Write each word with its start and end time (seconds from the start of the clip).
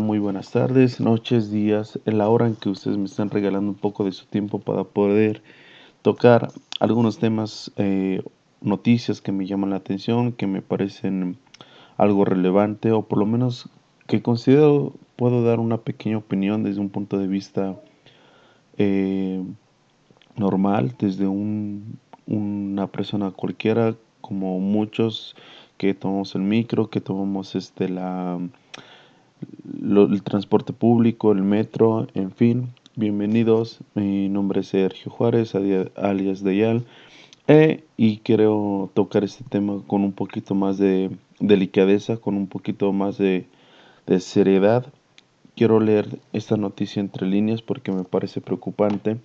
Muy 0.00 0.18
buenas 0.18 0.50
tardes, 0.50 0.98
noches, 0.98 1.52
días, 1.52 2.00
en 2.04 2.18
la 2.18 2.28
hora 2.28 2.48
en 2.48 2.56
que 2.56 2.68
ustedes 2.68 2.98
me 2.98 3.04
están 3.04 3.30
regalando 3.30 3.70
un 3.70 3.76
poco 3.76 4.04
de 4.04 4.10
su 4.10 4.26
tiempo 4.26 4.58
para 4.58 4.82
poder 4.82 5.40
tocar 6.02 6.48
algunos 6.80 7.20
temas, 7.20 7.70
eh, 7.76 8.20
noticias 8.60 9.20
que 9.20 9.30
me 9.30 9.46
llaman 9.46 9.70
la 9.70 9.76
atención, 9.76 10.32
que 10.32 10.48
me 10.48 10.62
parecen 10.62 11.38
algo 11.96 12.24
relevante 12.24 12.90
o 12.90 13.02
por 13.02 13.20
lo 13.20 13.26
menos 13.26 13.68
que 14.08 14.20
considero 14.20 14.94
puedo 15.14 15.44
dar 15.44 15.60
una 15.60 15.76
pequeña 15.76 16.18
opinión 16.18 16.64
desde 16.64 16.80
un 16.80 16.90
punto 16.90 17.16
de 17.16 17.28
vista 17.28 17.80
eh, 18.78 19.44
normal, 20.34 20.96
desde 20.98 21.28
un, 21.28 22.00
una 22.26 22.88
persona 22.88 23.30
cualquiera, 23.30 23.94
como 24.20 24.58
muchos 24.58 25.36
que 25.78 25.94
tomamos 25.94 26.34
el 26.34 26.42
micro, 26.42 26.90
que 26.90 27.00
tomamos 27.00 27.54
este 27.54 27.88
la 27.88 28.40
el 29.82 30.22
transporte 30.22 30.72
público, 30.72 31.32
el 31.32 31.42
metro, 31.42 32.06
en 32.14 32.32
fin. 32.32 32.68
Bienvenidos, 32.96 33.80
mi 33.94 34.28
nombre 34.28 34.60
es 34.60 34.68
Sergio 34.68 35.10
Juárez, 35.10 35.54
alias 35.54 36.44
Dayal, 36.44 36.84
e, 37.48 37.82
y 37.96 38.18
quiero 38.18 38.90
tocar 38.94 39.24
este 39.24 39.44
tema 39.44 39.82
con 39.86 40.02
un 40.02 40.12
poquito 40.12 40.54
más 40.54 40.78
de 40.78 41.10
delicadeza, 41.40 42.16
con 42.16 42.36
un 42.36 42.46
poquito 42.46 42.92
más 42.92 43.18
de, 43.18 43.46
seriedad. 44.20 44.86
Quiero 45.56 45.80
leer 45.80 46.18
esta 46.32 46.56
noticia 46.56 47.00
entre 47.00 47.26
líneas 47.26 47.62
porque 47.62 47.92
me 47.92 48.04
parece 48.04 48.40
preocupante. 48.40 49.18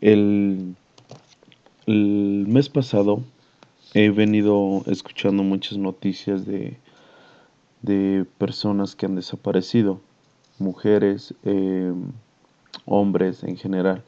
El 0.00 0.74
mes 1.86 2.68
pasado 2.68 3.22
he 3.94 4.10
venido 4.10 4.82
escuchando 4.86 5.42
muchas 5.42 5.78
noticias 5.78 6.46
de 6.46 6.76
de 7.82 8.26
personas 8.38 8.94
que 8.94 9.06
han 9.06 9.14
desaparecido, 9.16 10.00
mujeres, 10.58 11.34
eh, 11.44 11.92
hombres 12.86 13.42
en 13.44 13.56
general. 13.56 14.02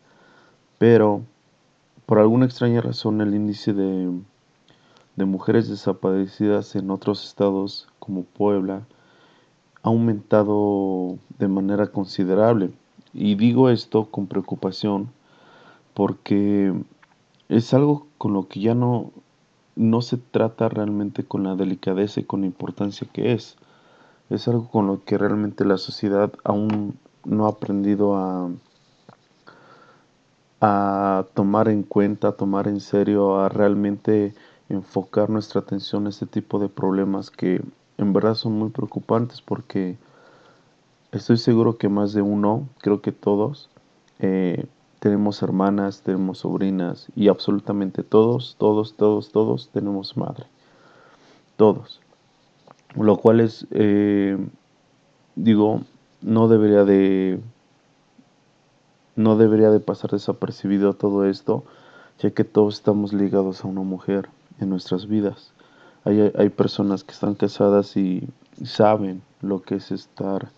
Pero 0.79 1.23
por 2.07 2.19
alguna 2.19 2.47
extraña 2.47 2.81
razón 2.81 3.21
el 3.21 3.35
índice 3.35 3.73
de, 3.73 4.11
de 5.17 5.25
mujeres 5.25 5.69
desaparecidas 5.69 6.75
en 6.77 6.91
otros 6.91 7.25
estados 7.25 7.89
como 7.99 8.25
Puebla 8.25 8.87
ha 9.83 9.89
aumentado 9.89 11.19
de 11.39 11.49
manera 11.49 11.87
considerable. 11.89 12.71
Y 13.13 13.35
digo 13.35 13.69
esto 13.69 14.07
con 14.07 14.27
preocupación 14.27 15.11
porque 15.95 16.73
es 17.49 17.75
algo 17.75 18.07
con 18.19 18.33
lo 18.33 18.49
que 18.49 18.61
ya 18.61 18.75
no, 18.75 19.13
no 19.77 20.01
se 20.01 20.17
trata 20.17 20.69
realmente 20.69 21.25
con 21.25 21.45
la 21.45 21.55
delicadeza 21.55 22.21
y 22.21 22.25
con 22.25 22.41
la 22.41 22.47
importancia 22.47 23.07
que 23.13 23.33
es. 23.33 23.57
Es 24.31 24.49
algo 24.49 24.69
con 24.69 24.87
lo 24.87 25.05
que 25.05 25.19
realmente 25.19 25.65
la 25.65 25.79
sociedad 25.79 26.33
aún 26.45 26.99
no 27.25 27.47
ha 27.47 27.51
aprendido 27.51 28.17
a, 28.17 28.51
a 30.61 31.27
tomar 31.35 31.69
en 31.69 31.83
cuenta, 31.83 32.29
a 32.29 32.33
tomar 32.33 32.69
en 32.69 32.81
serio, 32.81 33.39
a 33.41 33.49
realmente 33.49 34.35
enfocar 34.69 35.29
nuestra 35.29 35.61
atención 35.61 36.07
a 36.07 36.11
este 36.11 36.27
tipo 36.27 36.59
de 36.59 36.69
problemas 36.69 37.31
que 37.31 37.63
en 37.99 38.13
verdad 38.13 38.35
son 38.35 38.53
muy 38.53 38.71
preocupantes 38.71 39.43
porque 39.43 39.99
estoy 41.13 41.37
seguro 41.37 41.77
que 41.77 41.89
más 41.89 42.13
de 42.13 42.23
uno, 42.23 42.69
creo 42.79 43.03
que 43.03 43.13
todos, 43.13 43.69
eh, 44.19 44.67
tenemos 44.99 45.43
hermanas, 45.43 46.03
tenemos 46.03 46.39
sobrinas 46.39 47.09
y 47.17 47.29
absolutamente 47.29 48.03
todos, 48.03 48.57
todos, 48.59 48.95
todos, 48.97 49.33
todos 49.33 49.69
tenemos 49.71 50.17
madre. 50.17 50.47
Todos. 51.57 52.01
Lo 52.97 53.17
cual 53.17 53.41
es, 53.41 53.67
eh, 53.71 54.37
digo, 55.35 55.81
no 56.21 56.49
debería 56.49 56.85
de, 56.85 57.41
no 59.17 59.37
debería 59.37 59.71
de 59.71 59.81
pasar 59.81 60.11
desapercibido 60.11 60.95
todo 60.95 61.25
esto, 61.25 61.65
ya 62.19 62.31
que 62.31 62.45
todos 62.45 62.75
estamos 62.75 63.13
ligados 63.13 63.65
a 63.65 63.69
una 63.69 63.83
mujer 63.83 64.29
en 64.61 64.69
nuestras 64.69 65.07
vidas. 65.07 65.53
Hay, 66.05 66.33
hay 66.37 66.49
personas 66.51 67.05
que 67.05 67.13
están 67.13 67.35
casadas 67.35 67.97
y 67.97 68.29
saben 68.65 69.23
lo 69.41 69.63
que 69.63 69.77
es 69.77 69.91
estar 69.91 70.51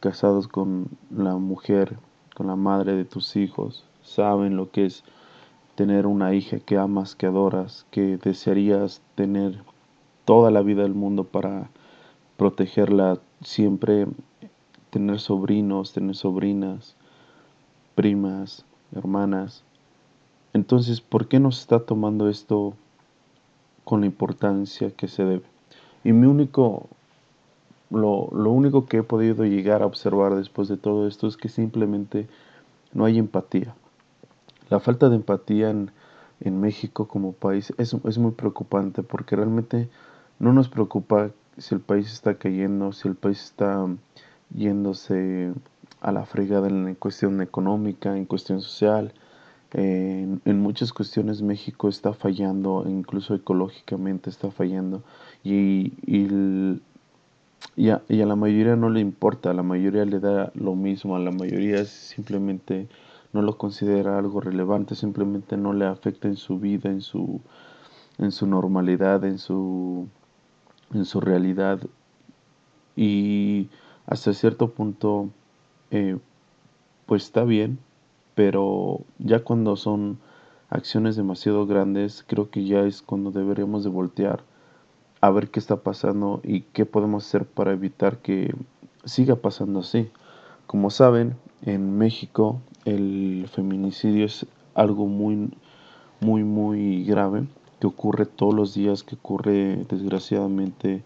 casados 0.00 0.48
con 0.48 0.86
la 1.10 1.34
mujer 1.36 1.96
con 2.34 2.46
la 2.46 2.56
madre 2.56 2.94
de 2.94 3.04
tus 3.04 3.36
hijos, 3.36 3.84
saben 4.02 4.56
lo 4.56 4.70
que 4.70 4.86
es 4.86 5.04
tener 5.74 6.06
una 6.06 6.34
hija 6.34 6.58
que 6.58 6.76
amas, 6.76 7.14
que 7.14 7.26
adoras, 7.26 7.86
que 7.90 8.18
desearías 8.18 9.00
tener 9.14 9.62
toda 10.24 10.50
la 10.50 10.62
vida 10.62 10.82
del 10.82 10.94
mundo 10.94 11.24
para 11.24 11.70
protegerla 12.36 13.18
siempre, 13.42 14.06
tener 14.90 15.20
sobrinos, 15.20 15.92
tener 15.92 16.14
sobrinas, 16.14 16.96
primas, 17.94 18.64
hermanas. 18.94 19.64
Entonces, 20.52 21.00
¿por 21.00 21.28
qué 21.28 21.40
nos 21.40 21.60
está 21.60 21.80
tomando 21.80 22.28
esto 22.28 22.74
con 23.84 24.00
la 24.00 24.06
importancia 24.06 24.90
que 24.90 25.08
se 25.08 25.24
debe? 25.24 25.44
Y 26.04 26.12
mi 26.12 26.26
único 26.26 26.88
lo, 27.92 28.50
único 28.50 28.86
que 28.86 28.98
he 28.98 29.02
podido 29.02 29.44
llegar 29.44 29.82
a 29.82 29.86
observar 29.86 30.34
después 30.34 30.68
de 30.68 30.76
todo 30.76 31.06
esto 31.06 31.26
es 31.26 31.36
que 31.36 31.48
simplemente 31.48 32.26
no 32.92 33.04
hay 33.04 33.18
empatía. 33.18 33.74
La 34.70 34.80
falta 34.80 35.08
de 35.08 35.16
empatía 35.16 35.70
en, 35.70 35.90
México 36.44 37.06
como 37.06 37.32
país 37.32 37.72
es, 37.78 37.94
es, 38.04 38.18
muy 38.18 38.32
preocupante 38.32 39.02
porque 39.04 39.36
realmente 39.36 39.88
no 40.38 40.52
nos 40.52 40.68
preocupa 40.68 41.30
si 41.58 41.74
el 41.74 41.80
país 41.80 42.12
está 42.12 42.34
cayendo, 42.34 42.92
si 42.92 43.08
el 43.08 43.14
país 43.14 43.42
está 43.42 43.86
yéndose 44.54 45.52
a 46.00 46.12
la 46.12 46.24
fregada 46.24 46.68
en 46.68 46.94
cuestión 46.94 47.40
económica, 47.42 48.16
en 48.16 48.24
cuestión 48.26 48.60
social. 48.60 49.12
en, 49.72 50.40
muchas 50.60 50.92
cuestiones 50.92 51.42
México 51.42 51.88
está 51.88 52.12
fallando, 52.12 52.84
incluso 52.88 53.34
ecológicamente 53.34 54.30
está 54.30 54.50
fallando. 54.50 55.02
Y, 55.44 55.94
y 56.06 56.80
y 57.76 57.90
a, 57.90 58.02
la 58.08 58.36
mayoría 58.36 58.76
no 58.76 58.90
le 58.90 59.00
importa, 59.00 59.50
a 59.50 59.54
la 59.54 59.62
mayoría 59.62 60.04
le 60.04 60.20
da 60.20 60.52
lo 60.54 60.74
mismo, 60.74 61.16
a 61.16 61.18
la 61.20 61.30
mayoría 61.30 61.84
simplemente 61.84 62.88
no 63.32 63.40
lo 63.42 63.56
considera 63.56 64.18
algo 64.18 64.40
relevante, 64.40 64.94
simplemente 64.94 65.56
no 65.56 65.72
le 65.72 65.86
afecta 65.86 66.28
en 66.28 66.36
su 66.36 66.58
vida, 66.58 66.90
en 66.90 67.00
su, 67.00 67.40
en 68.18 68.30
su 68.30 68.46
normalidad, 68.46 69.24
en 69.24 69.38
su, 69.38 70.08
en 70.94 71.04
su 71.04 71.20
realidad. 71.20 71.80
Y 72.96 73.68
hasta 74.06 74.32
cierto 74.32 74.70
punto, 74.70 75.30
eh, 75.90 76.18
pues 77.06 77.24
está 77.24 77.44
bien, 77.44 77.78
pero 78.34 79.00
ya 79.18 79.40
cuando 79.40 79.76
son 79.76 80.18
acciones 80.70 81.16
demasiado 81.16 81.66
grandes, 81.66 82.24
creo 82.26 82.50
que 82.50 82.64
ya 82.64 82.80
es 82.82 83.02
cuando 83.02 83.30
deberíamos 83.30 83.84
de 83.84 83.90
voltear 83.90 84.42
a 85.20 85.30
ver 85.30 85.50
qué 85.50 85.60
está 85.60 85.76
pasando 85.76 86.40
y 86.42 86.62
qué 86.72 86.84
podemos 86.84 87.26
hacer 87.26 87.44
para 87.44 87.72
evitar 87.72 88.18
que 88.18 88.54
siga 89.04 89.36
pasando 89.36 89.80
así. 89.80 90.10
Como 90.66 90.90
saben, 90.90 91.36
en 91.62 91.98
México 91.98 92.60
el 92.84 93.48
feminicidio 93.52 94.24
es 94.24 94.46
algo 94.74 95.06
muy, 95.06 95.50
muy, 96.20 96.42
muy 96.42 97.04
grave 97.04 97.46
que 97.82 97.88
ocurre 97.88 98.26
todos 98.26 98.54
los 98.54 98.74
días, 98.74 99.02
que 99.02 99.16
ocurre 99.16 99.84
desgraciadamente 99.88 101.02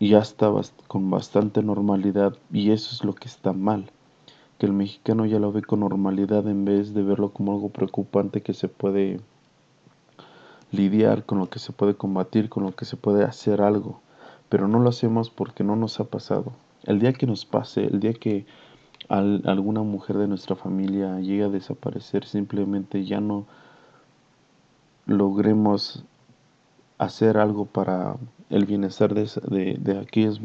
y 0.00 0.08
ya 0.08 0.18
está 0.18 0.50
con 0.88 1.08
bastante 1.08 1.62
normalidad 1.62 2.36
y 2.52 2.72
eso 2.72 2.92
es 2.92 3.04
lo 3.04 3.14
que 3.14 3.28
está 3.28 3.52
mal 3.52 3.92
que 4.58 4.66
el 4.66 4.72
mexicano 4.72 5.26
ya 5.26 5.38
lo 5.38 5.52
ve 5.52 5.62
con 5.62 5.80
normalidad 5.80 6.48
en 6.48 6.64
vez 6.64 6.94
de 6.94 7.04
verlo 7.04 7.28
como 7.28 7.52
algo 7.52 7.68
preocupante 7.68 8.42
que 8.42 8.54
se 8.54 8.66
puede 8.66 9.20
lidiar, 10.72 11.24
con 11.24 11.38
lo 11.38 11.48
que 11.48 11.60
se 11.60 11.70
puede 11.70 11.94
combatir, 11.94 12.48
con 12.48 12.64
lo 12.64 12.74
que 12.74 12.84
se 12.84 12.96
puede 12.96 13.22
hacer 13.22 13.62
algo, 13.62 14.00
pero 14.48 14.66
no 14.66 14.80
lo 14.80 14.88
hacemos 14.88 15.30
porque 15.30 15.62
no 15.62 15.76
nos 15.76 16.00
ha 16.00 16.04
pasado. 16.04 16.52
El 16.82 16.98
día 16.98 17.12
que 17.12 17.26
nos 17.26 17.44
pase, 17.44 17.84
el 17.86 18.00
día 18.00 18.14
que 18.14 18.46
alguna 19.08 19.82
mujer 19.82 20.18
de 20.18 20.26
nuestra 20.26 20.56
familia 20.56 21.20
llegue 21.20 21.44
a 21.44 21.48
desaparecer, 21.48 22.24
simplemente 22.24 23.04
ya 23.04 23.20
no 23.20 23.46
logremos 25.06 26.04
hacer 26.98 27.38
algo 27.38 27.66
para 27.66 28.16
el 28.50 28.66
bienestar 28.66 29.14
de, 29.14 29.30
de, 29.48 29.76
de 29.78 29.98
aquellas 29.98 30.40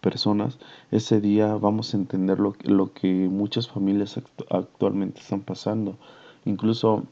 personas, 0.00 0.58
ese 0.90 1.20
día 1.20 1.54
vamos 1.54 1.94
a 1.94 1.96
entender 1.96 2.38
lo, 2.40 2.54
lo 2.64 2.92
que 2.92 3.28
muchas 3.30 3.68
familias 3.68 4.20
actualmente 4.50 5.20
están 5.20 5.40
pasando. 5.40 5.96
Incluso 6.44 7.04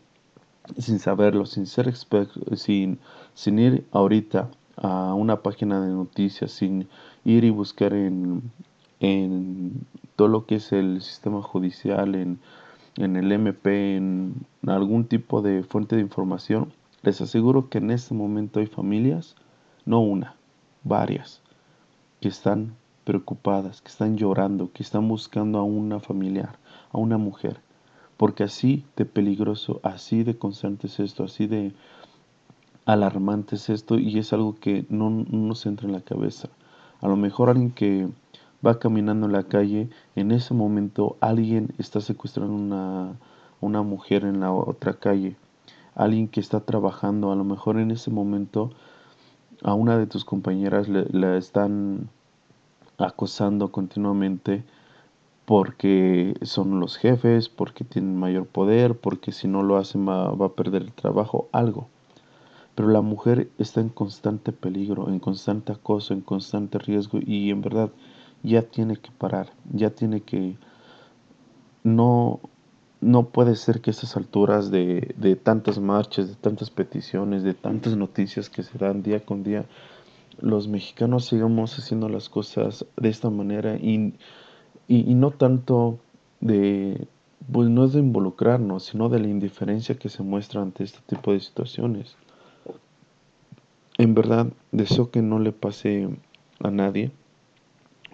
sin 0.79 0.99
saberlo, 0.99 1.47
sin 1.47 1.67
ser 1.67 1.95
sin, 2.57 2.99
sin 3.35 3.59
ir 3.59 3.87
ahorita 3.93 4.51
a 4.77 5.15
una 5.15 5.43
página 5.43 5.81
de 5.81 5.93
noticias, 5.93 6.51
sin 6.51 6.89
ir 7.25 7.45
y 7.45 7.51
buscar 7.51 7.95
en, 7.95 8.51
en 8.99 9.87
todo 10.17 10.29
lo 10.29 10.47
que 10.47 10.57
es 10.57 10.73
el 10.73 11.01
sistema 11.01 11.43
judicial, 11.43 12.15
en, 12.15 12.41
en 13.05 13.17
el 13.17 13.33
MP, 13.33 13.97
en 13.97 14.47
algún 14.67 15.07
tipo 15.07 15.43
de 15.43 15.63
fuente 15.63 15.97
de 15.97 16.03
información, 16.03 16.73
les 17.03 17.21
aseguro 17.21 17.69
que 17.69 17.79
en 17.79 17.91
este 17.91 18.15
momento 18.15 18.61
hay 18.61 18.67
familias, 18.67 19.37
no 19.87 20.01
una, 20.01 20.37
varias, 20.85 21.41
que 22.21 22.29
están 22.29 22.77
preocupadas, 23.05 23.81
que 23.81 23.89
están 23.89 24.17
llorando, 24.17 24.71
que 24.73 24.83
están 24.83 25.09
buscando 25.09 25.59
a 25.59 25.63
una 25.63 25.99
familiar, 26.01 26.59
a 26.93 26.99
una 26.99 27.19
mujer. 27.19 27.61
Porque 28.17 28.45
así 28.45 28.85
de 28.97 29.07
peligroso, 29.07 29.81
así 29.83 30.23
de 30.23 30.37
constante 30.37 30.87
es 30.89 31.01
esto, 31.01 31.25
así 31.25 31.47
de 31.47 31.73
alarmante 32.85 33.57
es 33.57 33.71
esto 33.71 33.99
y 33.99 34.19
es 34.19 34.33
algo 34.33 34.57
que 34.57 34.85
no, 34.91 35.09
nos 35.11 35.65
entra 35.65 35.87
en 35.87 35.95
la 35.95 36.03
cabeza. 36.03 36.51
A 37.01 37.09
lo 37.09 37.17
mejor 37.17 37.49
alguien 37.49 37.71
que 37.71 38.09
va 38.67 38.79
caminando 38.79 39.27
en 39.27 39.33
la 39.33 39.45
calle, 39.45 39.89
en 40.17 40.31
ese 40.31 40.55
momento 40.55 41.17
alguien 41.21 41.75
está 41.79 42.01
secuestrando 42.01 42.55
una, 42.55 43.17
una 43.61 43.83
mujer 43.83 44.25
en 44.25 44.41
la 44.41 44.53
otra 44.53 44.95
calle. 44.95 45.37
Alguien 45.95 46.29
que 46.29 46.41
está 46.41 46.61
trabajando, 46.61 47.33
a 47.33 47.37
lo 47.37 47.45
mejor 47.45 47.79
en 47.79 47.91
ese 47.91 48.11
momento 48.11 48.71
a 49.63 49.75
una 49.75 49.99
de 49.99 50.07
tus 50.07 50.25
compañeras 50.25 50.89
le, 50.89 51.07
la 51.11 51.37
están 51.37 52.09
acosando 52.99 53.73
continuamente 53.73 54.65
porque 55.45 56.35
son 56.43 56.79
los 56.81 56.97
jefes, 56.97 57.49
porque 57.49 57.83
tienen 57.85 58.17
mayor 58.17 58.47
poder, 58.47 58.97
porque 58.97 59.33
si 59.33 59.49
no 59.49 59.63
lo 59.63 59.79
hacen 59.79 60.07
va, 60.09 60.31
va, 60.31 60.47
a 60.47 60.53
perder 60.53 60.83
el 60.83 60.93
trabajo, 60.93 61.49
algo. 61.51 61.89
Pero 62.75 62.89
la 62.89 63.01
mujer 63.01 63.51
está 63.59 63.81
en 63.81 63.89
constante 63.89 64.53
peligro, 64.53 65.09
en 65.09 65.19
constante 65.19 65.73
acoso, 65.73 66.15
en 66.15 66.21
constante 66.21 66.79
riesgo 66.79 67.19
y 67.21 67.51
en 67.51 67.63
verdad 67.63 67.91
ya 68.43 68.63
tiene 68.63 68.97
que 68.97 69.11
parar, 69.11 69.53
ya 69.73 69.91
tiene 69.91 70.23
que... 70.23 70.57
No, 71.83 72.41
no 73.01 73.29
puede 73.29 73.57
ser 73.57 73.81
que 73.81 73.91
a 73.91 73.93
esas 73.93 74.17
alturas 74.17 74.71
de, 74.71 75.15
de 75.17 75.37
tantas 75.37 75.79
marchas, 75.79 76.29
de 76.29 76.35
tantas 76.35 76.71
peticiones, 76.71 77.43
de 77.43 77.55
tantas 77.55 77.97
noticias 77.97 78.51
que 78.51 78.63
se 78.63 78.77
dan 78.77 79.03
día 79.03 79.25
con 79.25 79.43
día, 79.43 79.65
los 80.41 80.69
mexicanos 80.69 81.27
sigamos 81.27 81.79
haciendo 81.79 82.09
las 82.09 82.29
cosas 82.29 82.85
de 82.97 83.09
esta 83.09 83.31
manera 83.31 83.77
y, 83.77 84.15
y, 84.89 85.11
y, 85.11 85.15
no 85.15 85.31
tanto 85.31 85.99
de, 86.41 87.07
pues 87.51 87.69
no 87.69 87.85
es 87.85 87.93
de 87.93 88.01
involucrarnos, 88.01 88.85
sino 88.85 89.09
de 89.09 89.21
la 89.21 89.29
indiferencia 89.29 89.97
que 89.97 90.09
se 90.09 90.23
muestra 90.23 90.63
ante 90.63 90.85
este 90.85 91.01
tipo 91.07 91.33
de 91.33 91.41
situaciones. 91.41 92.17
En 93.99 94.15
verdad, 94.15 94.47
deseo 94.73 95.11
que 95.11 95.21
no 95.21 95.39
le 95.39 95.53
pase 95.53 96.09
a 96.63 96.71
nadie, 96.71 97.13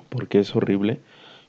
porque 0.08 0.38
es 0.38 0.55
horrible. 0.55 1.00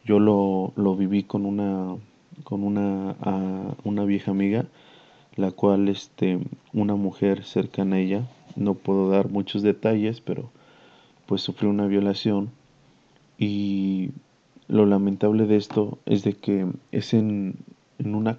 Yo 0.05 0.19
lo, 0.19 0.73
lo 0.75 0.95
viví 0.95 1.23
con 1.23 1.45
una, 1.45 1.95
con 2.43 2.63
una, 2.63 3.11
a, 3.21 3.75
una 3.83 4.05
vieja 4.05 4.31
amiga, 4.31 4.65
la 5.35 5.51
cual 5.51 5.89
este, 5.89 6.39
una 6.73 6.95
mujer 6.95 7.43
cercana 7.43 7.97
a 7.97 7.99
ella, 7.99 8.27
no 8.55 8.73
puedo 8.73 9.09
dar 9.09 9.29
muchos 9.29 9.61
detalles, 9.61 10.21
pero 10.21 10.49
pues 11.25 11.41
sufrió 11.41 11.69
una 11.69 11.87
violación 11.87 12.49
y 13.37 14.11
lo 14.67 14.85
lamentable 14.85 15.45
de 15.45 15.57
esto 15.57 15.97
es 16.05 16.23
de 16.23 16.33
que 16.33 16.67
es 16.91 17.13
en, 17.13 17.55
en 17.99 18.15
una 18.15 18.37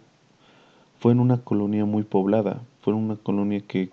fue 0.98 1.12
en 1.12 1.20
una 1.20 1.38
colonia 1.38 1.84
muy 1.84 2.02
poblada, 2.02 2.60
fue 2.80 2.92
en 2.92 2.98
una 2.98 3.16
colonia 3.16 3.60
que 3.60 3.90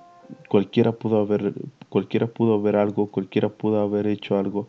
cualquiera 0.50 0.94
pudo 0.94 1.19
haber 1.19 1.54
cualquiera 1.89 2.27
pudo 2.27 2.62
ver 2.62 2.77
algo, 2.77 3.07
cualquiera 3.07 3.50
pudo 3.50 3.80
haber 3.80 4.07
hecho 4.07 4.38
algo 4.38 4.68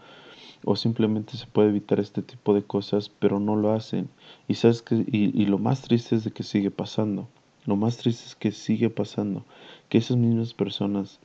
o 0.67 0.77
simplemente 0.77 1.39
se 1.39 1.47
puede 1.47 1.71
evitar 1.71 1.99
este 2.01 2.21
tipo 2.21 2.53
de 2.53 2.63
cosas, 2.63 3.09
pero 3.09 3.41
no 3.41 3.57
lo 3.57 3.73
hacen. 3.73 4.11
Y 4.49 4.55
sabes 4.55 4.83
que 4.83 4.97
y, 4.97 5.33
y 5.35 5.47
lo 5.47 5.59
más 5.59 5.81
triste 5.81 6.17
es 6.17 6.25
de 6.25 6.33
que 6.33 6.43
sigue 6.43 6.71
pasando. 6.71 7.29
Lo 7.65 7.77
más 7.77 7.97
triste 7.97 8.27
es 8.27 8.35
que 8.35 8.53
sigue 8.53 8.91
pasando, 8.91 9.45
que 9.89 9.99
esas 9.99 10.19
mismas 10.19 10.53
personas 10.53 11.21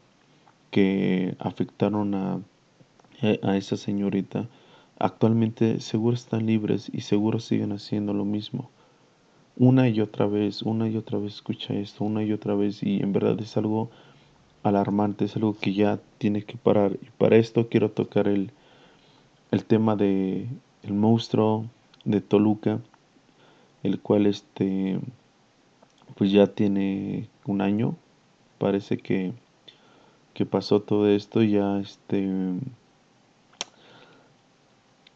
que 0.71 1.35
afectaron 1.39 2.15
a 2.15 2.39
a 3.43 3.55
esa 3.55 3.77
señorita, 3.77 4.47
actualmente 4.97 5.79
seguro 5.79 6.15
están 6.15 6.45
libres 6.47 6.89
y 6.91 7.01
seguro 7.01 7.39
siguen 7.39 7.71
haciendo 7.71 8.13
lo 8.13 8.25
mismo. 8.25 8.69
Una 9.57 9.89
y 9.89 10.01
otra 10.01 10.25
vez, 10.25 10.63
una 10.63 10.89
y 10.89 10.97
otra 10.97 11.19
vez 11.19 11.35
escucha 11.35 11.73
esto, 11.73 12.03
una 12.03 12.23
y 12.23 12.33
otra 12.33 12.55
vez 12.55 12.81
y 12.81 13.01
en 13.01 13.13
verdad 13.13 13.39
es 13.39 13.57
algo 13.57 13.91
alarmante, 14.63 15.25
es 15.25 15.35
algo 15.35 15.55
que 15.59 15.73
ya 15.73 15.99
tiene 16.17 16.43
que 16.43 16.57
parar. 16.57 16.97
Y 17.01 17.09
para 17.17 17.35
esto 17.37 17.67
quiero 17.69 17.91
tocar 17.91 18.27
el, 18.27 18.51
el 19.51 19.65
tema 19.65 19.95
de 19.95 20.47
el 20.83 20.93
monstruo 20.93 21.65
de 22.05 22.21
Toluca, 22.21 22.79
el 23.83 23.99
cual 23.99 24.25
este 24.25 24.99
pues 26.15 26.31
ya 26.31 26.47
tiene 26.47 27.27
un 27.45 27.61
año, 27.61 27.95
parece 28.57 28.97
que, 28.97 29.33
que 30.33 30.45
pasó 30.45 30.81
todo 30.81 31.07
esto, 31.07 31.41
ya 31.43 31.79
este 31.79 32.29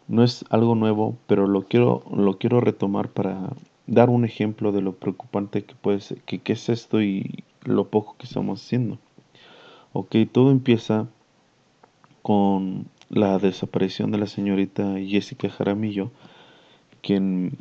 no 0.08 0.24
es 0.24 0.46
algo 0.50 0.76
nuevo, 0.76 1.18
pero 1.28 1.48
lo 1.48 1.64
quiero, 1.64 2.04
lo 2.14 2.38
quiero 2.38 2.62
retomar 2.62 3.10
para 3.10 3.50
dar 3.88 4.10
un 4.10 4.26
ejemplo 4.26 4.72
de 4.72 4.81
lo 4.81 4.94
preocupante 4.94 5.64
que 5.64 5.76
puede 5.76 6.00
ser, 6.02 6.22
que, 6.22 6.40
que 6.40 6.54
es 6.54 6.70
esto 6.70 7.02
y 7.02 7.44
lo 7.64 7.88
poco 7.88 8.16
que 8.18 8.26
estamos 8.26 8.62
haciendo. 8.62 9.00
Ok, 9.94 10.16
todo 10.31 10.52
empieza 10.52 11.08
con 12.22 12.88
la 13.10 13.40
desaparición 13.40 14.12
de 14.12 14.18
la 14.18 14.28
señorita 14.28 14.96
Jessica 15.00 15.50
Jaramillo, 15.50 16.12
quien 17.02 17.57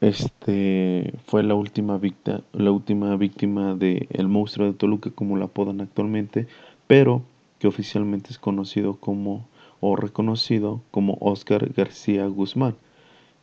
este 0.00 1.14
fue 1.26 1.42
la 1.42 1.54
última 1.54 1.96
víctima, 1.98 2.42
la 2.52 2.70
última 2.70 3.16
víctima 3.16 3.74
de 3.74 4.06
el 4.10 4.28
monstruo 4.28 4.66
de 4.66 4.74
Toluca, 4.74 5.10
como 5.10 5.36
la 5.36 5.46
apodan 5.46 5.80
actualmente, 5.80 6.46
pero 6.86 7.22
que 7.58 7.68
oficialmente 7.68 8.30
es 8.30 8.38
conocido 8.38 8.96
como 8.96 9.46
o 9.80 9.96
reconocido 9.96 10.82
como 10.90 11.16
Oscar 11.20 11.72
García 11.74 12.26
Guzmán, 12.26 12.74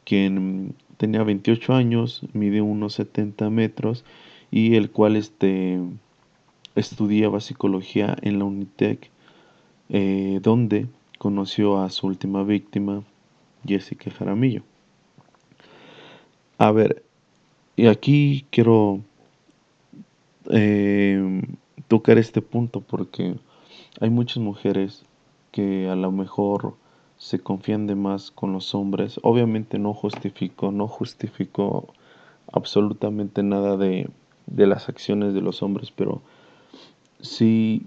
quien 0.05 0.75
tenía 0.97 1.23
28 1.23 1.73
años, 1.73 2.21
mide 2.33 2.61
unos 2.61 2.93
70 2.93 3.49
metros 3.49 4.03
y 4.51 4.75
el 4.75 4.91
cual 4.91 5.15
este, 5.15 5.79
estudiaba 6.75 7.39
psicología 7.39 8.15
en 8.21 8.39
la 8.39 8.45
Unitec, 8.45 9.09
eh, 9.89 10.39
donde 10.41 10.87
conoció 11.21 11.77
a 11.77 11.91
su 11.91 12.07
última 12.07 12.41
víctima, 12.41 13.03
Jessica 13.63 14.09
Jaramillo. 14.09 14.63
A 16.57 16.71
ver, 16.71 17.03
y 17.75 17.85
aquí 17.85 18.47
quiero 18.49 19.01
eh, 20.49 21.43
tocar 21.87 22.17
este 22.17 22.41
punto 22.41 22.81
porque 22.81 23.35
hay 23.99 24.09
muchas 24.09 24.37
mujeres 24.37 25.05
que 25.51 25.87
a 25.89 25.95
lo 25.95 26.11
mejor 26.11 26.73
se 27.19 27.37
confían 27.37 27.85
de 27.85 27.93
más 27.93 28.31
con 28.31 28.51
los 28.51 28.73
hombres. 28.73 29.19
Obviamente 29.21 29.77
no 29.77 29.93
justifico, 29.93 30.71
no 30.71 30.87
justifico 30.87 31.93
absolutamente 32.51 33.43
nada 33.43 33.77
de, 33.77 34.09
de 34.47 34.65
las 34.65 34.89
acciones 34.89 35.35
de 35.35 35.41
los 35.41 35.61
hombres, 35.61 35.91
pero 35.91 36.23
sí 37.19 37.85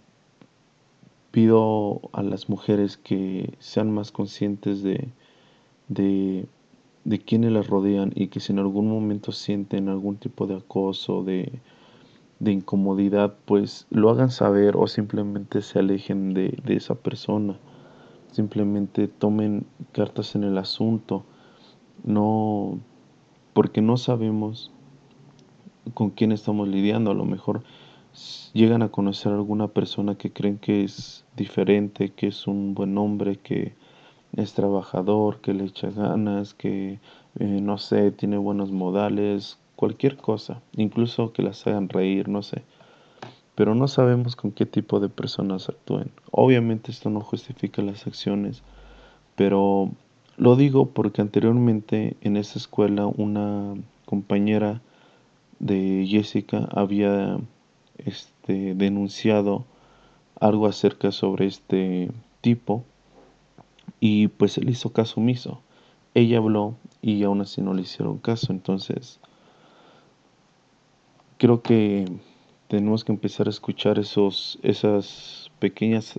pido 1.34 2.00
a 2.12 2.22
las 2.22 2.48
mujeres 2.48 2.96
que 2.96 3.54
sean 3.58 3.90
más 3.90 4.12
conscientes 4.12 4.84
de, 4.84 5.08
de, 5.88 6.46
de 7.04 7.50
las 7.50 7.66
rodean 7.66 8.12
y 8.14 8.28
que 8.28 8.38
si 8.38 8.52
en 8.52 8.60
algún 8.60 8.88
momento 8.88 9.32
sienten 9.32 9.88
algún 9.88 10.16
tipo 10.16 10.46
de 10.46 10.58
acoso, 10.58 11.24
de, 11.24 11.50
de 12.38 12.52
incomodidad, 12.52 13.34
pues 13.46 13.88
lo 13.90 14.10
hagan 14.10 14.30
saber 14.30 14.76
o 14.76 14.86
simplemente 14.86 15.60
se 15.60 15.80
alejen 15.80 16.34
de, 16.34 16.56
de 16.64 16.76
esa 16.76 16.94
persona. 16.94 17.58
Simplemente 18.30 19.08
tomen 19.08 19.66
cartas 19.90 20.36
en 20.36 20.44
el 20.44 20.56
asunto. 20.56 21.24
No, 22.04 22.78
porque 23.54 23.82
no 23.82 23.96
sabemos 23.96 24.70
con 25.94 26.10
quién 26.10 26.30
estamos 26.30 26.68
lidiando. 26.68 27.10
A 27.10 27.14
lo 27.14 27.24
mejor 27.24 27.64
llegan 28.52 28.82
a 28.82 28.88
conocer 28.88 29.32
a 29.32 29.36
alguna 29.36 29.68
persona 29.68 30.16
que 30.16 30.32
creen 30.32 30.58
que 30.58 30.84
es 30.84 31.24
diferente, 31.36 32.10
que 32.10 32.28
es 32.28 32.46
un 32.46 32.74
buen 32.74 32.96
hombre, 32.98 33.36
que 33.36 33.74
es 34.36 34.54
trabajador, 34.54 35.40
que 35.40 35.54
le 35.54 35.64
echa 35.64 35.90
ganas, 35.90 36.54
que 36.54 36.98
eh, 37.38 37.60
no 37.60 37.78
sé, 37.78 38.10
tiene 38.12 38.36
buenos 38.36 38.70
modales, 38.70 39.58
cualquier 39.76 40.16
cosa, 40.16 40.62
incluso 40.76 41.32
que 41.32 41.42
las 41.42 41.66
hagan 41.66 41.88
reír, 41.88 42.28
no 42.28 42.42
sé. 42.42 42.62
Pero 43.54 43.74
no 43.74 43.86
sabemos 43.86 44.34
con 44.36 44.50
qué 44.50 44.66
tipo 44.66 44.98
de 44.98 45.08
personas 45.08 45.68
actúen. 45.68 46.10
Obviamente 46.30 46.90
esto 46.90 47.10
no 47.10 47.20
justifica 47.20 47.82
las 47.82 48.06
acciones, 48.06 48.62
pero 49.36 49.90
lo 50.36 50.56
digo 50.56 50.86
porque 50.90 51.22
anteriormente 51.22 52.16
en 52.20 52.36
esa 52.36 52.58
escuela 52.58 53.06
una 53.06 53.74
compañera 54.04 54.80
de 55.60 56.06
Jessica 56.08 56.68
había 56.72 57.38
este, 58.04 58.74
denunciado 58.74 59.64
algo 60.40 60.66
acerca 60.66 61.12
sobre 61.12 61.46
este 61.46 62.10
tipo 62.40 62.84
y 64.00 64.28
pues 64.28 64.58
él 64.58 64.68
hizo 64.68 64.92
caso 64.92 65.20
omiso. 65.20 65.60
Ella 66.14 66.38
habló 66.38 66.76
y 67.02 67.22
aún 67.24 67.40
así 67.40 67.60
no 67.60 67.74
le 67.74 67.82
hicieron 67.82 68.18
caso, 68.18 68.52
entonces 68.52 69.20
creo 71.38 71.62
que 71.62 72.06
tenemos 72.68 73.04
que 73.04 73.12
empezar 73.12 73.46
a 73.46 73.50
escuchar 73.50 73.98
esos, 73.98 74.58
esas 74.62 75.50
pequeñas 75.58 76.18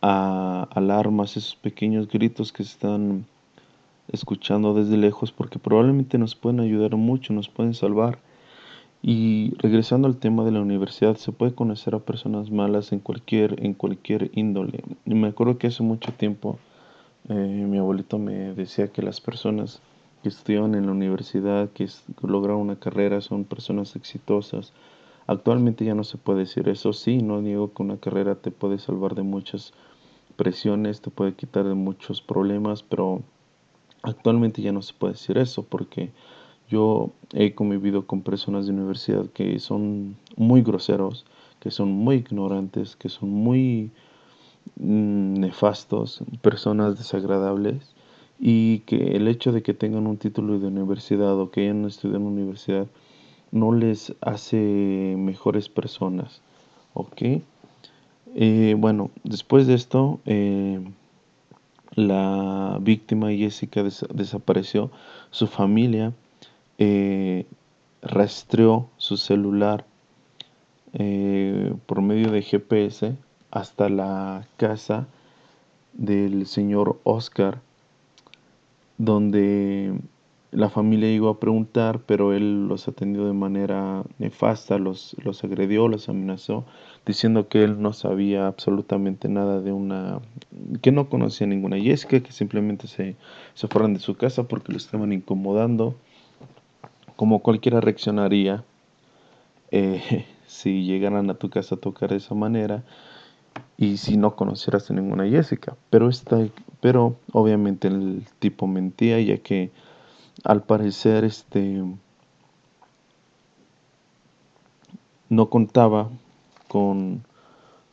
alarmas, 0.00 1.36
esos 1.36 1.56
pequeños 1.56 2.08
gritos 2.08 2.52
que 2.52 2.62
se 2.62 2.70
están 2.70 3.26
escuchando 4.12 4.74
desde 4.74 4.96
lejos, 4.96 5.32
porque 5.32 5.58
probablemente 5.58 6.18
nos 6.18 6.34
pueden 6.34 6.60
ayudar 6.60 6.96
mucho, 6.96 7.32
nos 7.32 7.48
pueden 7.48 7.74
salvar. 7.74 8.18
Y 9.02 9.54
regresando 9.58 10.08
al 10.08 10.16
tema 10.16 10.44
de 10.44 10.50
la 10.50 10.60
universidad, 10.60 11.16
se 11.16 11.32
puede 11.32 11.54
conocer 11.54 11.94
a 11.94 12.00
personas 12.00 12.50
malas 12.50 12.92
en 12.92 12.98
cualquier, 12.98 13.64
en 13.64 13.74
cualquier 13.74 14.30
índole. 14.34 14.82
Me 15.04 15.28
acuerdo 15.28 15.58
que 15.58 15.68
hace 15.68 15.82
mucho 15.82 16.12
tiempo 16.12 16.58
eh, 17.28 17.34
mi 17.34 17.78
abuelito 17.78 18.18
me 18.18 18.54
decía 18.54 18.88
que 18.88 19.02
las 19.02 19.20
personas 19.20 19.80
que 20.22 20.30
estudian 20.30 20.74
en 20.74 20.86
la 20.86 20.92
universidad, 20.92 21.70
que 21.70 21.86
lograron 22.22 22.60
una 22.60 22.76
carrera, 22.76 23.20
son 23.20 23.44
personas 23.44 23.96
exitosas. 23.96 24.72
Actualmente 25.26 25.84
ya 25.84 25.94
no 25.94 26.04
se 26.04 26.16
puede 26.16 26.40
decir 26.40 26.68
eso, 26.68 26.92
sí, 26.92 27.18
no 27.18 27.42
digo 27.42 27.72
que 27.74 27.82
una 27.82 27.98
carrera 27.98 28.34
te 28.34 28.50
puede 28.50 28.78
salvar 28.78 29.14
de 29.14 29.22
muchas 29.22 29.74
presiones, 30.36 31.02
te 31.02 31.10
puede 31.10 31.34
quitar 31.34 31.66
de 31.66 31.74
muchos 31.74 32.22
problemas, 32.22 32.82
pero 32.82 33.22
actualmente 34.02 34.62
ya 34.62 34.72
no 34.72 34.80
se 34.80 34.94
puede 34.94 35.12
decir 35.12 35.36
eso 35.36 35.64
porque 35.64 36.10
yo 36.68 37.10
he 37.32 37.54
convivido 37.54 38.06
con 38.06 38.22
personas 38.22 38.66
de 38.66 38.72
universidad 38.72 39.26
que 39.26 39.58
son 39.58 40.16
muy 40.36 40.62
groseros, 40.62 41.24
que 41.60 41.70
son 41.70 41.90
muy 41.92 42.16
ignorantes, 42.16 42.96
que 42.96 43.08
son 43.08 43.30
muy 43.30 43.90
mm, 44.76 45.40
nefastos, 45.40 46.22
personas 46.42 46.98
desagradables 46.98 47.94
y 48.38 48.80
que 48.80 49.16
el 49.16 49.28
hecho 49.28 49.52
de 49.52 49.62
que 49.62 49.74
tengan 49.74 50.06
un 50.06 50.18
título 50.18 50.58
de 50.58 50.68
universidad 50.68 51.38
o 51.38 51.50
que 51.50 51.62
hayan 51.62 51.84
estudiado 51.86 52.20
en 52.20 52.26
universidad 52.26 52.86
no 53.50 53.72
les 53.72 54.14
hace 54.20 55.14
mejores 55.18 55.68
personas. 55.68 56.42
¿Ok? 56.94 57.22
Eh, 58.34 58.74
bueno, 58.78 59.10
después 59.24 59.66
de 59.66 59.74
esto, 59.74 60.20
eh, 60.26 60.80
la 61.94 62.78
víctima 62.80 63.30
Jessica 63.30 63.82
desapareció. 63.82 64.90
Su 65.30 65.46
familia 65.46 66.12
eh, 66.78 67.46
rastreó 68.02 68.88
su 68.96 69.16
celular 69.16 69.84
por 71.86 72.00
medio 72.00 72.32
de 72.32 72.42
GPS 72.42 73.14
hasta 73.50 73.88
la 73.88 74.48
casa 74.56 75.06
del 75.92 76.46
señor 76.46 76.98
Oscar, 77.04 77.60
donde 78.96 80.00
la 80.50 80.70
familia 80.70 81.08
llegó 81.08 81.28
a 81.28 81.40
preguntar, 81.40 82.00
pero 82.06 82.32
él 82.32 82.68
los 82.68 82.88
atendió 82.88 83.26
de 83.26 83.32
manera 83.32 84.02
nefasta, 84.18 84.78
los, 84.78 85.14
los 85.22 85.44
agredió, 85.44 85.88
los 85.88 86.08
amenazó, 86.08 86.64
diciendo 87.04 87.48
que 87.48 87.64
él 87.64 87.82
no 87.82 87.92
sabía 87.92 88.46
absolutamente 88.46 89.28
nada 89.28 89.60
de 89.60 89.72
una, 89.72 90.20
que 90.80 90.90
no 90.90 91.08
conocía 91.10 91.46
ninguna. 91.46 91.78
Jessica, 91.78 92.20
que 92.20 92.32
simplemente 92.32 92.86
se, 92.86 93.16
se 93.54 93.68
fueron 93.68 93.94
de 93.94 94.00
su 94.00 94.14
casa 94.16 94.44
porque 94.44 94.72
lo 94.72 94.78
estaban 94.78 95.12
incomodando, 95.12 95.96
como 97.18 97.40
cualquiera 97.40 97.80
reaccionaría 97.80 98.62
eh, 99.72 100.24
si 100.46 100.84
llegaran 100.84 101.28
a 101.30 101.34
tu 101.34 101.50
casa 101.50 101.74
a 101.74 101.78
tocar 101.78 102.10
de 102.10 102.18
esa 102.18 102.36
manera 102.36 102.84
y 103.76 103.96
si 103.96 104.16
no 104.16 104.36
conocieras 104.36 104.88
a 104.88 104.94
ninguna 104.94 105.28
Jessica. 105.28 105.76
Pero, 105.90 106.08
esta, 106.08 106.38
pero 106.80 107.16
obviamente 107.32 107.88
el 107.88 108.24
tipo 108.38 108.68
mentía 108.68 109.20
ya 109.20 109.38
que 109.38 109.72
al 110.44 110.62
parecer 110.62 111.24
este 111.24 111.82
no 115.28 115.50
contaba 115.50 116.10
con, 116.68 117.24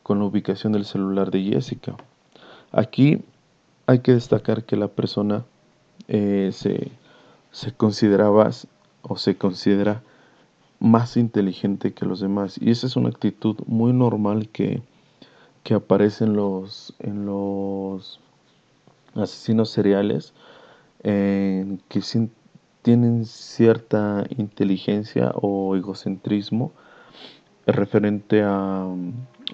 con, 0.04 0.20
la 0.20 0.26
ubicación 0.26 0.72
del 0.72 0.84
celular 0.84 1.32
de 1.32 1.42
Jessica. 1.42 1.96
Aquí 2.70 3.24
hay 3.86 3.98
que 3.98 4.12
destacar 4.12 4.62
que 4.62 4.76
la 4.76 4.86
persona 4.86 5.44
eh, 6.06 6.50
se, 6.52 6.92
se 7.50 7.72
consideraba 7.72 8.50
o 9.08 9.16
se 9.16 9.36
considera 9.36 10.02
más 10.78 11.16
inteligente 11.16 11.92
que 11.94 12.06
los 12.06 12.20
demás. 12.20 12.58
Y 12.60 12.70
esa 12.70 12.86
es 12.86 12.96
una 12.96 13.08
actitud 13.08 13.56
muy 13.66 13.92
normal 13.92 14.48
que, 14.48 14.82
que 15.62 15.74
aparece 15.74 16.24
en 16.24 16.34
los, 16.34 16.94
en 16.98 17.26
los 17.26 18.20
asesinos 19.14 19.70
seriales 19.70 20.34
que 21.02 22.02
tienen 22.82 23.24
cierta 23.24 24.24
inteligencia 24.36 25.32
o 25.34 25.76
egocentrismo 25.76 26.72
referente 27.66 28.42
a, 28.42 28.88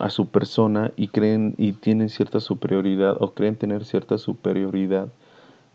su 0.09 0.27
persona 0.27 0.91
y 0.97 1.09
creen 1.09 1.55
y 1.59 1.73
tienen 1.73 2.09
cierta 2.09 2.41
superioridad 2.41 3.17
o 3.21 3.35
creen 3.35 3.57
tener 3.57 3.85
cierta 3.85 4.19
superioridad 4.19 5.09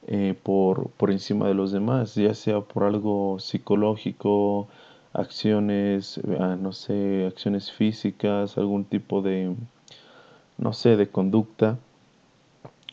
eh, 0.07 0.35
por, 0.41 0.89
por 0.91 1.11
encima 1.11 1.47
de 1.47 1.53
los 1.53 1.71
demás, 1.71 2.15
ya 2.15 2.33
sea 2.33 2.61
por 2.61 2.83
algo 2.83 3.39
psicológico, 3.39 4.67
acciones, 5.13 6.19
ah, 6.39 6.55
no 6.59 6.71
sé, 6.71 7.25
acciones 7.27 7.71
físicas, 7.71 8.57
algún 8.57 8.85
tipo 8.85 9.21
de, 9.21 9.53
no 10.57 10.73
sé, 10.73 10.95
de 10.95 11.09
conducta. 11.09 11.77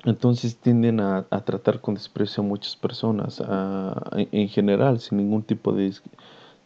Entonces 0.04 0.56
tienden 0.56 1.00
a, 1.00 1.24
tratar 1.44 1.80
con 1.80 1.94
desprecio 1.94 2.42
a 2.42 2.46
muchas 2.46 2.76
personas, 2.76 3.42
en 4.32 4.48
general, 4.48 5.00
sin 5.00 5.18
ningún 5.18 5.42
tipo 5.42 5.72
de, 5.72 5.94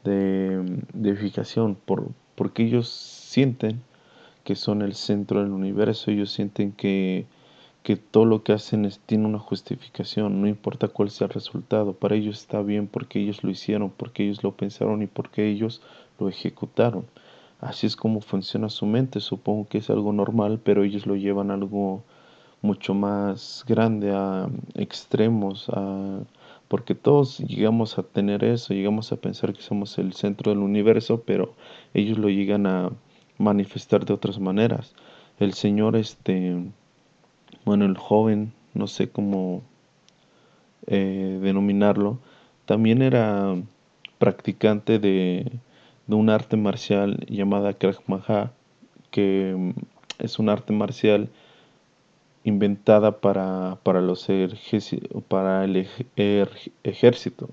de, 0.05 1.17
fijación, 1.17 1.76
por, 1.76 2.09
porque 2.35 2.64
ellos 2.64 2.88
sienten 2.88 3.81
que 4.45 4.57
son 4.57 4.83
el 4.83 4.95
centro 4.95 5.43
del 5.43 5.52
universo, 5.52 6.11
ellos 6.11 6.33
sienten 6.33 6.73
que, 6.73 7.26
que 7.82 7.97
todo 7.97 8.25
lo 8.25 8.42
que 8.42 8.52
hacen 8.52 8.85
es, 8.85 9.00
tiene 9.00 9.26
una 9.26 9.38
justificación, 9.38 10.40
no 10.40 10.49
importa 10.49 10.88
cuál 10.88 11.11
sea 11.11 11.26
el 11.26 11.32
resultado, 11.32 11.94
para 11.94 12.16
ellos 12.16 12.40
está 12.40 12.62
bien 12.62 12.87
porque 12.87 13.20
ellos 13.20 13.42
lo 13.44 13.50
hicieron, 13.50 13.90
porque 13.90 14.25
ellos 14.25 14.42
lo 14.42 14.52
pensaron 14.52 15.02
y 15.02 15.06
porque 15.06 15.49
ellos 15.49 15.82
lo 16.18 16.28
ejecutaron. 16.28 17.06
Así 17.61 17.87
es 17.87 17.97
como 17.97 18.20
funciona 18.20 18.68
su 18.68 18.87
mente, 18.87 19.20
supongo 19.20 19.68
que 19.68 19.78
es 19.78 19.90
algo 19.90 20.12
normal, 20.12 20.61
pero 20.62 20.85
ellos 20.85 21.06
lo 21.06 21.16
llevan 21.16 21.50
a 21.50 21.54
algo 21.54 22.02
mucho 22.62 22.94
más 22.94 23.64
grande, 23.66 24.12
a 24.12 24.49
extremos, 24.75 25.68
a, 25.70 26.20
porque 26.68 26.94
todos 26.94 27.38
llegamos 27.38 27.99
a 27.99 28.02
tener 28.02 28.44
eso, 28.44 28.75
llegamos 28.75 29.12
a 29.12 29.16
pensar 29.16 29.54
que 29.54 29.62
somos 29.62 29.99
el 29.99 30.12
centro 30.12 30.50
del 30.52 30.61
universo, 30.61 31.23
pero 31.25 31.54
ellos 31.94 32.18
lo 32.18 32.28
llegan 32.28 32.66
a 32.66 32.90
manifestar 33.38 34.04
de 34.04 34.14
otras 34.14 34.38
maneras. 34.38 34.94
El 35.38 35.54
Señor, 35.54 35.97
este, 35.97 36.70
bueno, 37.68 37.84
el 37.84 37.98
joven, 37.98 38.54
no 38.72 38.87
sé 38.87 39.10
cómo 39.10 39.62
eh, 40.87 41.38
denominarlo, 41.42 42.18
también 42.64 43.02
era 43.02 43.56
practicante 44.18 44.98
de, 44.98 45.52
de 46.06 46.14
un 46.14 46.30
arte 46.30 46.56
marcial 46.56 47.26
llamada 47.28 47.75
Krav 47.75 47.98
Maga, 48.06 48.52
que 49.10 49.75
es 50.18 50.38
un 50.38 50.48
arte 50.48 50.72
marcial 50.72 51.28
inventada 52.42 53.20
para, 53.20 53.76
para, 53.82 54.00
los 54.00 54.26
para 55.28 55.64
el 55.64 55.87
ejército, 56.84 57.50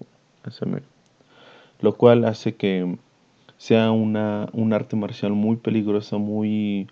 lo 1.82 1.94
cual 1.98 2.24
hace 2.24 2.56
que 2.56 2.98
sea 3.58 3.92
una, 3.92 4.48
un 4.54 4.72
arte 4.72 4.96
marcial 4.96 5.34
muy 5.34 5.58
peligrosa, 5.58 6.18
muy 6.18 6.88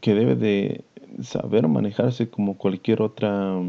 que 0.00 0.14
debe 0.14 0.34
de 0.34 0.84
saber 1.22 1.68
manejarse 1.68 2.28
como 2.30 2.56
cualquier 2.56 3.02
otra 3.02 3.60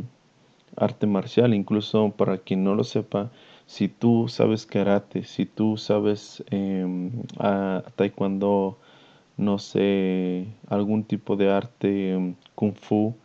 arte 0.76 1.08
marcial, 1.08 1.54
incluso 1.54 2.12
para 2.12 2.38
quien 2.40 2.64
no 2.64 2.76
lo 2.76 2.84
sepa, 2.84 3.32
si 3.66 3.88
tú 3.88 4.28
sabes 4.28 4.66
karate, 4.66 5.24
si 5.24 5.46
tú 5.46 5.78
sabes 5.78 6.44
a 7.40 7.84
taekwondo, 7.96 8.78
no 9.38 9.60
sé, 9.60 10.48
algún 10.70 11.04
tipo 11.04 11.36
de 11.36 11.52
arte 11.52 12.18
mm, 12.18 12.36
kung 12.56 12.74
fu, 12.76 13.16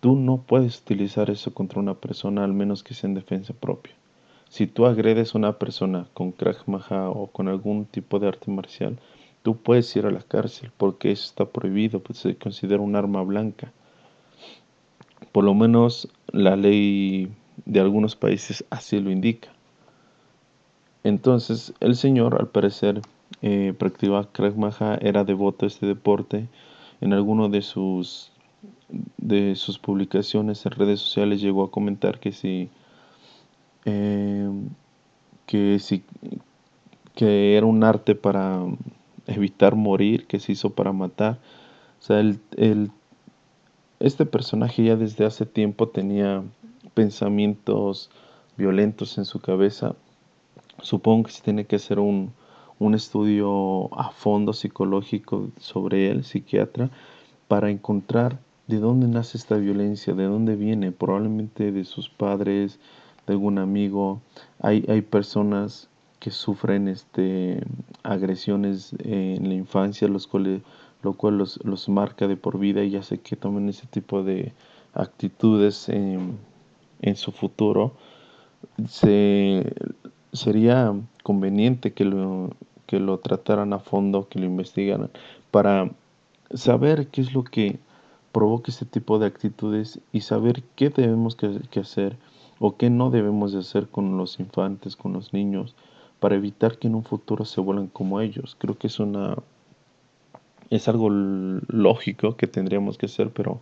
tú 0.00 0.16
no 0.16 0.38
puedes 0.38 0.80
utilizar 0.80 1.30
eso 1.30 1.52
contra 1.52 1.80
una 1.80 1.94
persona 1.94 2.44
al 2.44 2.52
menos 2.54 2.82
que 2.82 2.94
sea 2.94 3.08
en 3.08 3.14
defensa 3.14 3.52
propia. 3.54 3.94
Si 4.48 4.66
tú 4.66 4.86
agredes 4.86 5.34
a 5.34 5.38
una 5.38 5.58
persona 5.58 6.06
con 6.14 6.32
Krav 6.32 6.56
Maga 6.66 7.10
o 7.10 7.28
con 7.28 7.48
algún 7.48 7.84
tipo 7.84 8.18
de 8.18 8.28
arte 8.28 8.50
marcial, 8.50 8.98
tú 9.42 9.56
puedes 9.56 9.94
ir 9.96 10.06
a 10.06 10.10
la 10.10 10.22
cárcel 10.22 10.70
porque 10.76 11.12
eso 11.12 11.24
está 11.24 11.44
prohibido, 11.46 12.00
pues 12.00 12.18
se 12.18 12.36
considera 12.36 12.82
un 12.82 12.96
arma 12.96 13.22
blanca. 13.22 13.72
Por 15.32 15.44
lo 15.44 15.54
menos 15.54 16.08
la 16.32 16.56
ley 16.56 17.30
de 17.64 17.80
algunos 17.80 18.16
países 18.16 18.64
así 18.70 19.00
lo 19.00 19.10
indica. 19.10 19.48
Entonces 21.04 21.72
el 21.80 21.96
Señor, 21.96 22.36
al 22.38 22.48
parecer, 22.48 23.00
eh, 23.42 23.74
practicaba 23.78 24.28
Krav 24.30 24.54
era 25.00 25.24
devoto 25.24 25.64
a 25.64 25.68
este 25.68 25.86
deporte. 25.86 26.48
En 27.00 27.14
alguno 27.14 27.48
de 27.48 27.62
sus, 27.62 28.32
de 29.16 29.54
sus 29.56 29.78
publicaciones 29.78 30.66
en 30.66 30.72
redes 30.72 31.00
sociales 31.00 31.40
llegó 31.40 31.64
a 31.64 31.70
comentar 31.70 32.20
que 32.20 32.32
si, 32.32 32.68
eh, 33.86 34.50
que 35.46 35.78
si 35.78 36.04
que 37.14 37.56
era 37.56 37.66
un 37.66 37.84
arte 37.84 38.14
para 38.14 38.62
evitar 39.34 39.74
morir, 39.74 40.26
que 40.26 40.38
se 40.38 40.52
hizo 40.52 40.70
para 40.70 40.92
matar. 40.92 41.38
O 42.00 42.02
sea, 42.02 42.20
él, 42.20 42.90
este 44.00 44.26
personaje 44.26 44.84
ya 44.84 44.96
desde 44.96 45.26
hace 45.26 45.46
tiempo 45.46 45.88
tenía 45.88 46.42
pensamientos 46.94 48.10
violentos 48.56 49.18
en 49.18 49.24
su 49.24 49.40
cabeza. 49.40 49.94
Supongo 50.80 51.24
que 51.24 51.32
se 51.32 51.42
tiene 51.42 51.66
que 51.66 51.76
hacer 51.76 51.98
un, 51.98 52.32
un 52.78 52.94
estudio 52.94 53.94
a 53.94 54.10
fondo 54.10 54.54
psicológico 54.54 55.50
sobre 55.58 56.10
él, 56.10 56.24
psiquiatra, 56.24 56.90
para 57.46 57.70
encontrar 57.70 58.38
de 58.66 58.78
dónde 58.78 59.06
nace 59.06 59.36
esta 59.36 59.56
violencia, 59.56 60.14
de 60.14 60.24
dónde 60.24 60.56
viene, 60.56 60.90
probablemente 60.90 61.72
de 61.72 61.84
sus 61.84 62.08
padres, 62.08 62.78
de 63.26 63.34
algún 63.34 63.58
amigo. 63.58 64.22
Hay, 64.60 64.86
hay 64.88 65.02
personas 65.02 65.89
que 66.20 66.30
sufren 66.30 66.86
este, 66.86 67.62
agresiones 68.02 68.94
en 69.02 69.48
la 69.48 69.54
infancia, 69.54 70.06
los 70.06 70.26
cuales, 70.26 70.60
lo 71.02 71.14
cual 71.14 71.38
los, 71.38 71.58
los 71.64 71.88
marca 71.88 72.28
de 72.28 72.36
por 72.36 72.58
vida 72.58 72.84
y 72.84 72.94
hace 72.94 73.18
que 73.18 73.36
tomen 73.36 73.70
ese 73.70 73.86
tipo 73.86 74.22
de 74.22 74.52
actitudes 74.92 75.88
en, 75.88 76.38
su 77.16 77.32
futuro. 77.32 77.94
Se, 78.86 79.72
sería 80.34 80.94
conveniente 81.22 81.94
que 81.94 82.04
lo, 82.04 82.50
que 82.86 83.00
lo 83.00 83.18
trataran 83.18 83.72
a 83.72 83.78
fondo, 83.78 84.28
que 84.28 84.38
lo 84.38 84.44
investigaran, 84.44 85.10
para 85.50 85.90
saber 86.52 87.08
qué 87.08 87.22
es 87.22 87.32
lo 87.32 87.44
que 87.44 87.78
provoca 88.30 88.70
este 88.70 88.84
tipo 88.84 89.18
de 89.18 89.26
actitudes 89.26 90.00
y 90.12 90.20
saber 90.20 90.62
qué 90.76 90.90
debemos 90.90 91.34
que, 91.34 91.60
que 91.70 91.80
hacer 91.80 92.18
o 92.58 92.76
qué 92.76 92.90
no 92.90 93.10
debemos 93.10 93.52
de 93.52 93.60
hacer 93.60 93.88
con 93.88 94.18
los 94.18 94.38
infantes, 94.38 94.94
con 94.96 95.14
los 95.14 95.32
niños, 95.32 95.74
para 96.20 96.36
evitar 96.36 96.78
que 96.78 96.88
en 96.88 96.94
un 96.94 97.04
futuro 97.04 97.44
se 97.44 97.60
vuelvan 97.60 97.88
como 97.88 98.20
ellos. 98.20 98.56
Creo 98.58 98.78
que 98.78 98.86
es 98.86 99.00
una 99.00 99.36
es 100.70 100.86
algo 100.88 101.10
lógico 101.10 102.36
que 102.36 102.46
tendríamos 102.46 102.96
que 102.96 103.06
hacer, 103.06 103.30
pero 103.30 103.60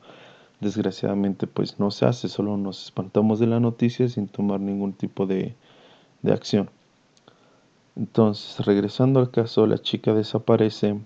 desgraciadamente 0.61 1.47
pues 1.47 1.81
no 1.81 1.91
se 1.91 2.05
hace, 2.05 2.29
solo 2.29 2.57
nos 2.57 2.85
espantamos 2.85 3.39
de 3.39 3.47
la 3.47 3.61
noticia 3.61 4.09
sin 4.09 4.29
tomar 4.29 4.61
ningún 4.61 4.93
tipo 4.93 5.27
de, 5.27 5.55
de 6.23 6.33
acción. 6.33 6.69
Entonces, 7.97 8.65
regresando 8.65 9.21
al 9.21 9.31
caso, 9.31 9.67
la 9.67 9.79
chica 9.79 10.13
desaparece, 10.15 11.01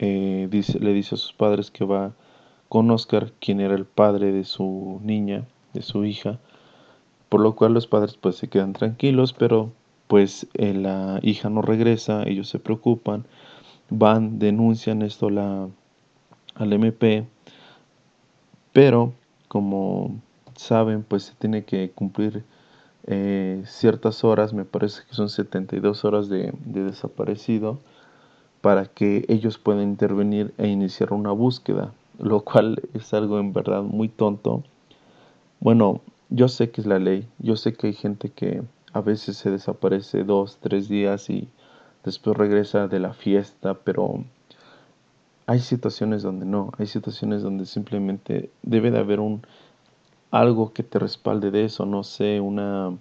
eh, 0.00 0.48
dice, 0.50 0.80
le 0.80 0.92
dice 0.92 1.14
a 1.14 1.18
sus 1.18 1.32
padres 1.32 1.70
que 1.70 1.84
va 1.84 2.12
con 2.68 2.90
Oscar, 2.90 3.32
quien 3.40 3.60
era 3.60 3.74
el 3.74 3.86
padre 3.86 4.32
de 4.32 4.44
su 4.44 5.00
niña, 5.02 5.46
de 5.72 5.82
su 5.82 6.04
hija, 6.04 6.38
por 7.28 7.40
lo 7.40 7.54
cual 7.54 7.72
los 7.72 7.86
padres 7.86 8.16
pues 8.20 8.36
se 8.36 8.48
quedan 8.48 8.72
tranquilos, 8.72 9.32
pero 9.32 9.72
pues 10.10 10.48
eh, 10.54 10.74
la 10.74 11.20
hija 11.22 11.50
no 11.50 11.62
regresa, 11.62 12.24
ellos 12.24 12.48
se 12.48 12.58
preocupan, 12.58 13.26
van, 13.90 14.40
denuncian 14.40 15.02
esto 15.02 15.30
la, 15.30 15.68
al 16.56 16.72
MP, 16.72 17.28
pero 18.72 19.12
como 19.46 20.20
saben 20.56 21.04
pues 21.04 21.22
se 21.22 21.34
tiene 21.34 21.62
que 21.64 21.92
cumplir 21.92 22.42
eh, 23.06 23.62
ciertas 23.66 24.24
horas, 24.24 24.52
me 24.52 24.64
parece 24.64 25.02
que 25.08 25.14
son 25.14 25.28
72 25.28 26.04
horas 26.04 26.28
de, 26.28 26.52
de 26.64 26.82
desaparecido, 26.82 27.78
para 28.62 28.86
que 28.86 29.24
ellos 29.28 29.58
puedan 29.58 29.84
intervenir 29.84 30.52
e 30.58 30.66
iniciar 30.66 31.12
una 31.12 31.30
búsqueda, 31.30 31.92
lo 32.18 32.40
cual 32.40 32.82
es 32.94 33.14
algo 33.14 33.38
en 33.38 33.52
verdad 33.52 33.82
muy 33.84 34.08
tonto. 34.08 34.64
Bueno, 35.60 36.00
yo 36.30 36.48
sé 36.48 36.72
que 36.72 36.80
es 36.80 36.88
la 36.88 36.98
ley, 36.98 37.28
yo 37.38 37.54
sé 37.54 37.74
que 37.74 37.86
hay 37.86 37.92
gente 37.92 38.30
que 38.30 38.64
a 38.92 39.00
veces 39.00 39.36
se 39.36 39.50
desaparece 39.50 40.24
dos, 40.24 40.58
tres 40.60 40.88
días 40.88 41.30
y 41.30 41.48
después 42.04 42.36
regresa 42.36 42.88
de 42.88 43.00
la 43.00 43.12
fiesta, 43.12 43.74
pero 43.74 44.24
hay 45.46 45.60
situaciones 45.60 46.22
donde 46.22 46.46
no, 46.46 46.72
hay 46.78 46.86
situaciones 46.86 47.42
donde 47.42 47.66
simplemente 47.66 48.50
debe 48.62 48.90
de 48.90 48.98
haber 48.98 49.20
un 49.20 49.42
algo 50.30 50.72
que 50.72 50.82
te 50.82 50.98
respalde 50.98 51.50
de 51.50 51.64
eso, 51.64 51.86
no 51.86 52.04
sé, 52.04 52.40
una 52.40 52.96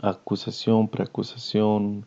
acusación, 0.00 0.88
preacusación, 0.88 2.06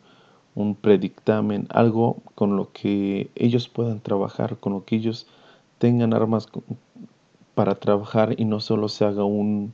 un 0.54 0.74
predictamen, 0.74 1.68
algo 1.70 2.16
con 2.34 2.56
lo 2.56 2.72
que 2.72 3.30
ellos 3.36 3.68
puedan 3.68 4.00
trabajar, 4.00 4.58
con 4.58 4.72
lo 4.72 4.84
que 4.84 4.96
ellos 4.96 5.28
tengan 5.78 6.12
armas 6.12 6.48
para 7.54 7.76
trabajar 7.76 8.34
y 8.40 8.44
no 8.44 8.58
solo 8.58 8.88
se 8.88 9.04
haga 9.04 9.24
un 9.24 9.72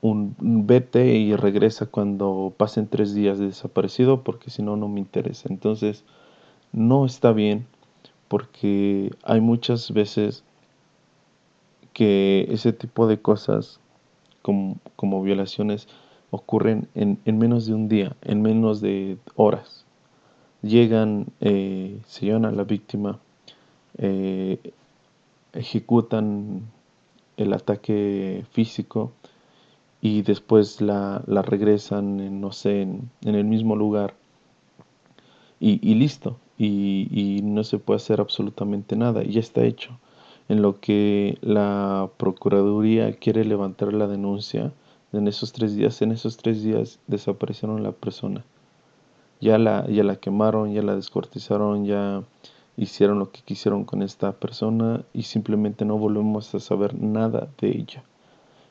un 0.00 0.36
vete 0.38 1.16
y 1.16 1.34
regresa 1.34 1.86
cuando 1.86 2.52
pasen 2.56 2.86
tres 2.86 3.14
días 3.14 3.38
de 3.38 3.46
desaparecido 3.46 4.22
porque 4.22 4.50
si 4.50 4.62
no 4.62 4.76
no 4.76 4.88
me 4.88 5.00
interesa. 5.00 5.48
Entonces 5.50 6.04
no 6.72 7.06
está 7.06 7.32
bien 7.32 7.66
porque 8.28 9.10
hay 9.22 9.40
muchas 9.40 9.92
veces 9.92 10.44
que 11.92 12.46
ese 12.50 12.72
tipo 12.72 13.06
de 13.06 13.20
cosas 13.20 13.80
como, 14.42 14.76
como 14.96 15.22
violaciones 15.22 15.88
ocurren 16.30 16.88
en, 16.94 17.18
en, 17.24 17.38
menos 17.38 17.66
de 17.66 17.74
un 17.74 17.88
día 17.88 18.14
en 18.22 18.42
menos 18.42 18.80
de 18.80 19.18
horas. 19.34 19.84
Llegan 20.62 21.26
eh, 21.40 21.98
se 22.06 22.26
llevan 22.26 22.44
a 22.44 22.52
la 22.52 22.64
víctima 22.64 23.18
eh, 23.96 24.72
ejecutan 25.52 26.62
el 27.36 27.52
ataque 27.52 28.44
físico 28.52 29.12
y 30.00 30.22
después 30.22 30.80
la, 30.80 31.22
la 31.26 31.42
regresan, 31.42 32.20
en, 32.20 32.40
no 32.40 32.52
sé, 32.52 32.82
en, 32.82 33.10
en, 33.22 33.34
el 33.34 33.44
mismo 33.44 33.76
lugar 33.76 34.14
y, 35.60 35.78
y 35.88 35.94
listo. 35.94 36.38
Y, 36.56 37.08
y, 37.10 37.42
no 37.42 37.62
se 37.64 37.78
puede 37.78 37.98
hacer 37.98 38.20
absolutamente 38.20 38.96
nada, 38.96 39.22
ya 39.22 39.40
está 39.40 39.64
hecho. 39.64 39.98
En 40.48 40.62
lo 40.62 40.80
que 40.80 41.38
la 41.40 42.10
Procuraduría 42.16 43.12
quiere 43.12 43.44
levantar 43.44 43.92
la 43.92 44.08
denuncia, 44.08 44.72
en 45.12 45.28
esos 45.28 45.52
tres 45.52 45.76
días, 45.76 46.02
en 46.02 46.12
esos 46.12 46.36
tres 46.36 46.62
días 46.62 46.98
desaparecieron 47.06 47.82
la 47.82 47.92
persona. 47.92 48.44
Ya 49.40 49.58
la, 49.58 49.86
ya 49.88 50.02
la 50.04 50.16
quemaron, 50.16 50.72
ya 50.72 50.82
la 50.82 50.96
descortizaron, 50.96 51.84
ya 51.84 52.22
hicieron 52.76 53.18
lo 53.18 53.30
que 53.30 53.42
quisieron 53.42 53.84
con 53.84 54.02
esta 54.02 54.32
persona 54.32 55.04
y 55.12 55.24
simplemente 55.24 55.84
no 55.84 55.96
volvemos 55.96 56.54
a 56.54 56.60
saber 56.60 56.94
nada 56.94 57.48
de 57.60 57.70
ella. 57.70 58.04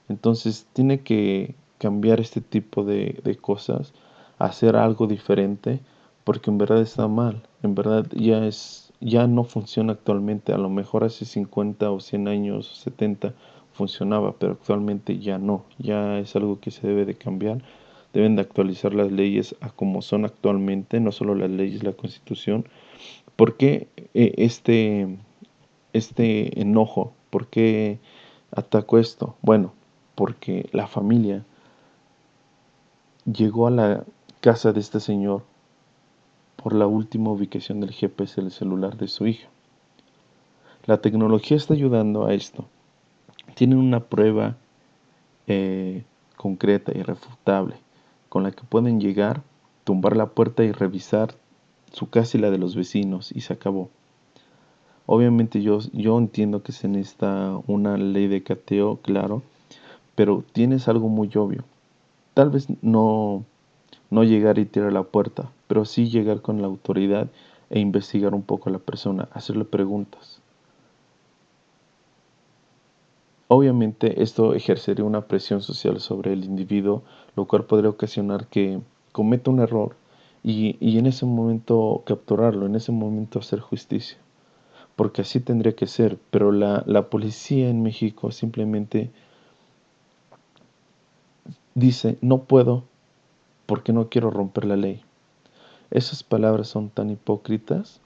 Entonces 0.10 0.68
tiene 0.74 1.02
que 1.02 1.56
cambiar 1.78 2.20
este 2.20 2.42
tipo 2.42 2.84
de, 2.84 3.20
de 3.24 3.36
cosas, 3.38 3.94
hacer 4.40 4.76
algo 4.76 5.08
diferente, 5.08 5.80
porque 6.24 6.50
en 6.50 6.58
verdad 6.58 6.82
está 6.82 7.08
mal, 7.08 7.44
en 7.64 7.76
verdad 7.76 8.06
ya 8.12 8.46
es, 8.46 8.92
ya 9.00 9.28
no 9.28 9.44
funciona 9.44 9.94
actualmente, 9.94 10.54
a 10.54 10.58
lo 10.58 10.70
mejor 10.70 11.04
hace 11.04 11.26
50 11.26 11.90
o 11.92 12.00
100 12.00 12.28
años, 12.28 12.68
70 12.84 13.34
funcionaba, 13.74 14.34
pero 14.40 14.54
actualmente 14.54 15.20
ya 15.20 15.38
no, 15.38 15.66
ya 15.78 16.20
es 16.20 16.36
algo 16.36 16.60
que 16.60 16.72
se 16.72 16.88
debe 16.88 17.06
de 17.06 17.16
cambiar, 17.16 17.62
deben 18.14 18.36
de 18.36 18.42
actualizar 18.42 18.94
las 18.94 19.12
leyes 19.12 19.56
a 19.62 19.70
como 19.70 20.02
son 20.02 20.26
actualmente, 20.26 21.00
no 21.00 21.12
solo 21.12 21.36
las 21.36 21.52
leyes, 21.52 21.84
la 21.84 21.94
constitución, 21.94 22.66
¿por 23.36 23.56
qué 23.56 23.88
eh, 24.14 24.34
este, 24.38 25.18
este 25.94 26.60
enojo? 26.60 27.14
¿Por 27.30 27.48
qué 27.48 28.00
ataco 28.52 28.98
esto? 28.98 29.36
Bueno, 29.42 29.74
porque 30.18 30.68
la 30.72 30.88
familia 30.88 31.46
llegó 33.32 33.68
a 33.68 33.72
la 33.72 34.04
casa 34.42 34.74
de 34.74 34.80
este 34.80 35.00
señor 35.00 35.44
por 36.56 36.74
la 36.74 36.88
última 36.88 37.30
ubicación 37.30 37.82
del 37.82 37.92
GPS 37.92 38.42
del 38.42 38.50
celular 38.50 38.98
de 38.98 39.10
su 39.10 39.28
hija. 39.28 39.48
La 40.88 41.02
tecnología 41.02 41.56
está 41.56 41.76
ayudando 41.76 42.26
a 42.26 42.34
esto. 42.34 42.66
Tienen 43.54 43.78
una 43.78 44.00
prueba 44.00 44.56
eh, 45.46 46.04
concreta 46.36 46.98
y 46.98 47.04
refutable 47.04 47.76
con 48.28 48.42
la 48.42 48.52
que 48.52 48.64
pueden 48.64 49.00
llegar, 49.00 49.44
tumbar 49.84 50.18
la 50.18 50.32
puerta 50.32 50.64
y 50.64 50.72
revisar 50.72 51.36
su 51.94 52.10
casa 52.10 52.40
y 52.40 52.42
la 52.42 52.50
de 52.50 52.58
los 52.58 52.76
vecinos 52.76 53.32
y 53.32 53.42
se 53.42 53.54
acabó. 53.54 53.92
Obviamente 55.06 55.62
yo, 55.62 55.78
yo 55.94 56.18
entiendo 56.18 56.64
que 56.64 56.72
se 56.72 56.88
necesita 56.88 57.56
una 57.68 57.98
ley 57.98 58.28
de 58.28 58.42
cateo, 58.42 58.98
claro, 59.04 59.44
pero 60.18 60.44
tienes 60.52 60.88
algo 60.88 61.10
muy 61.10 61.30
obvio. 61.36 61.64
Tal 62.34 62.50
vez 62.50 62.66
no, 62.82 63.46
no 64.10 64.24
llegar 64.24 64.58
y 64.58 64.66
tirar 64.66 64.92
la 64.92 65.04
puerta, 65.04 65.52
pero 65.68 65.86
sí 65.86 66.10
llegar 66.10 66.42
con 66.42 66.60
la 66.60 66.68
autoridad 66.68 67.28
e 67.70 67.80
investigar 67.80 68.34
un 68.34 68.42
poco 68.42 68.68
a 68.68 68.72
la 68.72 68.80
persona, 68.80 69.30
hacerle 69.32 69.64
preguntas. 69.64 70.42
Obviamente 73.48 74.24
esto 74.24 74.56
ejercería 74.56 75.06
una 75.06 75.22
presión 75.22 75.62
social 75.62 76.00
sobre 76.00 76.34
el 76.34 76.46
individuo, 76.46 77.04
lo 77.36 77.46
cual 77.46 77.66
podría 77.66 77.92
ocasionar 77.92 78.48
que 78.48 78.80
cometa 79.12 79.52
un 79.52 79.60
error 79.60 79.96
y, 80.44 80.78
y 80.80 80.98
en 80.98 81.06
ese 81.06 81.28
momento 81.28 82.02
capturarlo, 82.08 82.66
en 82.66 82.74
ese 82.74 82.92
momento 82.92 83.38
hacer 83.38 83.60
justicia. 83.60 84.18
Porque 84.96 85.22
así 85.22 85.42
tendría 85.42 85.76
que 85.76 85.86
ser, 85.86 86.18
pero 86.32 86.52
la, 86.52 86.84
la 86.88 87.12
policía 87.12 87.70
en 87.70 87.84
México 87.84 88.32
simplemente 88.32 89.12
dice, 91.78 92.18
no 92.22 92.40
puedo 92.40 92.86
porque 93.68 93.94
no 93.94 94.10
quiero 94.10 94.32
romper 94.32 94.66
la 94.66 94.76
ley. 94.76 95.02
Esas 95.92 96.24
palabras 96.24 96.68
son 96.68 96.90
tan 96.90 97.12
hipócritas 97.12 98.02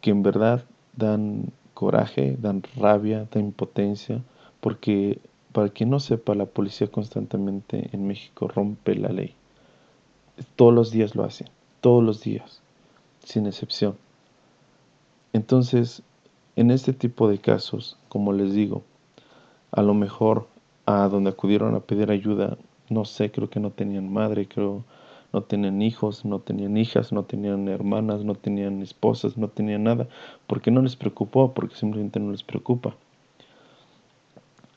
que 0.00 0.10
en 0.10 0.22
verdad 0.22 0.64
dan 0.94 1.50
coraje, 1.74 2.36
dan 2.40 2.62
rabia, 2.76 3.26
da 3.32 3.40
impotencia, 3.40 4.22
porque 4.60 5.18
para 5.50 5.70
quien 5.70 5.90
no 5.90 5.98
sepa, 5.98 6.36
la 6.36 6.46
policía 6.46 6.86
constantemente 6.86 7.90
en 7.92 8.06
México 8.06 8.46
rompe 8.46 8.94
la 8.94 9.08
ley. 9.08 9.34
Todos 10.54 10.72
los 10.72 10.92
días 10.92 11.16
lo 11.16 11.24
hacen, 11.24 11.48
todos 11.80 12.04
los 12.04 12.22
días, 12.22 12.62
sin 13.24 13.46
excepción. 13.46 13.96
Entonces, 15.32 16.02
en 16.54 16.70
este 16.70 16.92
tipo 16.92 17.28
de 17.28 17.38
casos, 17.38 17.98
como 18.08 18.32
les 18.32 18.52
digo, 18.52 18.84
a 19.72 19.82
lo 19.82 19.94
mejor 19.94 20.46
a 20.86 21.08
donde 21.08 21.30
acudieron 21.30 21.74
a 21.74 21.80
pedir 21.80 22.10
ayuda, 22.10 22.56
no 22.88 23.04
sé, 23.04 23.30
creo 23.30 23.50
que 23.50 23.60
no 23.60 23.70
tenían 23.70 24.12
madre, 24.12 24.46
creo 24.46 24.84
no 25.32 25.42
tenían 25.42 25.82
hijos, 25.82 26.24
no 26.24 26.38
tenían 26.38 26.76
hijas, 26.76 27.12
no 27.12 27.24
tenían 27.24 27.68
hermanas, 27.68 28.24
no 28.24 28.34
tenían 28.34 28.80
esposas, 28.80 29.36
no 29.36 29.48
tenían 29.48 29.84
nada, 29.84 30.08
porque 30.46 30.70
no 30.70 30.80
les 30.80 30.96
preocupó, 30.96 31.52
porque 31.52 31.76
simplemente 31.76 32.20
no 32.20 32.32
les 32.32 32.42
preocupa. 32.42 32.94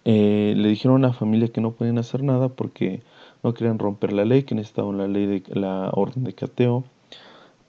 Eh, 0.03 0.53
le 0.57 0.67
dijeron 0.69 1.05
a 1.05 1.09
la 1.09 1.13
familia 1.13 1.49
que 1.49 1.61
no 1.61 1.71
podían 1.71 1.97
hacer 1.97 2.23
nada 2.23 2.49
porque 2.49 3.03
no 3.43 3.53
querían 3.53 3.79
romper 3.79 4.11
la 4.11 4.25
ley, 4.25 4.43
que 4.43 4.55
necesitaban 4.55 4.97
la 4.97 5.07
ley 5.07 5.27
de 5.27 5.43
la 5.53 5.91
orden 5.93 6.25
de 6.25 6.33
cateo, 6.33 6.83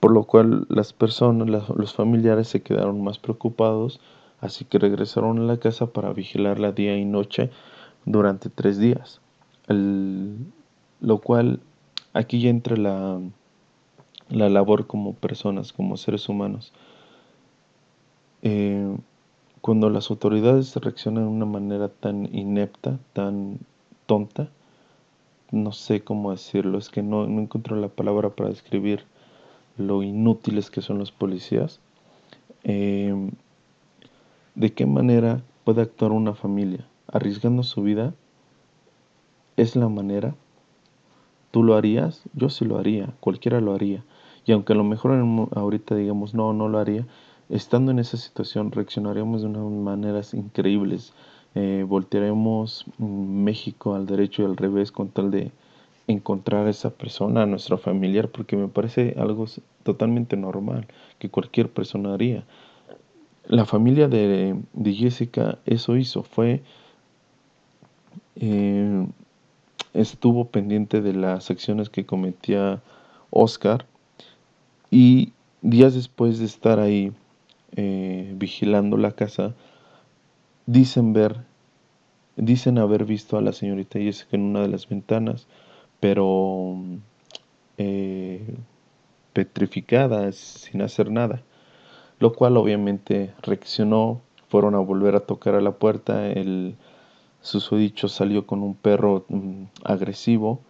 por 0.01 0.11
lo 0.11 0.25
cual 0.25 0.67
las 0.69 0.93
personas, 0.93 1.49
los 1.49 1.95
familiares 1.95 2.49
se 2.49 2.63
quedaron 2.63 3.05
más 3.05 3.19
preocupados, 3.19 4.01
así 4.41 4.65
que 4.65 4.79
regresaron 4.79 5.39
a 5.39 5.43
la 5.43 5.59
casa 5.59 5.93
para 5.93 6.13
vigilarla 6.13 6.73
día 6.73 6.97
y 6.97 7.05
noche 7.05 7.51
durante 8.05 8.51
tres 8.51 8.79
días, 8.79 9.21
lo 9.69 11.19
cual 11.19 11.61
aquí 12.13 12.41
ya 12.41 12.51
entra 12.51 12.77
la, 12.77 13.21
la 14.29 14.49
labor 14.49 14.87
como 14.87 15.15
personas, 15.15 15.73
como 15.73 15.97
seres 15.97 16.29
humanos. 16.29 16.73
Eh, 18.43 18.97
cuando 19.61 19.91
las 19.91 20.11
autoridades 20.11 20.75
reaccionan 20.77 21.25
de 21.25 21.31
una 21.31 21.47
manera 21.47 21.89
tan 21.89 22.35
inepta, 22.35 22.99
tan 23.13 23.59
tonta, 24.07 24.49
no 25.51 25.73
sé 25.73 26.03
cómo 26.03 26.31
decirlo, 26.31 26.79
es 26.79 26.89
que 26.89 27.03
no, 27.03 27.27
no 27.27 27.43
encuentro 27.43 27.77
la 27.77 27.89
palabra 27.89 28.31
para 28.31 28.49
describir 28.49 29.05
lo 29.77 30.03
inútiles 30.03 30.71
que 30.71 30.81
son 30.81 30.99
los 30.99 31.13
policías. 31.13 31.81
Eh, 32.65 33.31
¿De 34.55 34.73
qué 34.73 34.87
manera 34.87 35.43
puede 35.65 35.83
actuar 35.83 36.13
una 36.13 36.35
familia? 36.35 36.87
¿Arriesgando 37.13 37.63
su 37.63 37.83
vida? 37.83 38.15
¿Es 39.57 39.77
la 39.77 39.89
manera? 39.89 40.35
¿Tú 41.51 41.63
lo 41.63 41.75
harías? 41.75 42.23
Yo 42.35 42.49
sí 42.49 42.65
lo 42.65 42.79
haría, 42.79 43.13
cualquiera 43.21 43.61
lo 43.61 43.75
haría. 43.75 44.05
Y 44.47 44.53
aunque 44.53 44.73
a 44.73 44.77
lo 44.77 44.85
mejor 44.85 45.13
ahorita 45.55 45.95
digamos 45.95 46.35
no, 46.35 46.53
no 46.53 46.69
lo 46.69 46.79
haría, 46.79 47.07
estando 47.49 47.91
en 47.91 47.99
esa 47.99 48.17
situación 48.17 48.73
reaccionaríamos 48.73 49.43
de 49.43 49.49
unas 49.49 49.65
maneras 49.65 50.35
increíbles. 50.35 51.13
Eh, 51.57 51.85
voltearemos 51.87 52.87
México 52.99 53.95
al 53.95 54.07
derecho 54.07 54.43
y 54.43 54.45
al 54.45 54.57
revés 54.57 54.93
con 54.93 55.09
tal 55.09 55.33
de 55.33 55.51
encontrar 56.07 56.67
a 56.67 56.71
esa 56.71 56.91
persona, 56.91 57.43
a 57.43 57.47
nuestro 57.47 57.79
familiar, 57.79 58.29
porque 58.29 58.57
me 58.57 58.69
parece 58.69 59.17
algo 59.19 59.47
totalmente 59.83 60.37
normal 60.37 60.87
que 61.19 61.29
cualquier 61.29 61.71
persona 61.71 62.15
haría. 62.15 62.45
La 63.47 63.65
familia 63.65 64.09
de, 64.09 64.57
Jessica 64.85 65.59
eso 65.67 65.97
hizo, 65.97 66.23
fue 66.23 66.63
eh, 68.37 69.07
estuvo 69.95 70.47
pendiente 70.47 71.01
de 71.01 71.13
las 71.13 71.51
acciones 71.51 71.91
que 71.91 72.07
cometía 72.07 72.83
Oscar 73.31 73.87
y 74.91 75.33
días 75.63 75.95
después 75.95 76.39
de 76.39 76.47
estar 76.47 76.79
ahí 76.79 77.13
eh, 77.77 78.33
vigilando 78.37 78.97
la 78.97 79.13
casa, 79.13 79.55
dicen 80.67 81.13
ver, 81.13 81.37
dicen 82.37 82.79
haber 82.79 83.05
visto 83.05 83.37
a 83.37 83.43
la 83.43 83.53
señorita 83.53 83.99
Jessica 83.99 84.37
en 84.37 84.43
una 84.43 84.63
de 84.63 84.69
las 84.69 84.89
ventanas, 84.89 85.47
pero 86.01 86.77
eh, 87.79 88.43
petrificada, 89.33 90.33
sin 90.33 90.83
hacer 90.83 91.11
nada, 91.11 91.43
lo 92.19 92.33
cual 92.33 92.57
obviamente 92.57 93.33
reaccionó, 93.43 94.21
fueron 94.49 94.75
a 94.75 94.79
volver 94.79 95.15
a 95.15 95.21
tocar 95.21 95.55
a 95.55 95.61
la 95.61 95.73
puerta, 95.73 96.27
el 96.27 96.75
susodicho 97.43 98.09
salió 98.09 98.47
con 98.47 98.63
un 98.63 98.75
perro 98.75 99.25
mm, 99.29 99.65
agresivo, 99.85 100.61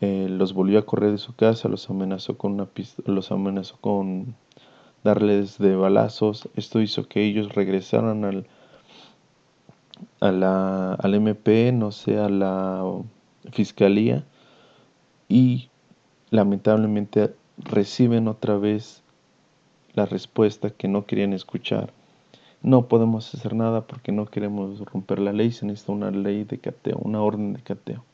eh, 0.00 0.28
los 0.30 0.52
volvió 0.52 0.78
a 0.78 0.86
correr 0.86 1.12
de 1.12 1.18
su 1.18 1.34
casa, 1.34 1.68
los 1.68 1.90
amenazó 1.90 2.38
con 2.38 2.52
una 2.52 2.68
los 3.06 3.32
amenazó 3.32 3.76
con 3.80 4.36
darles 5.04 5.58
de 5.58 5.74
balazos. 5.76 6.48
Esto 6.54 6.80
hizo 6.80 7.08
que 7.08 7.24
ellos 7.24 7.54
regresaran 7.54 8.24
al, 8.24 8.46
a 10.20 10.30
la, 10.32 10.94
al 10.94 11.14
MP, 11.14 11.72
no 11.72 11.90
sé, 11.92 12.18
a 12.18 12.28
la 12.28 12.84
fiscalía 13.52 14.24
y 15.28 15.68
lamentablemente 16.30 17.34
reciben 17.58 18.28
otra 18.28 18.56
vez 18.56 19.02
la 19.94 20.06
respuesta 20.06 20.70
que 20.70 20.88
no 20.88 21.06
querían 21.06 21.32
escuchar. 21.32 21.92
No 22.62 22.88
podemos 22.88 23.34
hacer 23.34 23.54
nada 23.54 23.86
porque 23.86 24.10
no 24.12 24.26
queremos 24.26 24.80
romper 24.80 25.20
la 25.20 25.32
ley, 25.32 25.52
se 25.52 25.64
necesita 25.64 25.92
una 25.92 26.10
ley 26.10 26.44
de 26.44 26.58
cateo, 26.58 26.98
una 26.98 27.22
orden 27.22 27.52
de 27.52 27.62
cateo. 27.62 28.04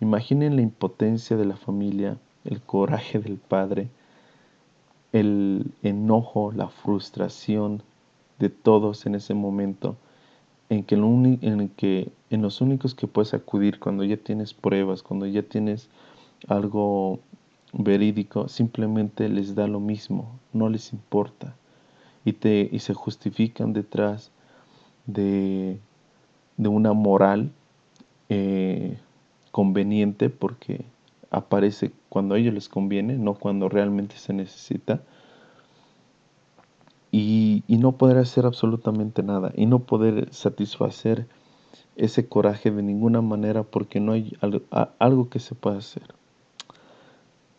Imaginen 0.00 0.56
la 0.56 0.62
impotencia 0.62 1.36
de 1.36 1.44
la 1.44 1.56
familia, 1.56 2.16
el 2.44 2.60
coraje 2.62 3.18
del 3.18 3.36
padre, 3.36 3.88
el 5.12 5.70
enojo, 5.82 6.52
la 6.52 6.68
frustración 6.68 7.82
de 8.38 8.48
todos 8.48 9.06
en 9.06 9.14
ese 9.14 9.34
momento, 9.34 9.96
en 10.68 10.82
que, 10.82 12.10
en 12.30 12.42
los 12.42 12.60
únicos 12.60 12.94
que 12.94 13.06
puedes 13.06 13.34
acudir 13.34 13.78
cuando 13.78 14.02
ya 14.04 14.16
tienes 14.16 14.54
pruebas, 14.54 15.02
cuando 15.02 15.26
ya 15.26 15.42
tienes 15.42 15.88
algo 16.48 17.20
verídico, 17.72 18.48
simplemente 18.48 19.28
les 19.28 19.54
da 19.54 19.68
lo 19.68 19.78
mismo, 19.80 20.40
no 20.52 20.68
les 20.68 20.92
importa. 20.92 21.54
Y, 22.24 22.32
te, 22.34 22.68
y 22.72 22.78
se 22.78 22.94
justifican 22.94 23.72
detrás 23.72 24.30
de, 25.06 25.78
de 26.56 26.68
una 26.68 26.92
moral 26.92 27.50
eh, 28.28 28.98
conveniente 29.50 30.30
porque 30.30 30.84
aparece 31.30 31.92
cuando 32.08 32.34
a 32.34 32.38
ellos 32.38 32.54
les 32.54 32.68
conviene, 32.68 33.16
no 33.16 33.34
cuando 33.34 33.68
realmente 33.68 34.16
se 34.16 34.32
necesita. 34.32 35.02
Y, 37.12 37.62
no 37.68 37.92
poder 37.92 38.16
hacer 38.16 38.46
absolutamente 38.46 39.22
nada 39.22 39.52
y 39.54 39.66
no 39.66 39.80
poder 39.80 40.32
satisfacer 40.32 41.26
ese 41.96 42.28
coraje 42.28 42.70
de 42.70 42.82
ninguna 42.82 43.20
manera 43.20 43.62
porque 43.62 44.00
no 44.00 44.12
hay 44.12 44.32
algo, 44.98 45.28
que 45.28 45.38
se 45.38 45.54
pueda 45.54 45.78
hacer. 45.78 46.14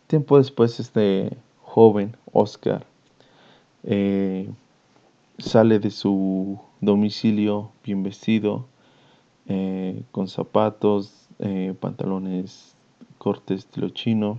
Tiempo 0.08 0.36
después 0.36 0.80
este 0.80 1.36
joven, 1.62 2.16
Oscar, 2.32 2.86
eh, 3.86 4.50
sale 5.38 5.78
de 5.78 5.90
su 5.90 6.58
domicilio 6.80 7.70
bien 7.84 8.02
vestido, 8.02 8.66
eh, 9.46 10.02
con 10.10 10.28
zapatos, 10.28 11.28
eh, 11.38 11.74
pantalones 11.78 12.74
corte 13.18 13.54
estilo 13.54 13.88
chino 13.90 14.38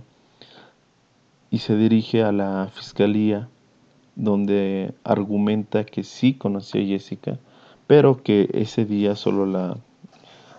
y 1.50 1.58
se 1.58 1.76
dirige 1.76 2.22
a 2.22 2.32
la 2.32 2.68
fiscalía 2.72 3.48
donde 4.16 4.94
argumenta 5.04 5.84
que 5.84 6.02
sí 6.04 6.34
conocía 6.34 6.82
a 6.82 6.86
Jessica, 6.86 7.38
pero 7.86 8.22
que 8.22 8.50
ese 8.52 8.84
día 8.84 9.16
solo 9.16 9.46
la, 9.46 9.78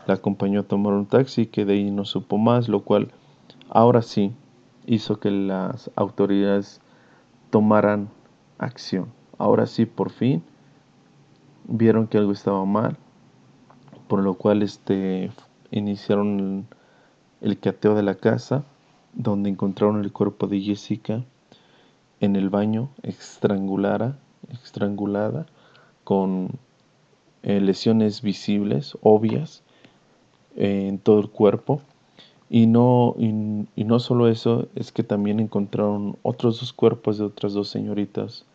la 0.08 0.13
acompañó 0.15 0.62
a 0.62 0.63
tomar 0.63 0.93
un 0.93 1.06
taxi, 1.06 1.45
que 1.45 1.65
de 1.65 1.73
ahí 1.73 1.91
no 1.91 2.06
supo 2.06 2.38
más, 2.38 2.69
lo 2.69 2.82
cual 2.82 3.12
ahora 3.69 4.02
sí 4.02 4.32
hizo 4.88 5.19
que 5.19 5.30
las 5.30 5.91
autoridades 5.95 6.82
tomaran 7.52 8.10
acción. 8.60 9.08
Ahora 9.38 9.65
sí, 9.65 9.86
por 9.86 10.12
fin, 10.12 10.43
vieron 11.67 12.08
que 12.08 12.17
algo 12.17 12.32
estaba 12.32 12.63
mal, 12.65 12.98
por 14.08 14.22
lo 14.22 14.36
cual 14.36 14.62
este, 14.62 15.32
iniciaron 15.72 16.67
el 17.41 17.60
cateo 17.60 17.95
de 17.95 18.04
la 18.04 18.15
casa, 18.15 18.63
donde 19.13 19.50
encontraron 19.50 20.04
el 20.04 20.12
cuerpo 20.12 20.48
de 20.48 20.62
Jessica 20.62 21.24
en 22.19 22.36
el 22.36 22.50
baño, 22.50 22.89
estrangulada, 23.02 24.17
estrangulada 24.50 25.45
con 26.04 26.52
eh, 27.43 27.62
lesiones 27.62 28.22
visibles, 28.22 28.98
obvias, 29.02 29.63
eh, 30.56 30.88
en 30.89 31.00
todo 31.00 31.19
el 31.19 31.30
cuerpo. 31.30 31.82
Y 32.50 32.65
no, 32.65 33.15
y, 33.17 33.84
no 33.84 34.00
solo 34.00 34.28
eso, 34.28 34.67
es 34.76 34.91
que 34.91 35.04
también 35.04 35.39
encontraron 35.39 36.17
otros 36.24 36.60
dos 36.60 36.74
cuerpos 36.74 37.19
de 37.19 37.26
otras 37.26 37.54
dos 37.54 37.69
señoritas, 37.69 38.45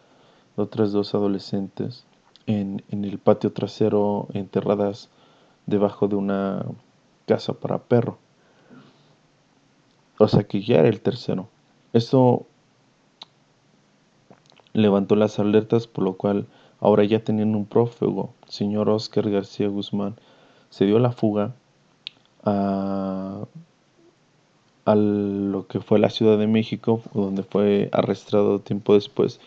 otras 0.56 0.92
dos 0.92 1.14
adolescentes, 1.14 2.04
en, 2.46 2.82
en 2.90 3.04
el 3.04 3.18
patio 3.18 3.52
trasero 3.52 4.28
enterradas 4.34 5.08
debajo 5.66 6.08
de 6.08 6.16
una 6.16 6.64
casa 7.26 7.54
para 7.54 7.78
perro. 7.78 8.18
O 10.18 10.28
sea 10.28 10.44
que 10.44 10.62
ya 10.62 10.78
era 10.78 10.88
el 10.88 11.00
tercero. 11.00 11.48
Esto 11.92 12.46
levantó 14.72 15.16
las 15.16 15.38
alertas, 15.38 15.86
por 15.86 16.04
lo 16.04 16.14
cual 16.14 16.46
Ahora 16.84 17.02
ya 17.04 17.24
teniendo 17.24 17.56
un 17.56 17.64
prófugo, 17.64 18.34
señor 18.46 18.90
Oscar 18.90 19.30
García 19.30 19.68
Guzmán, 19.68 20.16
se 20.68 20.84
dio 20.84 20.98
la 20.98 21.12
fuga 21.12 21.54
a, 22.44 23.46
a 24.84 24.94
lo 24.94 25.66
que 25.66 25.80
fue 25.80 25.98
la 25.98 26.10
Ciudad 26.10 26.36
de 26.36 26.46
México, 26.46 27.00
donde 27.14 27.42
fue 27.42 27.88
arrestado 27.90 28.58
tiempo 28.58 28.92
después, 28.92 29.40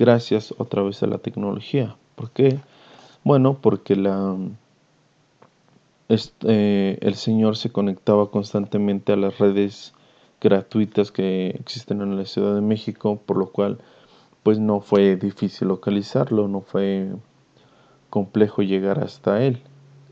gracias 0.00 0.54
otra 0.56 0.82
vez 0.82 1.02
a 1.02 1.06
la 1.06 1.18
tecnología. 1.18 1.94
¿Por 2.14 2.30
qué? 2.30 2.58
Bueno, 3.22 3.58
porque 3.60 3.96
la, 3.96 4.34
este, 6.08 7.06
el 7.06 7.14
señor 7.16 7.58
se 7.58 7.70
conectaba 7.70 8.30
constantemente 8.30 9.12
a 9.12 9.16
las 9.16 9.38
redes 9.38 9.92
gratuitas 10.40 11.12
que 11.12 11.48
existen 11.50 12.00
en 12.00 12.16
la 12.16 12.24
Ciudad 12.24 12.54
de 12.54 12.62
México, 12.62 13.20
por 13.26 13.36
lo 13.36 13.50
cual 13.50 13.78
pues 14.42 14.58
no 14.58 14.80
fue 14.80 15.16
difícil 15.16 15.68
localizarlo, 15.68 16.48
no 16.48 16.62
fue 16.62 17.10
complejo 18.08 18.62
llegar 18.62 19.04
hasta 19.04 19.44
él. 19.44 19.60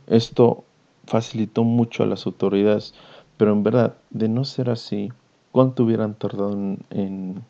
Esto 0.07 0.65
facilitó 1.07 1.65
mucho 1.65 2.03
a 2.03 2.07
las 2.07 2.27
autoridades, 2.27 2.93
pero 3.39 3.53
en 3.53 3.63
verdad, 3.63 3.97
de 4.11 4.29
no 4.29 4.45
ser 4.45 4.69
así, 4.69 5.11
¿cuánto 5.51 5.85
hubieran 5.85 6.13
tardado 6.13 6.53
en, 6.53 7.43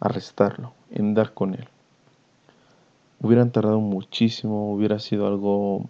arrestarlo, 0.00 0.72
en 0.90 1.14
dar 1.14 1.34
con 1.34 1.54
él? 1.54 1.68
Hubieran 3.20 3.50
tardado 3.50 3.80
muchísimo, 3.80 4.72
hubiera 4.72 4.98
sido 4.98 5.26
algo 5.26 5.86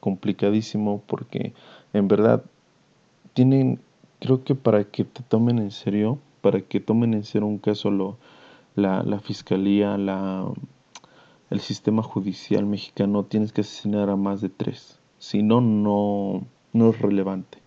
complicadísimo 0.00 1.02
porque 1.06 1.52
en 1.92 2.08
verdad 2.08 2.42
tienen, 3.34 3.80
creo 4.20 4.44
que 4.44 4.54
para 4.54 4.84
que 4.84 5.04
te 5.04 5.22
tomen 5.22 5.58
en 5.58 5.70
serio, 5.70 6.18
para 6.40 6.60
que 6.60 6.80
tomen 6.80 7.14
en 7.14 7.24
serio 7.24 7.46
un 7.46 7.58
caso 7.58 7.90
lo, 7.90 8.16
la, 8.74 9.02
la 9.02 9.20
fiscalía, 9.20 9.96
la, 9.98 10.46
el 11.50 11.60
sistema 11.60 12.02
judicial 12.02 12.66
mexicano, 12.66 13.24
tienes 13.24 13.52
que 13.52 13.62
asesinar 13.62 14.10
a 14.10 14.16
más 14.16 14.40
de 14.40 14.48
tres. 14.48 15.00
Si 15.18 15.42
no, 15.42 15.60
no, 15.60 16.46
no 16.72 16.90
es 16.90 17.00
relevante. 17.00 17.58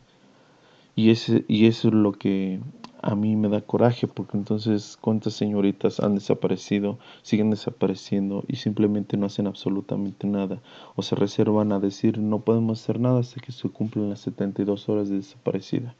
Y, 0.95 1.09
ese, 1.09 1.45
y 1.47 1.67
eso 1.67 1.89
es 1.89 1.93
lo 1.93 2.13
que 2.13 2.59
a 3.01 3.15
mí 3.15 3.35
me 3.35 3.49
da 3.49 3.61
coraje, 3.61 4.07
porque 4.07 4.37
entonces 4.37 4.97
cuántas 4.99 5.33
señoritas 5.33 5.99
han 5.99 6.15
desaparecido, 6.15 6.99
siguen 7.23 7.49
desapareciendo 7.49 8.43
y 8.47 8.57
simplemente 8.57 9.17
no 9.17 9.25
hacen 9.25 9.47
absolutamente 9.47 10.27
nada. 10.27 10.59
O 10.95 11.01
se 11.01 11.15
reservan 11.15 11.71
a 11.71 11.79
decir 11.79 12.19
no 12.19 12.39
podemos 12.39 12.81
hacer 12.81 12.99
nada 12.99 13.19
hasta 13.19 13.41
que 13.41 13.51
se 13.51 13.69
cumplen 13.69 14.09
las 14.09 14.19
72 14.21 14.87
horas 14.89 15.09
de 15.09 15.17
desaparecida. 15.17 15.95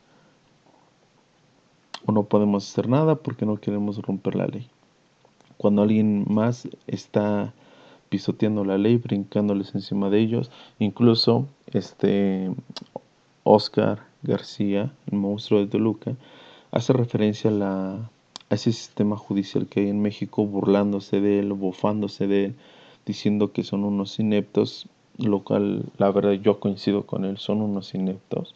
O 2.05 2.11
no 2.11 2.23
podemos 2.23 2.69
hacer 2.69 2.87
nada 2.87 3.15
porque 3.15 3.45
no 3.45 3.57
queremos 3.57 3.99
romper 4.01 4.35
la 4.35 4.47
ley. 4.47 4.67
Cuando 5.57 5.81
alguien 5.81 6.25
más 6.27 6.67
está 6.87 7.53
pisoteando 8.09 8.65
la 8.65 8.77
ley, 8.77 8.97
brincándoles 8.97 9.73
encima 9.73 10.09
de 10.09 10.19
ellos. 10.19 10.51
Incluso 10.79 11.47
este 11.67 12.51
Oscar 13.43 14.03
García, 14.21 14.91
el 15.09 15.17
monstruo 15.17 15.61
de 15.61 15.67
Toluca, 15.67 16.15
hace 16.71 16.93
referencia 16.93 17.49
a, 17.49 17.53
la, 17.53 17.91
a 18.49 18.55
ese 18.55 18.71
sistema 18.71 19.17
judicial 19.17 19.67
que 19.67 19.81
hay 19.81 19.89
en 19.89 20.01
México, 20.01 20.45
burlándose 20.45 21.21
de 21.21 21.39
él, 21.39 21.53
bufándose 21.53 22.27
de 22.27 22.45
él, 22.45 22.55
diciendo 23.05 23.51
que 23.51 23.63
son 23.63 23.84
unos 23.84 24.19
ineptos, 24.19 24.88
lo 25.17 25.43
cual 25.43 25.86
la 25.97 26.12
verdad 26.12 26.34
yo 26.34 26.60
coincido 26.60 27.05
con 27.05 27.25
él, 27.25 27.38
son 27.38 27.62
unos 27.62 27.93
ineptos 27.93 28.55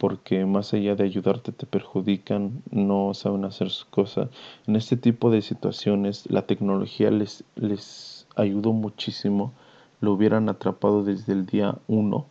porque 0.00 0.46
más 0.46 0.72
allá 0.72 0.94
de 0.96 1.04
ayudarte 1.04 1.52
te 1.52 1.66
perjudican, 1.66 2.62
no 2.70 3.12
saben 3.12 3.44
hacer 3.44 3.68
sus 3.68 3.84
cosas. 3.84 4.30
En 4.66 4.74
este 4.74 4.96
tipo 4.96 5.30
de 5.30 5.42
situaciones 5.42 6.24
la 6.30 6.46
tecnología 6.46 7.10
les, 7.10 7.44
les 7.54 8.26
ayudó 8.34 8.72
muchísimo, 8.72 9.52
lo 10.00 10.14
hubieran 10.14 10.48
atrapado 10.48 11.04
desde 11.04 11.34
el 11.34 11.44
día 11.44 11.76
1, 11.86 12.26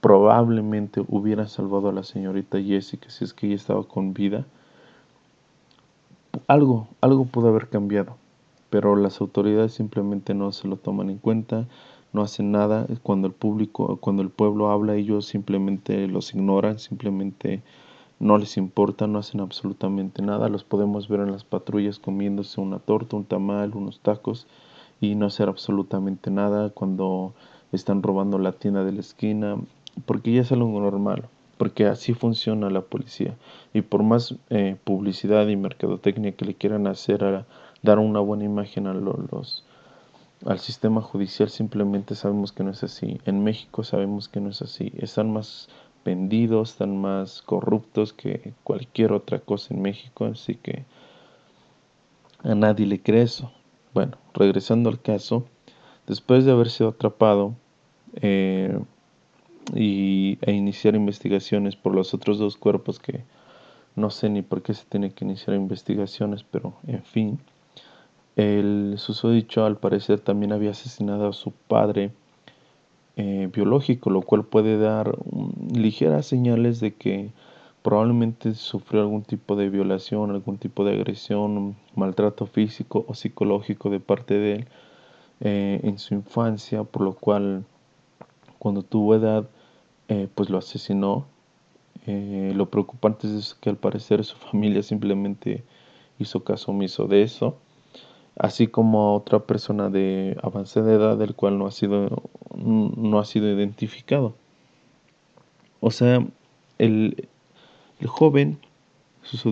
probablemente 0.00 1.02
hubieran 1.08 1.48
salvado 1.48 1.88
a 1.88 1.92
la 1.92 2.02
señorita 2.02 2.60
Jessica 2.60 3.10
si 3.10 3.24
es 3.24 3.34
que 3.34 3.46
ella 3.46 3.56
estaba 3.56 3.84
con 3.84 4.14
vida. 4.14 4.46
Algo, 6.46 6.88
algo 7.00 7.26
pudo 7.26 7.48
haber 7.48 7.68
cambiado, 7.68 8.16
pero 8.70 8.96
las 8.96 9.20
autoridades 9.20 9.74
simplemente 9.74 10.32
no 10.34 10.52
se 10.52 10.68
lo 10.68 10.76
toman 10.76 11.10
en 11.10 11.18
cuenta, 11.18 11.66
no 12.12 12.22
hacen 12.22 12.52
nada. 12.52 12.86
Cuando 13.02 13.26
el 13.26 13.34
público, 13.34 13.98
cuando 13.98 14.22
el 14.22 14.30
pueblo 14.30 14.70
habla, 14.70 14.94
ellos 14.94 15.26
simplemente 15.26 16.06
los 16.06 16.34
ignoran, 16.34 16.78
simplemente 16.78 17.62
no 18.20 18.38
les 18.38 18.56
importa, 18.56 19.06
no 19.06 19.18
hacen 19.18 19.40
absolutamente 19.40 20.22
nada. 20.22 20.48
Los 20.48 20.64
podemos 20.64 21.08
ver 21.08 21.20
en 21.20 21.32
las 21.32 21.44
patrullas 21.44 21.98
comiéndose 21.98 22.60
una 22.60 22.78
torta, 22.78 23.16
un 23.16 23.24
tamal, 23.24 23.74
unos 23.74 24.00
tacos 24.00 24.46
y 25.00 25.14
no 25.14 25.26
hacer 25.26 25.48
absolutamente 25.48 26.30
nada 26.30 26.70
cuando 26.70 27.34
están 27.72 28.02
robando 28.02 28.38
la 28.38 28.52
tienda 28.52 28.84
de 28.84 28.92
la 28.92 29.00
esquina, 29.00 29.56
porque 30.04 30.32
ya 30.32 30.42
es 30.42 30.52
algo 30.52 30.80
normal, 30.80 31.28
porque 31.56 31.86
así 31.86 32.14
funciona 32.14 32.70
la 32.70 32.82
policía. 32.82 33.36
Y 33.72 33.82
por 33.82 34.02
más 34.02 34.34
eh, 34.50 34.76
publicidad 34.84 35.46
y 35.48 35.56
mercadotecnia 35.56 36.32
que 36.32 36.44
le 36.44 36.54
quieran 36.54 36.86
hacer 36.86 37.24
a 37.24 37.46
dar 37.82 37.98
una 37.98 38.20
buena 38.20 38.44
imagen 38.44 38.86
a 38.86 38.94
los, 38.94 39.64
al 40.46 40.58
sistema 40.58 41.00
judicial, 41.00 41.50
simplemente 41.50 42.14
sabemos 42.14 42.52
que 42.52 42.64
no 42.64 42.70
es 42.70 42.82
así. 42.82 43.20
En 43.24 43.44
México 43.44 43.84
sabemos 43.84 44.28
que 44.28 44.40
no 44.40 44.50
es 44.50 44.62
así. 44.62 44.92
Están 44.96 45.32
más 45.32 45.68
vendidos, 46.04 46.70
están 46.72 46.96
más 46.96 47.42
corruptos 47.42 48.12
que 48.12 48.54
cualquier 48.64 49.12
otra 49.12 49.40
cosa 49.40 49.74
en 49.74 49.82
México, 49.82 50.24
así 50.24 50.54
que 50.54 50.84
a 52.42 52.54
nadie 52.54 52.86
le 52.86 53.00
cree 53.02 53.22
eso. 53.22 53.52
Bueno, 53.92 54.16
regresando 54.34 54.88
al 54.88 55.00
caso, 55.00 55.46
después 56.06 56.44
de 56.44 56.52
haber 56.52 56.70
sido 56.70 56.90
atrapado 56.90 57.54
eh, 58.14 58.78
y, 59.74 60.38
e 60.42 60.52
iniciar 60.52 60.94
investigaciones 60.94 61.76
por 61.76 61.94
los 61.94 62.14
otros 62.14 62.38
dos 62.38 62.56
cuerpos 62.56 62.98
que 62.98 63.24
no 63.96 64.10
sé 64.10 64.28
ni 64.28 64.42
por 64.42 64.62
qué 64.62 64.74
se 64.74 64.84
tiene 64.86 65.12
que 65.12 65.24
iniciar 65.24 65.56
investigaciones, 65.56 66.44
pero 66.44 66.74
en 66.86 67.02
fin, 67.02 67.38
el 68.36 68.94
susodicho 68.98 69.64
al 69.64 69.76
parecer 69.76 70.20
también 70.20 70.52
había 70.52 70.70
asesinado 70.70 71.28
a 71.28 71.32
su 71.32 71.52
padre 71.52 72.12
eh, 73.16 73.50
biológico, 73.52 74.10
lo 74.10 74.22
cual 74.22 74.44
puede 74.44 74.78
dar 74.78 75.18
ligeras 75.72 76.26
señales 76.26 76.80
de 76.80 76.94
que 76.94 77.30
probablemente 77.82 78.54
sufrió 78.54 79.02
algún 79.02 79.22
tipo 79.22 79.56
de 79.56 79.68
violación, 79.68 80.30
algún 80.30 80.58
tipo 80.58 80.84
de 80.84 80.94
agresión, 80.94 81.76
maltrato 81.94 82.46
físico 82.46 83.04
o 83.08 83.14
psicológico 83.14 83.90
de 83.90 84.00
parte 84.00 84.34
de 84.34 84.52
él 84.54 84.68
eh, 85.40 85.80
en 85.82 85.98
su 85.98 86.14
infancia, 86.14 86.84
por 86.84 87.02
lo 87.02 87.14
cual 87.14 87.64
cuando 88.58 88.82
tuvo 88.82 89.14
edad 89.14 89.48
eh, 90.10 90.28
pues 90.34 90.50
lo 90.50 90.58
asesinó. 90.58 91.24
Eh, 92.06 92.52
lo 92.56 92.68
preocupante 92.68 93.28
es 93.28 93.54
que 93.54 93.70
al 93.70 93.76
parecer 93.76 94.24
su 94.24 94.36
familia 94.50 94.82
simplemente 94.82 95.62
hizo 96.18 96.42
caso 96.42 96.72
omiso 96.72 97.06
de 97.06 97.22
eso, 97.22 97.56
así 98.36 98.66
como 98.66 99.14
otra 99.14 99.38
persona 99.38 99.88
de 99.88 100.36
avanzada 100.42 100.92
edad 100.92 101.16
del 101.16 101.34
cual 101.34 101.58
no 101.58 101.66
ha 101.66 101.70
sido, 101.70 102.24
no 102.56 103.20
ha 103.20 103.24
sido 103.24 103.48
identificado. 103.48 104.34
O 105.80 105.92
sea, 105.92 106.26
el, 106.78 107.28
el 108.00 108.06
joven, 108.08 108.58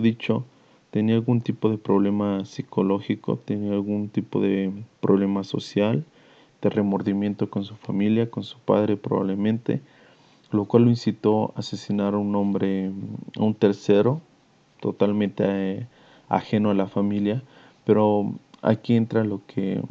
dicho, 0.02 0.44
tenía 0.90 1.14
algún 1.14 1.40
tipo 1.40 1.70
de 1.70 1.78
problema 1.78 2.44
psicológico, 2.44 3.36
tenía 3.36 3.72
algún 3.72 4.08
tipo 4.08 4.40
de 4.40 4.72
problema 5.00 5.44
social, 5.44 6.04
de 6.60 6.70
remordimiento 6.70 7.48
con 7.48 7.62
su 7.62 7.76
familia, 7.76 8.28
con 8.28 8.42
su 8.42 8.58
padre 8.58 8.96
probablemente, 8.96 9.80
lo 10.50 10.64
cual 10.64 10.84
lo 10.84 10.90
incitó 10.90 11.52
a 11.54 11.60
asesinar 11.60 12.14
a 12.14 12.18
un 12.18 12.34
hombre, 12.36 12.92
a 13.36 13.42
un 13.42 13.54
tercero, 13.54 14.20
totalmente 14.80 15.44
eh, 15.46 15.86
ajeno 16.28 16.70
a 16.70 16.74
la 16.74 16.86
familia, 16.86 17.42
pero 17.84 18.32
aquí 18.62 18.94
entra 18.96 19.24
lo 19.24 19.42
que 19.46 19.82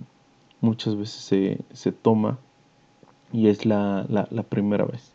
muchas 0.61 0.95
veces 0.95 1.59
se, 1.71 1.91
toma 1.91 2.37
y 3.31 3.47
es 3.47 3.65
la, 3.65 4.05
la 4.09 4.43
primera 4.43 4.85
vez. 4.85 5.13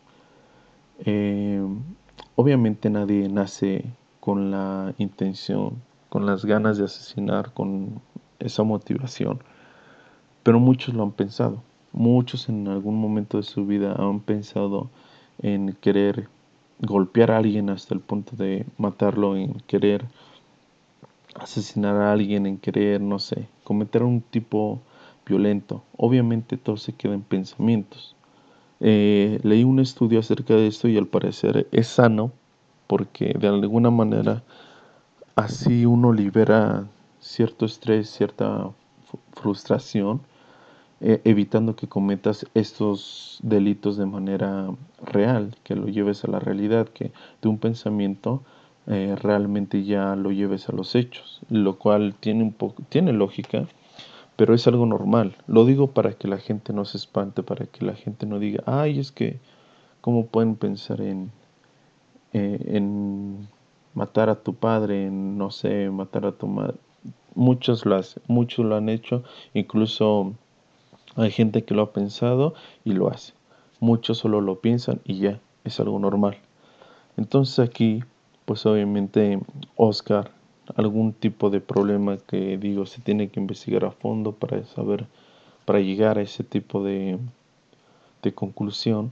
Eh, 1.05 1.61
Obviamente 2.35 2.89
nadie 2.89 3.29
nace 3.29 3.85
con 4.19 4.49
la 4.49 4.95
intención, 4.97 5.83
con 6.09 6.25
las 6.25 6.45
ganas 6.45 6.79
de 6.79 6.85
asesinar, 6.85 7.53
con 7.53 8.01
esa 8.39 8.63
motivación, 8.63 9.39
pero 10.41 10.59
muchos 10.59 10.95
lo 10.95 11.03
han 11.03 11.11
pensado. 11.11 11.61
Muchos 11.91 12.49
en 12.49 12.67
algún 12.67 12.99
momento 12.99 13.37
de 13.37 13.43
su 13.43 13.67
vida 13.67 13.93
han 13.99 14.19
pensado 14.19 14.89
en 15.43 15.77
querer 15.79 16.27
golpear 16.79 17.31
a 17.31 17.37
alguien 17.37 17.69
hasta 17.69 17.93
el 17.93 17.99
punto 17.99 18.35
de 18.35 18.65
matarlo, 18.77 19.35
en 19.35 19.53
querer 19.67 20.05
asesinar 21.35 21.95
a 21.95 22.11
alguien, 22.11 22.45
en 22.45 22.57
querer, 22.57 23.01
no 23.01 23.19
sé, 23.19 23.47
cometer 23.63 24.03
un 24.03 24.21
tipo 24.21 24.81
violento. 25.25 25.83
Obviamente 25.97 26.57
todo 26.57 26.77
se 26.77 26.93
queda 26.93 27.13
en 27.13 27.21
pensamientos. 27.21 28.15
Eh, 28.79 29.39
leí 29.43 29.63
un 29.63 29.79
estudio 29.79 30.19
acerca 30.19 30.55
de 30.55 30.67
esto 30.67 30.87
y 30.87 30.97
al 30.97 31.07
parecer 31.07 31.67
es 31.71 31.87
sano 31.87 32.31
porque 32.87 33.33
de 33.39 33.47
alguna 33.47 33.91
manera 33.91 34.43
así 35.35 35.85
uno 35.85 36.11
libera 36.11 36.85
cierto 37.19 37.65
estrés, 37.65 38.09
cierta 38.09 38.71
frustración 39.33 40.21
eh, 41.05 41.19
evitando 41.25 41.75
que 41.75 41.89
cometas 41.89 42.45
estos 42.53 43.37
delitos 43.43 43.97
de 43.97 44.05
manera 44.05 44.69
real, 45.03 45.53
que 45.63 45.75
lo 45.75 45.87
lleves 45.87 46.23
a 46.23 46.31
la 46.31 46.39
realidad, 46.39 46.87
que 46.87 47.11
de 47.41 47.49
un 47.49 47.57
pensamiento 47.57 48.41
eh, 48.87 49.17
realmente 49.21 49.83
ya 49.83 50.15
lo 50.15 50.31
lleves 50.31 50.69
a 50.69 50.71
los 50.71 50.95
hechos, 50.95 51.41
lo 51.49 51.77
cual 51.77 52.15
tiene, 52.17 52.43
un 52.43 52.53
poco, 52.53 52.83
tiene 52.87 53.11
lógica, 53.11 53.67
pero 54.37 54.53
es 54.53 54.65
algo 54.65 54.85
normal. 54.85 55.35
Lo 55.45 55.65
digo 55.65 55.91
para 55.91 56.13
que 56.13 56.29
la 56.29 56.37
gente 56.37 56.71
no 56.71 56.85
se 56.85 56.95
espante, 56.95 57.43
para 57.43 57.65
que 57.65 57.83
la 57.85 57.95
gente 57.95 58.25
no 58.25 58.39
diga, 58.39 58.63
ay, 58.65 58.99
es 58.99 59.11
que, 59.11 59.41
¿cómo 59.99 60.27
pueden 60.27 60.55
pensar 60.55 61.01
en, 61.01 61.31
eh, 62.31 62.63
en 62.65 63.49
matar 63.93 64.29
a 64.29 64.35
tu 64.35 64.53
padre, 64.55 65.07
en, 65.07 65.37
no 65.37 65.51
sé, 65.51 65.89
matar 65.89 66.25
a 66.25 66.31
tu 66.31 66.47
madre? 66.47 66.77
Muchos 67.35 67.85
lo 67.85 67.99
muchos 68.27 68.65
lo 68.65 68.77
han 68.77 68.87
hecho, 68.87 69.23
incluso 69.53 70.33
hay 71.15 71.31
gente 71.31 71.63
que 71.63 71.73
lo 71.73 71.83
ha 71.83 71.93
pensado 71.93 72.53
y 72.83 72.93
lo 72.93 73.09
hace. 73.09 73.33
Muchos 73.79 74.17
solo 74.17 74.41
lo 74.41 74.59
piensan 74.59 75.01
y 75.03 75.19
ya, 75.19 75.39
es 75.63 75.79
algo 75.79 75.99
normal. 75.99 76.37
Entonces 77.17 77.59
aquí, 77.59 78.03
pues 78.45 78.65
obviamente 78.65 79.39
Oscar, 79.75 80.31
algún 80.75 81.13
tipo 81.13 81.49
de 81.49 81.59
problema 81.59 82.17
que 82.17 82.57
digo 82.57 82.85
se 82.85 83.01
tiene 83.01 83.29
que 83.29 83.39
investigar 83.39 83.85
a 83.85 83.91
fondo 83.91 84.31
para 84.31 84.63
saber, 84.65 85.05
para 85.65 85.79
llegar 85.79 86.17
a 86.17 86.21
ese 86.21 86.43
tipo 86.43 86.83
de, 86.83 87.19
de 88.21 88.33
conclusión, 88.33 89.11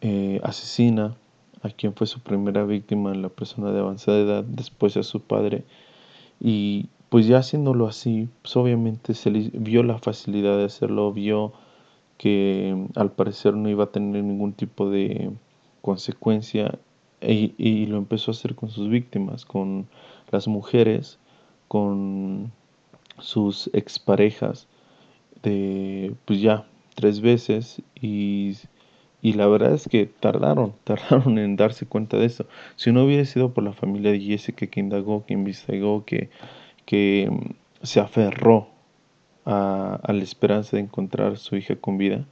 eh, 0.00 0.40
asesina 0.44 1.16
a 1.62 1.70
quien 1.70 1.92
fue 1.94 2.06
su 2.06 2.20
primera 2.20 2.64
víctima, 2.64 3.14
la 3.14 3.28
persona 3.28 3.72
de 3.72 3.80
avanzada 3.80 4.18
edad, 4.18 4.44
después 4.44 4.96
a 4.96 5.02
su 5.02 5.20
padre, 5.20 5.64
y 6.40 6.86
pues 7.08 7.26
ya 7.26 7.38
haciéndolo 7.38 7.86
así, 7.88 8.28
pues 8.42 8.56
obviamente 8.56 9.14
se 9.14 9.30
le 9.30 9.50
vio 9.54 9.82
la 9.82 9.98
facilidad 9.98 10.58
de 10.58 10.64
hacerlo, 10.64 11.12
vio 11.12 11.52
que 12.18 12.74
mm, 12.76 12.98
al 12.98 13.12
parecer 13.12 13.54
no 13.54 13.68
iba 13.68 13.84
a 13.84 13.92
tener 13.92 14.22
ningún 14.24 14.52
tipo 14.52 14.90
de 14.90 15.30
consecuencia 15.82 16.78
y, 17.20 17.54
y 17.58 17.86
lo 17.86 17.98
empezó 17.98 18.30
a 18.30 18.34
hacer 18.34 18.54
con 18.54 18.70
sus 18.70 18.88
víctimas, 18.88 19.44
con 19.44 19.88
las 20.30 20.48
mujeres, 20.48 21.18
con 21.68 22.52
sus 23.18 23.70
exparejas, 23.72 24.68
de 25.42 26.14
pues 26.24 26.40
ya 26.40 26.66
tres 26.94 27.20
veces 27.20 27.82
y, 28.00 28.56
y 29.22 29.34
la 29.34 29.46
verdad 29.46 29.74
es 29.74 29.88
que 29.88 30.06
tardaron, 30.06 30.74
tardaron 30.84 31.38
en 31.38 31.56
darse 31.56 31.86
cuenta 31.86 32.16
de 32.16 32.26
eso. 32.26 32.46
Si 32.76 32.92
no 32.92 33.04
hubiera 33.04 33.24
sido 33.24 33.52
por 33.54 33.64
la 33.64 33.72
familia 33.72 34.12
de 34.12 34.20
Jessica 34.20 34.66
que 34.66 34.80
indagó, 34.80 35.24
que 35.26 35.34
investigó, 35.34 36.04
que 36.04 36.30
que 36.88 37.28
mm, 37.30 37.84
se 37.84 38.00
aferró 38.00 38.68
a, 39.44 40.00
la 40.08 40.22
esperanza 40.22 40.78
de 40.78 40.82
encontrar 40.82 41.32
a 41.32 41.36
su 41.36 41.54
hija 41.56 41.76
con 41.76 41.98
vida, 41.98 42.24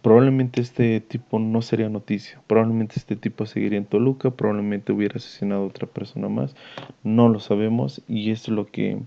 probablemente 0.00 0.62
este 0.62 0.98
tipo 1.02 1.38
no 1.38 1.60
sería 1.60 1.90
noticia, 1.90 2.40
probablemente 2.46 2.94
este 2.96 3.16
tipo 3.16 3.44
seguiría 3.44 3.76
en 3.78 3.84
Toluca, 3.84 4.30
probablemente 4.30 4.92
hubiera 4.92 5.16
asesinado 5.16 5.62
a 5.62 5.66
otra 5.66 5.86
persona 5.86 6.30
más, 6.30 6.56
no 7.04 7.28
lo 7.28 7.38
sabemos 7.38 8.00
y 8.08 8.30
es 8.30 8.48
lo 8.48 8.66
que 8.66 8.98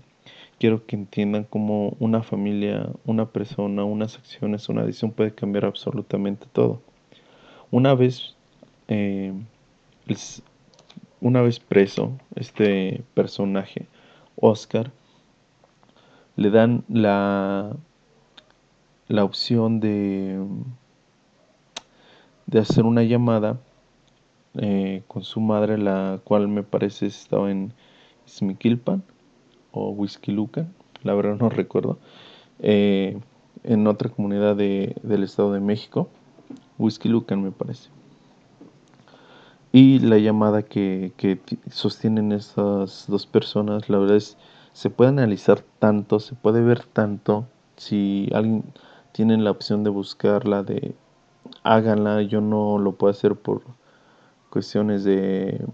quiero 0.60 0.86
que 0.86 0.94
entiendan 0.94 1.44
como 1.44 1.96
una 1.98 2.22
familia, 2.22 2.90
una 3.06 3.26
persona, 3.26 3.82
unas 3.82 4.18
acciones, 4.18 4.68
una 4.68 4.84
decisión 4.84 5.10
puede 5.10 5.34
cambiar 5.34 5.64
absolutamente 5.64 6.46
todo. 6.52 6.80
Una 7.72 7.94
vez, 7.94 8.36
eh, 8.86 9.32
una 11.20 11.42
vez 11.42 11.58
preso, 11.58 12.12
este 12.36 13.02
personaje 13.14 13.88
Oscar, 14.40 14.90
le 16.36 16.50
dan 16.50 16.84
la, 16.88 17.76
la 19.08 19.24
opción 19.24 19.80
de, 19.80 20.42
de 22.46 22.58
hacer 22.58 22.84
una 22.84 23.02
llamada 23.02 23.58
eh, 24.54 25.02
con 25.06 25.22
su 25.22 25.40
madre, 25.40 25.78
la 25.78 26.20
cual 26.24 26.48
me 26.48 26.62
parece 26.62 27.06
estaba 27.06 27.50
en 27.50 27.72
Smikilpan 28.26 29.02
o 29.72 29.94
Lucan, 30.26 30.72
la 31.02 31.14
verdad 31.14 31.36
no 31.38 31.48
recuerdo, 31.50 31.98
eh, 32.58 33.18
en 33.62 33.86
otra 33.86 34.08
comunidad 34.08 34.56
de, 34.56 34.96
del 35.02 35.22
Estado 35.22 35.52
de 35.52 35.60
México, 35.60 36.08
Lucan 37.04 37.42
me 37.42 37.52
parece. 37.52 37.90
Y 39.72 40.00
la 40.00 40.18
llamada 40.18 40.62
que, 40.62 41.12
sostienen 41.70 42.32
estas 42.32 43.06
dos 43.06 43.26
personas, 43.26 43.88
la 43.88 43.98
verdad 43.98 44.16
es, 44.16 44.36
se 44.72 44.90
puede 44.90 45.10
analizar 45.10 45.62
tanto, 45.78 46.18
se 46.18 46.34
puede 46.34 46.60
ver 46.60 46.84
tanto. 46.84 47.46
Si 47.76 48.28
alguien 48.34 48.64
tiene 49.12 49.36
la 49.38 49.50
opción 49.52 49.84
de 49.84 49.90
buscarla, 49.90 50.64
de 50.64 50.94
háganla, 51.62 52.22
yo 52.22 52.40
no 52.40 52.78
lo 52.78 52.92
puedo 52.96 53.12
hacer 53.12 53.36
por 53.36 53.62
cuestiones 54.50 55.04
de, 55.04 55.64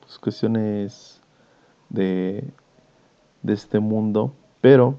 pues, 0.00 0.18
cuestiones 0.18 1.22
de, 1.88 2.44
de 3.42 3.52
este 3.54 3.80
mundo, 3.80 4.32
pero 4.60 4.98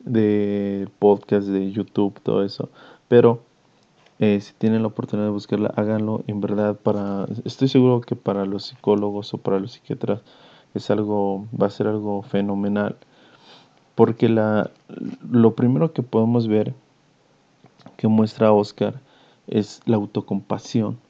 de 0.00 0.88
podcast, 0.98 1.46
de 1.48 1.70
YouTube, 1.70 2.20
todo 2.20 2.42
eso, 2.44 2.68
pero 3.08 3.40
eh, 4.22 4.40
si 4.40 4.52
tienen 4.52 4.82
la 4.82 4.86
oportunidad 4.86 5.26
de 5.26 5.32
buscarla, 5.32 5.72
háganlo. 5.74 6.22
En 6.28 6.40
verdad, 6.40 6.76
para, 6.76 7.26
estoy 7.44 7.66
seguro 7.66 8.02
que 8.02 8.14
para 8.14 8.44
los 8.44 8.66
psicólogos 8.66 9.34
o 9.34 9.38
para 9.38 9.58
los 9.58 9.72
psiquiatras 9.72 10.20
es 10.74 10.92
algo, 10.92 11.48
va 11.60 11.66
a 11.66 11.70
ser 11.70 11.88
algo 11.88 12.22
fenomenal. 12.22 12.96
Porque 13.96 14.28
la, 14.28 14.70
lo 15.28 15.56
primero 15.56 15.92
que 15.92 16.04
podemos 16.04 16.46
ver 16.46 16.72
que 17.96 18.06
muestra 18.06 18.52
Oscar 18.52 19.00
es 19.48 19.80
la 19.86 19.96
autocompasión 19.96 21.00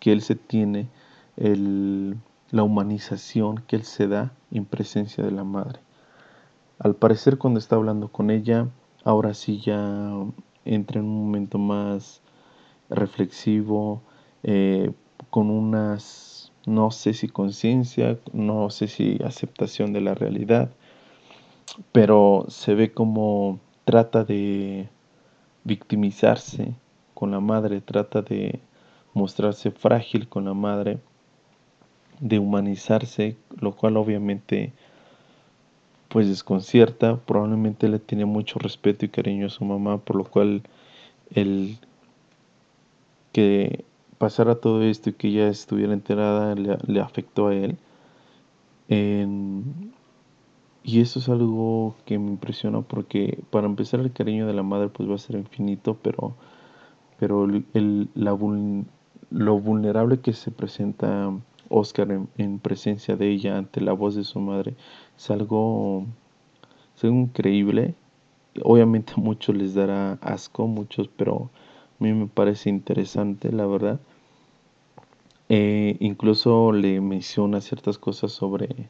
que 0.00 0.12
él 0.12 0.22
se 0.22 0.34
tiene, 0.34 0.88
el, 1.36 2.16
la 2.50 2.62
humanización 2.62 3.62
que 3.66 3.76
él 3.76 3.82
se 3.82 4.08
da 4.08 4.32
en 4.52 4.64
presencia 4.64 5.22
de 5.22 5.32
la 5.32 5.44
madre. 5.44 5.80
Al 6.78 6.94
parecer 6.94 7.36
cuando 7.36 7.60
está 7.60 7.76
hablando 7.76 8.08
con 8.08 8.30
ella, 8.30 8.68
ahora 9.04 9.34
sí 9.34 9.60
ya 9.60 10.14
entra 10.64 11.00
en 11.00 11.04
un 11.04 11.26
momento 11.26 11.58
más 11.58 12.22
reflexivo, 12.90 14.02
eh, 14.42 14.90
con 15.30 15.50
unas, 15.50 16.52
no 16.66 16.90
sé 16.90 17.14
si 17.14 17.28
conciencia, 17.28 18.18
no 18.32 18.70
sé 18.70 18.88
si 18.88 19.18
aceptación 19.24 19.92
de 19.92 20.00
la 20.00 20.14
realidad, 20.14 20.70
pero 21.92 22.46
se 22.48 22.74
ve 22.74 22.92
como 22.92 23.60
trata 23.84 24.24
de 24.24 24.88
victimizarse 25.64 26.74
con 27.14 27.30
la 27.30 27.40
madre, 27.40 27.80
trata 27.80 28.22
de 28.22 28.60
mostrarse 29.14 29.70
frágil 29.70 30.28
con 30.28 30.44
la 30.44 30.54
madre, 30.54 30.98
de 32.20 32.38
humanizarse, 32.38 33.36
lo 33.60 33.72
cual 33.72 33.96
obviamente 33.96 34.72
pues 36.08 36.26
desconcierta, 36.28 37.16
probablemente 37.16 37.88
le 37.88 37.98
tiene 37.98 38.24
mucho 38.24 38.58
respeto 38.58 39.04
y 39.04 39.08
cariño 39.08 39.46
a 39.46 39.50
su 39.50 39.64
mamá, 39.64 39.98
por 39.98 40.16
lo 40.16 40.24
cual 40.24 40.62
él 41.34 41.78
que 43.38 43.84
pasara 44.18 44.56
todo 44.56 44.82
esto 44.82 45.10
y 45.10 45.12
que 45.12 45.28
ella 45.28 45.46
estuviera 45.46 45.92
enterada 45.92 46.56
le, 46.56 47.00
afectó 47.00 47.46
a 47.46 47.54
él. 47.54 47.78
y 50.82 51.00
eso 51.00 51.20
es 51.20 51.28
algo 51.28 51.94
que 52.04 52.18
me 52.18 52.30
impresiona 52.30 52.80
porque 52.80 53.38
para 53.50 53.68
empezar 53.68 54.00
el 54.00 54.12
cariño 54.12 54.48
de 54.48 54.54
la 54.54 54.64
madre 54.64 54.88
pues 54.88 55.08
va 55.08 55.14
a 55.14 55.18
ser 55.18 55.36
infinito, 55.36 55.96
pero, 56.02 56.34
pero 57.20 57.44
el, 57.44 58.08
la, 58.16 58.36
lo 59.30 59.60
vulnerable 59.60 60.18
que 60.18 60.32
se 60.32 60.50
presenta 60.50 61.30
Oscar 61.68 62.08
en, 62.38 62.58
presencia 62.58 63.14
de 63.14 63.30
ella 63.30 63.56
ante 63.56 63.80
la 63.80 63.92
voz 63.92 64.16
de 64.16 64.24
su 64.24 64.40
madre 64.40 64.74
es 65.16 65.30
algo, 65.30 66.06
es 66.96 67.04
increíble. 67.04 67.94
Obviamente 68.64 69.12
a 69.16 69.20
muchos 69.20 69.54
les 69.54 69.74
dará 69.74 70.14
asco, 70.22 70.66
muchos, 70.66 71.06
pero 71.16 71.50
a 72.00 72.04
mí 72.04 72.12
me 72.12 72.26
parece 72.26 72.70
interesante, 72.70 73.52
la 73.52 73.66
verdad. 73.66 74.00
Eh, 75.48 75.96
incluso 76.00 76.72
le 76.72 77.00
menciona 77.00 77.60
ciertas 77.60 77.98
cosas 77.98 78.32
sobre, 78.32 78.88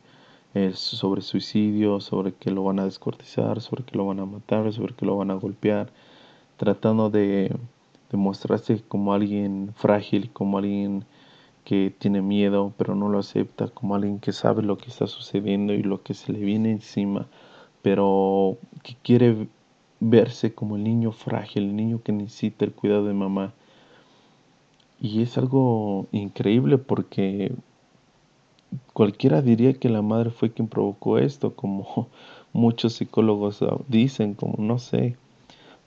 sobre 0.74 1.22
suicidio, 1.22 2.00
sobre 2.00 2.32
que 2.34 2.50
lo 2.50 2.64
van 2.64 2.80
a 2.80 2.84
descortizar, 2.84 3.60
sobre 3.60 3.84
que 3.84 3.96
lo 3.96 4.06
van 4.06 4.20
a 4.20 4.26
matar, 4.26 4.72
sobre 4.72 4.94
que 4.94 5.06
lo 5.06 5.16
van 5.16 5.30
a 5.30 5.34
golpear, 5.34 5.90
tratando 6.56 7.10
de, 7.10 7.54
de 8.10 8.16
mostrarse 8.16 8.82
como 8.88 9.12
alguien 9.14 9.72
frágil, 9.76 10.30
como 10.32 10.58
alguien 10.58 11.04
que 11.64 11.94
tiene 11.98 12.22
miedo 12.22 12.72
pero 12.78 12.94
no 12.94 13.08
lo 13.10 13.18
acepta, 13.18 13.68
como 13.68 13.94
alguien 13.94 14.20
que 14.20 14.32
sabe 14.32 14.62
lo 14.62 14.78
que 14.78 14.88
está 14.88 15.06
sucediendo 15.06 15.74
y 15.74 15.82
lo 15.82 16.02
que 16.02 16.14
se 16.14 16.32
le 16.32 16.40
viene 16.40 16.70
encima, 16.70 17.26
pero 17.82 18.56
que 18.82 18.96
quiere 19.02 19.48
verse 20.00 20.54
como 20.54 20.76
el 20.76 20.84
niño 20.84 21.12
frágil, 21.12 21.64
el 21.64 21.76
niño 21.76 22.02
que 22.02 22.12
necesita 22.12 22.64
el 22.64 22.72
cuidado 22.72 23.04
de 23.04 23.14
mamá. 23.14 23.52
Y 25.00 25.22
es 25.22 25.38
algo 25.38 26.06
increíble 26.12 26.78
porque 26.78 27.52
cualquiera 28.92 29.42
diría 29.42 29.74
que 29.74 29.88
la 29.88 30.02
madre 30.02 30.30
fue 30.30 30.50
quien 30.50 30.68
provocó 30.68 31.18
esto, 31.18 31.54
como 31.54 32.08
muchos 32.52 32.94
psicólogos 32.94 33.64
dicen, 33.88 34.34
como 34.34 34.54
no 34.58 34.78
sé. 34.78 35.16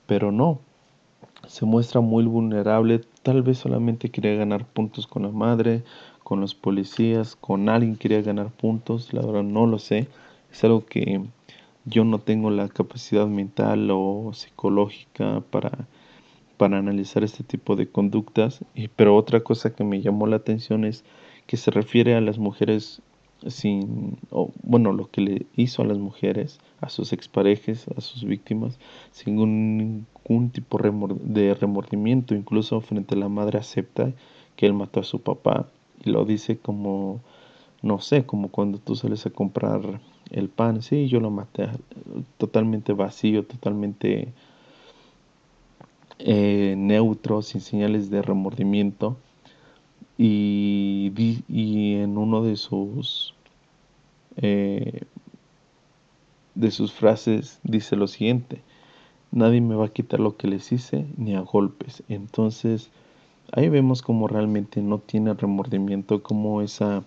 pero 0.08 0.32
no, 0.32 0.60
se 1.48 1.66
muestra 1.66 2.02
muy 2.02 2.26
vulnerable, 2.26 3.02
tal 3.24 3.42
vez 3.44 3.60
solamente 3.60 4.10
quería 4.10 4.36
ganar 4.36 4.66
puntos 4.66 5.08
con 5.08 5.24
la 5.24 5.30
madre, 5.30 5.84
con 6.24 6.42
los 6.42 6.56
policías, 6.56 7.36
con 7.36 7.70
alguien 7.70 7.96
quería 7.96 8.22
ganar 8.22 8.52
puntos, 8.52 9.14
la 9.14 9.22
verdad 9.22 9.44
no 9.44 9.68
lo 9.68 9.80
sé, 9.80 10.08
es 10.52 10.64
algo 10.64 10.86
que 10.86 11.22
yo 11.86 12.04
no 12.04 12.20
tengo 12.20 12.50
la 12.52 12.68
capacidad 12.70 13.28
mental 13.28 13.90
o 13.92 14.32
psicológica 14.34 15.42
para, 15.50 15.88
para 16.58 16.78
analizar 16.78 17.24
este 17.24 17.44
tipo 17.44 17.76
de 17.76 17.88
conductas, 17.88 18.64
pero 18.96 19.16
otra 19.16 19.42
cosa 19.42 19.74
que 19.74 19.84
me 19.84 20.02
llamó 20.02 20.28
la 20.28 20.38
atención 20.38 20.86
es 20.86 21.04
que 21.48 21.58
se 21.58 21.72
refiere 21.72 22.16
a 22.16 22.22
las 22.22 22.38
mujeres 22.38 23.02
sin, 23.48 24.18
o, 24.30 24.52
bueno, 24.62 24.94
lo 24.94 25.10
que 25.10 25.22
le 25.22 25.46
hizo 25.56 25.82
a 25.82 25.86
las 25.86 25.98
mujeres, 25.98 26.60
a 26.80 26.90
sus 26.90 27.12
exparejas, 27.14 27.88
a 27.98 28.02
sus 28.02 28.24
víctimas, 28.24 28.80
sin 29.12 29.36
ningún 29.36 30.50
tipo 30.52 30.78
de 30.78 31.56
remordimiento, 31.56 32.36
incluso 32.36 32.82
frente 32.82 33.16
a 33.16 33.18
la 33.18 33.30
madre 33.30 33.58
acepta 33.58 34.14
que 34.56 34.68
él 34.68 34.74
mató 34.74 35.00
a 35.00 35.04
su 35.04 35.22
papá 35.22 35.68
y 36.04 36.12
lo 36.12 36.26
dice 36.26 36.58
como, 36.58 37.22
no 37.82 38.00
sé, 38.00 38.26
como 38.26 38.50
cuando 38.50 38.78
tú 38.78 38.96
sales 38.96 39.26
a 39.26 39.32
comprar 39.32 40.00
el 40.32 40.50
pan, 40.50 40.82
sí, 40.82 41.08
yo 41.08 41.20
lo 41.20 41.30
maté, 41.30 41.70
totalmente 42.38 42.94
vacío, 42.94 43.46
totalmente 43.46 44.34
eh, 46.20 46.76
neutro, 46.78 47.42
sin 47.42 47.62
señales 47.62 48.10
de 48.10 48.22
remordimiento. 48.22 49.18
Y, 50.18 51.12
y 51.50 51.96
en 51.96 52.18
uno 52.18 52.44
de 52.44 52.56
sus 52.56 53.34
eh, 54.38 55.02
de 56.56 56.72
sus 56.72 56.94
frases 56.94 57.60
dice 57.64 57.96
lo 57.96 58.08
siguiente 58.08 58.62
nadie 59.32 59.62
me 59.62 59.76
va 59.76 59.88
a 59.88 59.94
quitar 59.94 60.20
lo 60.20 60.38
que 60.38 60.48
les 60.48 60.72
hice 60.72 61.06
ni 61.18 61.36
a 61.36 61.42
golpes 61.42 62.04
entonces 62.08 62.90
ahí 63.52 63.70
vemos 63.70 64.02
como 64.02 64.28
realmente 64.28 64.82
no 64.82 65.00
tiene 65.00 65.34
remordimiento 65.34 66.24
como 66.24 66.62
esa 66.62 67.04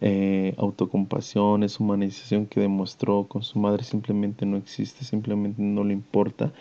eh, 0.00 0.54
autocompasión 0.58 1.62
esa 1.62 1.82
humanización 1.82 2.46
que 2.46 2.60
demostró 2.60 3.24
con 3.24 3.42
su 3.42 3.58
madre 3.58 3.84
simplemente 3.84 4.46
no 4.46 4.56
existe 4.56 5.04
simplemente 5.04 5.60
no 5.60 5.84
le 5.84 5.92
importa 5.92 6.52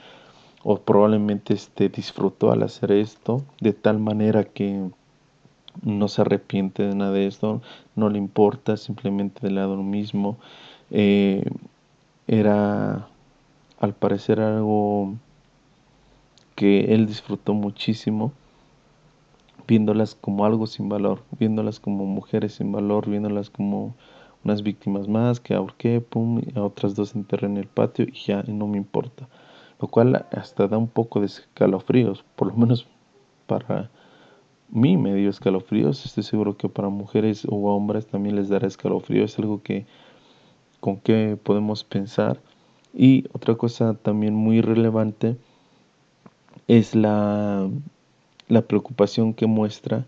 o 0.63 0.77
probablemente 0.77 1.53
este 1.53 1.89
disfrutó 1.89 2.51
al 2.51 2.63
hacer 2.63 2.91
esto 2.91 3.43
de 3.59 3.73
tal 3.73 3.99
manera 3.99 4.43
que 4.43 4.91
no 5.84 6.07
se 6.07 6.21
arrepiente 6.21 6.84
de 6.84 6.95
nada 6.95 7.11
de 7.11 7.27
esto, 7.27 7.61
no 7.95 8.09
le 8.09 8.17
importa, 8.17 8.77
simplemente 8.77 9.41
del 9.41 9.55
lado 9.55 9.77
mismo. 9.77 10.38
Eh, 10.91 11.43
era 12.27 13.07
al 13.79 13.93
parecer 13.93 14.39
algo 14.39 15.15
que 16.55 16.93
él 16.93 17.07
disfrutó 17.07 17.53
muchísimo, 17.53 18.34
viéndolas 19.72 20.15
como 20.15 20.43
algo 20.43 20.67
sin 20.67 20.89
valor, 20.89 21.24
viéndolas 21.39 21.80
como 21.80 22.05
mujeres 22.05 22.55
sin 22.55 22.74
valor, 22.74 23.09
viéndolas 23.09 23.49
como 23.49 23.95
unas 24.43 24.63
víctimas 24.63 25.07
más 25.07 25.39
que 25.39 25.53
ahorqué, 25.53 26.01
pum, 26.01 26.41
a 26.55 26.61
otras 26.61 26.93
dos 26.93 27.15
enterré 27.15 27.47
en 27.47 27.55
el 27.55 27.67
patio 27.67 28.05
y 28.05 28.11
ya 28.11 28.43
no 28.43 28.67
me 28.67 28.78
importa. 28.78 29.30
Lo 29.80 29.88
cual 29.88 30.26
hasta 30.34 30.67
da 30.67 30.78
un 30.78 30.89
poco 30.89 31.22
de 31.22 31.28
escalofríos, 31.28 32.26
por 32.36 32.49
lo 32.49 32.55
menos 32.55 32.86
para 33.47 33.89
mí 34.67 34.97
me 34.97 35.15
dio 35.15 35.30
escalofríos, 35.30 36.05
estoy 36.05 36.24
seguro 36.24 36.57
que 36.57 36.67
para 36.67 36.89
mujeres 36.89 37.47
o 37.49 37.55
hombres 37.74 38.07
también 38.07 38.36
les 38.36 38.49
dará 38.49 38.67
escalofríos, 38.67 39.32
es 39.32 39.39
algo 39.39 39.61
que 39.63 39.86
con 40.82 40.97
qué 40.97 41.38
podemos 41.41 41.86
pensar. 41.86 42.41
Y 42.93 43.24
otra 43.32 43.55
cosa 43.55 43.93
también 43.93 44.36
muy 44.36 44.59
relevante 44.59 45.38
es 46.67 46.93
la, 46.93 47.69
la 48.52 48.62
preocupación 48.62 49.34
que 49.34 49.47
muestra 49.47 50.06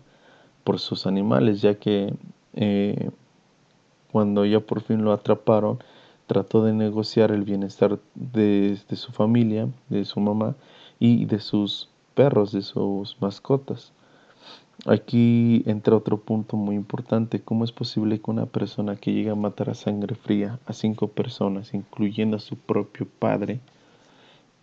por 0.64 0.78
sus 0.78 1.06
animales, 1.06 1.62
ya 1.62 1.76
que 1.76 2.12
eh, 2.52 3.10
cuando 4.12 4.44
ya 4.44 4.60
por 4.60 4.82
fin 4.82 5.02
lo 5.02 5.12
atraparon, 5.12 5.78
trató 6.26 6.62
de 6.62 6.74
negociar 6.74 7.30
el 7.30 7.42
bienestar 7.42 7.98
de, 8.14 8.78
su 8.94 9.12
familia, 9.12 9.68
de 9.88 10.04
su 10.04 10.20
mamá 10.20 10.56
y 10.98 11.24
de 11.24 11.38
sus 11.38 11.88
perros, 12.14 12.52
de 12.52 12.60
sus 12.60 13.16
mascotas. 13.22 13.92
Aquí 14.84 15.62
entra 15.64 15.96
otro 15.96 16.18
punto 16.18 16.58
muy 16.58 16.76
importante. 16.76 17.40
¿Cómo 17.40 17.64
es 17.64 17.72
posible 17.72 18.20
que 18.20 18.30
una 18.30 18.44
persona 18.44 18.96
que 18.96 19.14
llega 19.14 19.32
a 19.32 19.36
matar 19.36 19.70
a 19.70 19.74
sangre 19.74 20.16
fría 20.16 20.58
a 20.66 20.74
cinco 20.74 21.08
personas, 21.08 21.72
incluyendo 21.72 22.36
a 22.36 22.40
su 22.40 22.56
propio 22.56 23.06
padre, 23.18 23.60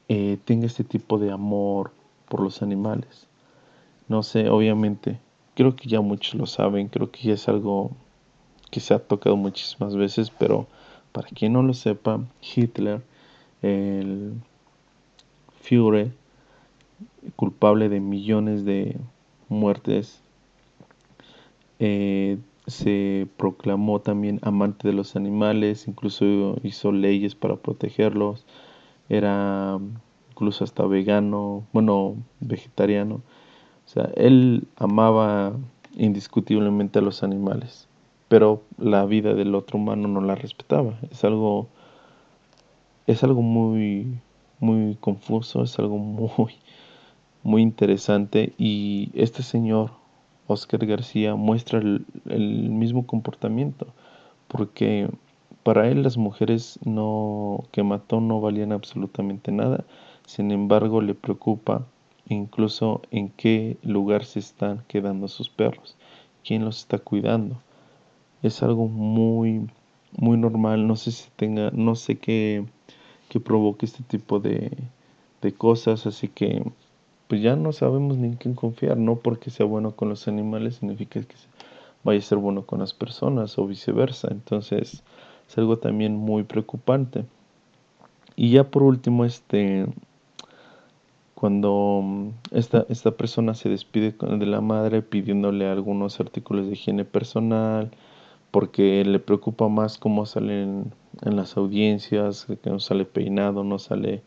eh, 0.08 0.38
tenga 0.46 0.68
este 0.68 0.84
tipo 0.84 1.18
de 1.18 1.32
amor 1.32 1.92
por 2.30 2.42
los 2.42 2.62
animales? 2.62 3.31
No 4.12 4.24
sé, 4.24 4.49
obviamente, 4.49 5.22
creo 5.55 5.78
que 5.78 5.88
ya 5.88 6.01
muchos 6.01 6.36
lo 6.36 6.45
saben, 6.45 6.89
creo 6.89 7.12
que 7.12 7.30
ya 7.30 7.34
es 7.34 7.47
algo 7.47 7.91
que 8.70 8.82
se 8.82 8.93
ha 8.93 8.99
tocado 8.99 9.38
muchísimas 9.38 9.95
veces, 9.95 10.32
pero 10.32 10.68
para 11.14 11.30
quien 11.30 11.53
no 11.53 11.64
lo 11.64 11.74
sepa, 11.74 12.20
Hitler, 12.41 13.01
el 13.62 14.34
Führer, 15.62 16.12
culpable 17.38 17.88
de 17.88 18.01
millones 18.01 18.66
de 18.66 18.97
muertes, 19.47 20.20
eh, 21.80 22.38
se 22.68 23.30
proclamó 23.38 24.01
también 24.01 24.39
amante 24.41 24.89
de 24.89 24.93
los 24.93 25.16
animales, 25.16 25.88
incluso 25.88 26.57
hizo 26.64 26.91
leyes 26.91 27.34
para 27.34 27.55
protegerlos, 27.55 28.45
era 29.07 29.80
incluso 30.32 30.66
hasta 30.66 30.86
vegano, 30.86 31.66
bueno, 31.72 32.18
vegetariano. 32.41 33.22
Sea, 33.94 34.10
él 34.16 34.70
amaba 34.78 35.52
indiscutiblemente 35.98 37.00
a 37.00 37.02
los 37.02 37.24
animales, 37.24 37.89
pero 38.30 38.62
la 38.78 39.06
vida 39.06 39.34
del 39.34 39.54
otro 39.54 39.80
humano 39.80 40.08
no 40.08 40.22
la 40.22 40.36
respetaba. 40.36 40.98
Es 41.12 41.26
algo 41.26 41.68
es 43.06 43.22
algo 43.26 43.42
muy 43.42 44.18
muy 44.62 44.96
confuso, 44.96 45.64
es 45.64 45.78
algo 45.78 45.98
muy 45.98 46.54
muy 47.44 47.62
interesante 47.62 48.54
y 48.58 49.12
este 49.14 49.44
señor, 49.44 49.92
Oscar 50.48 50.86
García, 50.86 51.36
muestra 51.36 51.80
el, 51.80 52.06
mismo 52.70 53.06
comportamiento, 53.06 53.88
porque 54.48 55.10
para 55.64 55.89
él 55.89 56.04
las 56.04 56.16
mujeres 56.16 56.80
no, 56.86 57.66
que 57.74 57.84
mató 57.84 58.22
no 58.22 58.39
valían 58.39 58.72
absolutamente 58.72 59.52
nada, 59.52 59.84
sin 60.26 60.52
embargo 60.52 61.02
le 61.02 61.14
preocupa 61.14 61.88
incluso 62.34 63.02
en 63.12 63.30
qué 63.30 63.78
lugar 63.84 64.26
se 64.26 64.40
están 64.40 64.84
quedando 64.88 65.28
sus 65.28 65.50
perros, 65.50 65.96
quién 66.46 66.66
los 66.66 66.80
está 66.80 66.98
cuidando. 66.98 67.58
Es 68.44 68.64
algo 68.64 68.88
muy, 68.88 69.70
muy 70.18 70.38
normal, 70.38 70.88
no 70.88 70.96
sé 70.96 71.12
si 71.12 71.30
tenga, 71.36 71.72
no 71.72 71.96
sé 71.96 72.18
qué, 72.18 72.66
qué 73.30 73.40
provoque 73.40 73.86
este 73.86 74.04
tipo 74.04 74.40
de, 74.40 74.72
de 75.42 75.54
cosas, 75.54 76.06
así 76.06 76.28
que 76.28 76.64
pues 77.28 77.42
ya 77.42 77.56
no 77.56 77.72
sabemos 77.72 78.18
ni 78.18 78.28
en 78.28 78.36
quién 78.36 78.56
confiar, 78.56 78.98
no 78.98 79.16
porque 79.16 79.52
sea 79.52 79.66
bueno 79.66 79.96
con 79.96 80.10
los 80.10 80.28
animales 80.28 80.76
significa 80.76 81.22
que 81.22 81.36
vaya 82.04 82.20
a 82.20 82.24
ser 82.24 82.38
bueno 82.38 82.66
con 82.66 82.80
las 82.80 82.94
personas 82.94 83.58
o 83.58 83.68
viceversa, 83.68 84.28
entonces 84.32 85.04
es 85.48 85.58
algo 85.58 85.78
también 85.78 86.16
muy 86.16 86.44
preocupante. 86.44 87.26
Y 88.36 88.52
ya 88.52 88.64
por 88.70 88.84
último, 88.84 89.26
este, 89.26 89.86
cuando 91.42 92.34
esta, 92.52 92.86
esta 92.89 93.10
persona 93.18 93.56
se 93.56 93.68
despide 93.68 94.12
de 94.12 94.46
la 94.46 94.62
madre 94.62 95.02
pidiéndole 95.02 95.68
algunos 95.68 96.20
artículos 96.20 96.68
de 96.68 96.74
higiene 96.74 97.04
personal, 97.04 97.89
porque 98.52 99.04
le 99.04 99.18
preocupa 99.18 99.68
más 99.68 99.98
cómo 99.98 100.28
salen 100.28 100.94
en 101.24 101.36
las 101.36 101.58
audiencias, 101.58 102.46
que 102.62 102.70
no 102.70 102.78
sale 102.78 103.06
peinado, 103.06 103.64
no 103.64 103.80
sale 103.80 104.22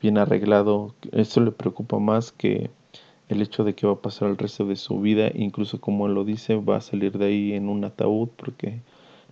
bien 0.00 0.18
arreglado, 0.18 0.94
eso 1.10 1.40
le 1.40 1.50
preocupa 1.50 1.98
más 1.98 2.30
que 2.30 2.70
el 3.28 3.42
hecho 3.42 3.64
de 3.64 3.74
que 3.74 3.88
va 3.88 3.94
a 3.94 4.00
pasar 4.00 4.28
el 4.28 4.38
resto 4.38 4.64
de 4.64 4.76
su 4.76 5.00
vida, 5.00 5.32
incluso 5.34 5.80
como 5.80 6.06
él 6.06 6.14
lo 6.14 6.22
dice, 6.24 6.54
va 6.54 6.76
a 6.76 6.80
salir 6.80 7.18
de 7.18 7.26
ahí 7.26 7.54
en 7.54 7.68
un 7.68 7.84
ataúd 7.84 8.28
porque 8.36 8.82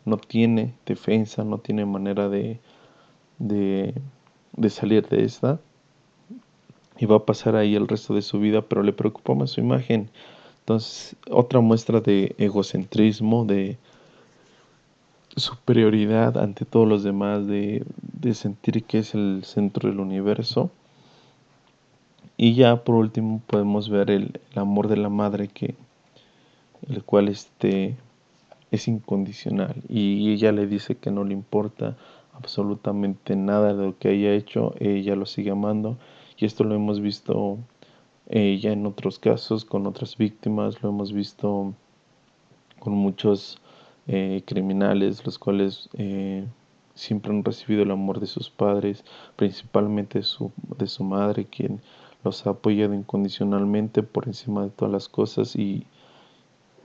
no 0.04 0.16
tiene 0.16 0.74
defensa, 0.84 1.44
no 1.44 1.58
tiene 1.58 1.86
manera 1.86 2.28
de, 2.28 2.58
de 3.38 3.94
salir 4.68 5.06
de 5.06 5.22
esta 5.22 5.60
y 7.00 7.06
va 7.06 7.16
a 7.16 7.24
pasar 7.24 7.56
ahí 7.56 7.74
el 7.74 7.88
resto 7.88 8.14
de 8.14 8.20
su 8.20 8.38
vida, 8.38 8.60
pero 8.60 8.82
le 8.82 8.92
preocupa 8.92 9.34
más 9.34 9.52
su 9.52 9.60
imagen. 9.60 10.10
Entonces, 10.60 11.16
otra 11.30 11.60
muestra 11.60 12.00
de 12.00 12.34
egocentrismo, 12.36 13.46
de, 13.46 13.78
superioridad 15.34 16.36
ante 16.36 16.66
todos 16.66 16.86
los 16.86 17.02
demás, 17.02 17.46
de, 17.46 17.84
sentir 18.34 18.84
que 18.84 18.98
es 18.98 19.14
el 19.14 19.42
centro 19.44 19.88
del 19.88 19.98
universo. 19.98 20.70
Y 22.36 22.54
ya 22.54 22.84
por 22.84 22.96
último 22.96 23.40
podemos 23.46 23.88
ver 23.88 24.10
el, 24.10 24.38
amor 24.54 24.88
de 24.88 24.98
la 24.98 25.08
madre 25.08 25.48
que 25.48 25.74
el 26.88 27.02
cual 27.02 27.28
este 27.28 27.96
es 28.70 28.88
incondicional 28.88 29.74
y 29.88 30.32
ella 30.32 30.52
le 30.52 30.66
dice 30.66 30.94
que 30.94 31.10
no 31.10 31.24
le 31.24 31.34
importa 31.34 31.96
absolutamente 32.32 33.36
nada 33.36 33.74
de 33.74 33.84
lo 33.84 33.98
que 33.98 34.08
haya 34.08 34.32
hecho, 34.32 34.74
ella 34.78 35.16
lo 35.16 35.26
sigue 35.26 35.50
amando 35.50 35.98
Y 36.40 36.46
esto 36.46 36.64
lo 36.64 36.74
hemos 36.74 37.00
visto 37.00 37.58
eh, 38.26 38.58
ya 38.58 38.72
en 38.72 38.86
otros 38.86 39.18
casos 39.18 39.66
con 39.66 39.86
otras 39.86 40.16
víctimas, 40.16 40.82
lo 40.82 40.88
hemos 40.88 41.12
visto 41.12 41.74
con 42.78 42.94
muchos 42.94 43.60
eh, 44.06 44.42
criminales, 44.46 45.24
los 45.26 45.38
cuales 45.38 45.90
eh, 45.98 46.46
siempre 46.94 47.30
han 47.30 47.44
recibido 47.44 47.82
el 47.82 47.90
amor 47.90 48.20
de 48.20 48.26
sus 48.26 48.48
padres, 48.48 49.04
principalmente 49.36 50.22
su, 50.22 50.50
de 50.78 50.86
su 50.86 51.04
madre, 51.04 51.44
quien 51.44 51.82
los 52.24 52.46
ha 52.46 52.50
apoyado 52.50 52.94
incondicionalmente 52.94 54.02
por 54.02 54.26
encima 54.26 54.62
de 54.64 54.70
todas 54.70 54.92
las 54.92 55.08
cosas. 55.10 55.56
Y, 55.56 55.86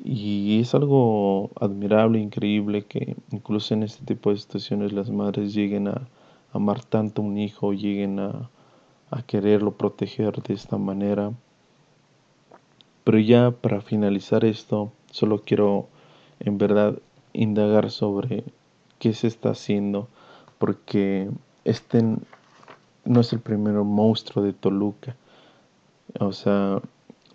y 0.03 0.59
es 0.59 0.75
algo 0.75 1.49
admirable, 1.61 2.19
increíble 2.19 2.83
que 2.83 3.15
incluso 3.31 3.73
en 3.73 3.83
este 3.83 4.03
tipo 4.03 4.31
de 4.31 4.37
situaciones 4.37 4.91
las 4.91 5.09
madres 5.09 5.53
lleguen 5.53 5.87
a 5.87 6.09
amar 6.51 6.83
tanto 6.83 7.21
a 7.21 7.25
un 7.25 7.37
hijo, 7.37 7.71
lleguen 7.71 8.19
a, 8.19 8.49
a 9.11 9.21
quererlo 9.21 9.71
proteger 9.73 10.41
de 10.41 10.53
esta 10.53 10.77
manera. 10.77 11.31
Pero 13.03 13.19
ya 13.19 13.51
para 13.51 13.81
finalizar 13.81 14.45
esto, 14.45 14.91
solo 15.11 15.41
quiero 15.43 15.87
en 16.39 16.57
verdad 16.57 16.97
indagar 17.33 17.91
sobre 17.91 18.43
qué 18.99 19.13
se 19.13 19.27
está 19.27 19.51
haciendo, 19.51 20.07
porque 20.57 21.29
este 21.63 22.03
no 23.03 23.21
es 23.21 23.33
el 23.33 23.39
primer 23.39 23.75
monstruo 23.75 24.43
de 24.43 24.53
Toluca. 24.53 25.15
O 26.19 26.31
sea, 26.31 26.81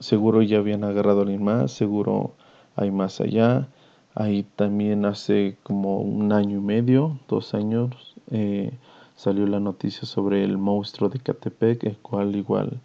seguro 0.00 0.42
ya 0.42 0.58
habían 0.58 0.84
agarrado 0.84 1.20
a 1.20 1.22
alguien 1.22 1.44
más, 1.44 1.72
seguro 1.72 2.32
hay 2.76 2.90
más 2.90 3.20
allá. 3.20 3.68
Ahí 4.14 4.44
también 4.56 5.04
hace 5.04 5.56
como 5.62 6.00
un 6.00 6.32
año 6.32 6.58
y 6.58 6.60
medio, 6.60 7.18
dos 7.28 7.54
años, 7.54 8.16
eh, 8.30 8.72
salió 9.20 9.46
la 9.46 9.60
noticia 9.60 10.06
sobre 10.06 10.42
el 10.42 10.56
monstruo 10.56 11.10
de 11.10 11.18
Catepec, 11.18 11.84
el 11.84 11.98
cual 11.98 12.34
igual 12.36 12.80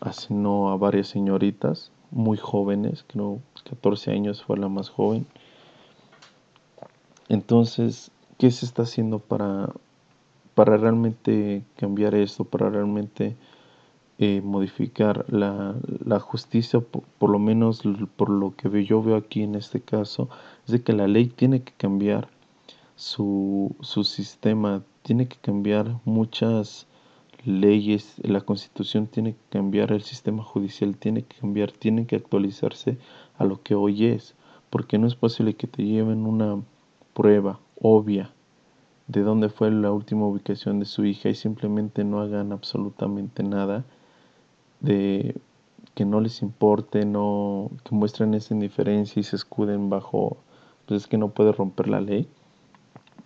asesinó 0.00 0.70
a 0.70 0.76
varias 0.76 1.08
señoritas 1.08 1.90
muy 2.12 2.38
jóvenes, 2.38 3.04
creo 3.08 3.40
14 3.68 4.12
años 4.12 4.44
fue 4.44 4.58
la 4.58 4.68
más 4.68 4.90
joven. 4.90 5.26
Entonces, 7.28 8.12
¿qué 8.38 8.52
se 8.52 8.64
está 8.64 8.82
haciendo 8.82 9.18
para, 9.18 9.70
para 10.54 10.76
realmente 10.76 11.64
cambiar 11.76 12.14
esto, 12.14 12.44
para 12.44 12.70
realmente 12.70 13.34
eh, 14.18 14.42
modificar 14.44 15.24
la, 15.26 15.74
la 16.04 16.20
justicia, 16.20 16.78
por, 16.78 17.28
lo 17.28 17.40
menos 17.40 17.82
por 18.14 18.30
lo 18.30 18.54
que 18.54 18.84
yo 18.84 19.02
veo 19.02 19.16
aquí 19.16 19.42
en 19.42 19.56
este 19.56 19.80
caso, 19.80 20.28
es 20.64 20.70
de 20.70 20.82
que 20.84 20.92
la 20.92 21.08
ley 21.08 21.26
tiene 21.26 21.64
que 21.64 21.72
cambiar 21.72 22.28
su, 22.94 23.74
su 23.80 24.04
sistema, 24.04 24.84
tiene 25.06 25.28
que 25.28 25.36
cambiar 25.36 26.00
muchas 26.04 26.88
leyes, 27.44 28.16
la 28.24 28.40
constitución 28.40 29.06
tiene 29.06 29.34
que 29.34 29.44
cambiar, 29.50 29.92
el 29.92 30.02
sistema 30.02 30.42
judicial 30.42 30.96
tiene 30.96 31.22
que 31.22 31.36
cambiar, 31.36 31.70
tiene 31.70 32.08
que 32.08 32.16
actualizarse 32.16 32.98
a 33.38 33.44
lo 33.44 33.62
que 33.62 33.76
hoy 33.76 34.06
es, 34.06 34.34
porque 34.68 34.98
no 34.98 35.06
es 35.06 35.14
posible 35.14 35.54
que 35.54 35.68
te 35.68 35.84
lleven 35.84 36.26
una 36.26 36.60
prueba 37.14 37.60
obvia 37.80 38.32
de 39.06 39.20
dónde 39.20 39.48
fue 39.48 39.70
la 39.70 39.92
última 39.92 40.26
ubicación 40.26 40.80
de 40.80 40.86
su 40.86 41.04
hija 41.04 41.28
y 41.28 41.36
simplemente 41.36 42.02
no 42.02 42.20
hagan 42.20 42.50
absolutamente 42.50 43.44
nada 43.44 43.84
de 44.80 45.36
que 45.94 46.04
no 46.04 46.20
les 46.20 46.42
importe, 46.42 47.04
no, 47.04 47.70
que 47.84 47.94
muestren 47.94 48.34
esa 48.34 48.54
indiferencia 48.54 49.20
y 49.20 49.22
se 49.22 49.36
escuden 49.36 49.88
bajo, 49.88 50.38
pues 50.84 51.02
es 51.02 51.06
que 51.06 51.16
no 51.16 51.28
puede 51.28 51.52
romper 51.52 51.86
la 51.86 52.00
ley, 52.00 52.28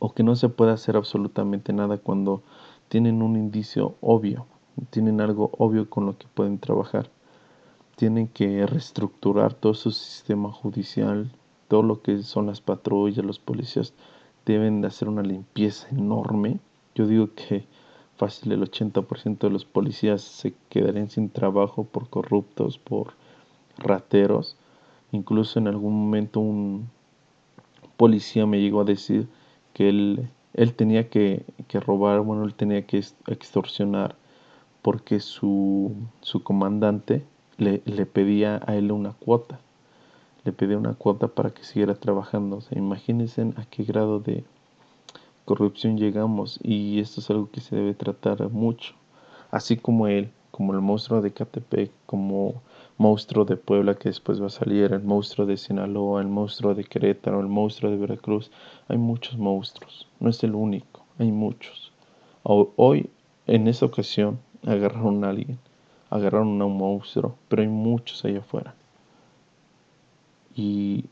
o 0.00 0.12
que 0.12 0.24
no 0.24 0.34
se 0.34 0.48
puede 0.48 0.72
hacer 0.72 0.96
absolutamente 0.96 1.72
nada 1.72 1.98
cuando 1.98 2.42
tienen 2.88 3.22
un 3.22 3.36
indicio 3.36 3.94
obvio, 4.00 4.46
tienen 4.88 5.20
algo 5.20 5.50
obvio 5.58 5.88
con 5.88 6.06
lo 6.06 6.18
que 6.18 6.26
pueden 6.34 6.58
trabajar. 6.58 7.10
Tienen 7.96 8.26
que 8.26 8.66
reestructurar 8.66 9.52
todo 9.54 9.74
su 9.74 9.90
sistema 9.92 10.50
judicial, 10.50 11.30
todo 11.68 11.82
lo 11.82 12.00
que 12.00 12.22
son 12.22 12.46
las 12.46 12.60
patrullas, 12.62 13.24
los 13.24 13.38
policías, 13.38 13.92
deben 14.46 14.80
de 14.80 14.88
hacer 14.88 15.06
una 15.08 15.22
limpieza 15.22 15.86
enorme. 15.90 16.60
Yo 16.94 17.06
digo 17.06 17.28
que 17.34 17.66
fácil 18.16 18.52
el 18.52 18.62
80% 18.62 19.38
de 19.38 19.50
los 19.50 19.66
policías 19.66 20.22
se 20.22 20.54
quedarían 20.70 21.10
sin 21.10 21.28
trabajo 21.28 21.84
por 21.84 22.08
corruptos, 22.08 22.78
por 22.78 23.12
rateros. 23.76 24.56
Incluso 25.12 25.58
en 25.58 25.68
algún 25.68 25.92
momento 25.92 26.40
un 26.40 26.88
policía 27.98 28.46
me 28.46 28.60
llegó 28.60 28.80
a 28.80 28.84
decir 28.84 29.28
que 29.72 29.88
él, 29.88 30.28
él 30.54 30.74
tenía 30.74 31.08
que, 31.08 31.44
que 31.68 31.80
robar, 31.80 32.20
bueno, 32.20 32.44
él 32.44 32.54
tenía 32.54 32.86
que 32.86 32.98
extorsionar 33.28 34.16
porque 34.82 35.20
su, 35.20 35.92
su 36.20 36.42
comandante 36.42 37.24
le, 37.58 37.82
le, 37.84 38.06
pedía 38.06 38.60
a 38.66 38.76
él 38.76 38.92
una 38.92 39.12
cuota. 39.12 39.60
Le 40.44 40.52
pedía 40.52 40.78
una 40.78 40.94
cuota 40.94 41.28
para 41.28 41.50
que 41.50 41.64
siguiera 41.64 41.94
trabajando. 41.94 42.56
O 42.56 42.60
sea, 42.62 42.78
imagínense 42.78 43.42
a 43.56 43.64
qué 43.66 43.84
grado 43.84 44.20
de, 44.20 44.44
corrupción 45.50 45.98
llegamos 45.98 46.60
y 46.62 47.00
esto 47.00 47.20
es 47.20 47.28
algo 47.28 47.50
que 47.50 47.60
se 47.60 47.74
debe 47.74 47.92
tratar 47.92 48.50
mucho. 48.50 48.94
Así 49.50 49.76
como 49.76 50.06
él, 50.06 50.30
como 50.52 50.74
el 50.74 50.80
monstruo 50.80 51.20
de 51.20 51.32
Catepec, 51.32 51.90
como 52.06 52.62
monstruo 53.00 53.44
de 53.44 53.56
Puebla 53.56 53.94
que 53.94 54.10
después 54.10 54.40
va 54.42 54.46
a 54.46 54.50
salir, 54.50 54.92
el 54.92 55.02
monstruo 55.02 55.46
de 55.46 55.56
Sinaloa, 55.56 56.20
el 56.20 56.28
monstruo 56.28 56.74
de 56.74 56.84
Querétaro, 56.84 57.40
el 57.40 57.48
monstruo 57.48 57.90
de 57.90 57.96
Veracruz. 57.96 58.50
Hay 58.88 58.98
muchos 58.98 59.38
monstruos, 59.38 60.06
no 60.20 60.28
es 60.28 60.44
el 60.44 60.54
único, 60.54 61.06
hay 61.18 61.32
muchos. 61.32 61.92
Hoy, 62.42 63.08
en 63.46 63.68
esta 63.68 63.86
ocasión, 63.86 64.38
agarraron 64.66 65.24
a 65.24 65.30
alguien, 65.30 65.58
agarraron 66.10 66.60
a 66.60 66.66
un 66.66 66.76
monstruo, 66.76 67.36
pero 67.48 67.62
hay 67.62 67.68
muchos 67.68 68.22
allá 68.24 68.40
afuera. 68.40 68.74
Y 70.54 71.06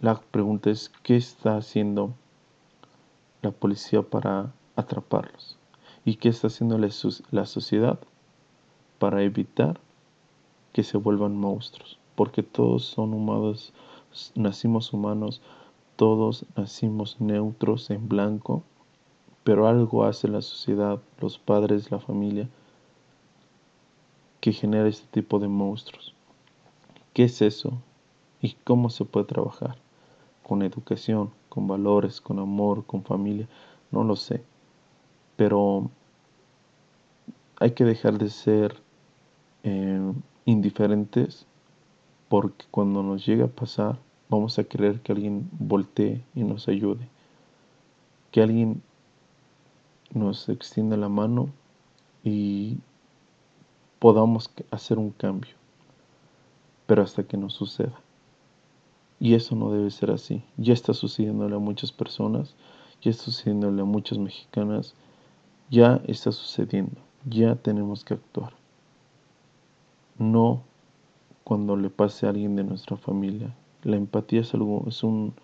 la 0.00 0.20
pregunta 0.30 0.70
es, 0.70 0.92
¿qué 1.02 1.16
está 1.16 1.56
haciendo 1.56 2.12
la 3.42 3.50
policía 3.50 4.02
para 4.02 4.52
atraparlos. 4.76 5.58
¿Y 6.04 6.16
qué 6.16 6.28
está 6.28 6.46
haciendo 6.46 6.78
la 6.78 7.46
sociedad 7.46 7.98
para 8.98 9.22
evitar 9.22 9.80
que 10.72 10.82
se 10.82 10.96
vuelvan 10.96 11.36
monstruos? 11.36 11.98
Porque 12.14 12.42
todos 12.42 12.84
son 12.84 13.14
humanos, 13.14 13.72
nacimos 14.34 14.92
humanos, 14.92 15.40
todos 15.96 16.46
nacimos 16.56 17.20
neutros 17.20 17.90
en 17.90 18.08
blanco, 18.08 18.62
pero 19.44 19.66
algo 19.66 20.04
hace 20.04 20.28
la 20.28 20.42
sociedad, 20.42 21.00
los 21.20 21.38
padres, 21.38 21.90
la 21.90 21.98
familia, 21.98 22.48
que 24.40 24.52
genera 24.52 24.88
este 24.88 25.06
tipo 25.10 25.38
de 25.38 25.48
monstruos. 25.48 26.14
¿Qué 27.12 27.24
es 27.24 27.42
eso? 27.42 27.72
¿Y 28.40 28.54
cómo 28.64 28.90
se 28.90 29.04
puede 29.04 29.26
trabajar? 29.26 29.76
Con 30.42 30.62
educación, 30.62 31.30
con 31.48 31.68
valores, 31.68 32.20
con 32.20 32.38
amor, 32.38 32.84
con 32.84 33.04
familia, 33.04 33.48
no 33.90 34.02
lo 34.02 34.16
sé. 34.16 34.42
Pero 35.36 35.90
hay 37.60 37.70
que 37.72 37.84
dejar 37.84 38.18
de 38.18 38.30
ser 38.30 38.82
eh, 39.62 40.12
indiferentes 40.44 41.46
porque 42.28 42.64
cuando 42.70 43.02
nos 43.02 43.26
llega 43.26 43.44
a 43.46 43.48
pasar 43.48 43.98
vamos 44.32 44.58
a 44.58 44.64
querer 44.64 45.00
que 45.00 45.12
alguien 45.12 45.50
voltee 45.52 46.24
y 46.34 46.42
nos 46.42 46.66
ayude. 46.66 47.06
Que 48.30 48.40
alguien 48.40 48.82
nos 50.14 50.48
extienda 50.48 50.96
la 50.96 51.10
mano 51.10 51.50
y 52.24 52.78
podamos 53.98 54.50
hacer 54.70 54.98
un 54.98 55.10
cambio. 55.10 55.54
Pero 56.86 57.02
hasta 57.02 57.24
que 57.24 57.36
nos 57.36 57.52
suceda. 57.52 58.00
Y 59.20 59.34
eso 59.34 59.54
no 59.54 59.70
debe 59.70 59.90
ser 59.90 60.10
así. 60.10 60.42
Ya 60.56 60.72
está 60.72 60.94
sucediéndole 60.94 61.54
a 61.54 61.58
muchas 61.58 61.92
personas, 61.92 62.54
ya 63.02 63.10
está 63.10 63.24
sucediéndole 63.24 63.82
a 63.82 63.84
muchas 63.84 64.16
mexicanas, 64.18 64.94
ya 65.70 66.00
está 66.06 66.32
sucediendo, 66.32 66.96
ya 67.26 67.54
tenemos 67.54 68.02
que 68.02 68.14
actuar. 68.14 68.61
No 70.18 70.62
cuando 71.44 71.76
le 71.76 71.90
pase 71.90 72.26
a 72.26 72.30
alguien 72.30 72.56
de 72.56 72.64
nuestra 72.64 72.96
familia. 72.96 73.54
La 73.82 73.96
empatía 73.96 74.40
es 74.40 74.54
algo, 74.54 74.84
es 74.86 75.02
un 75.02 75.34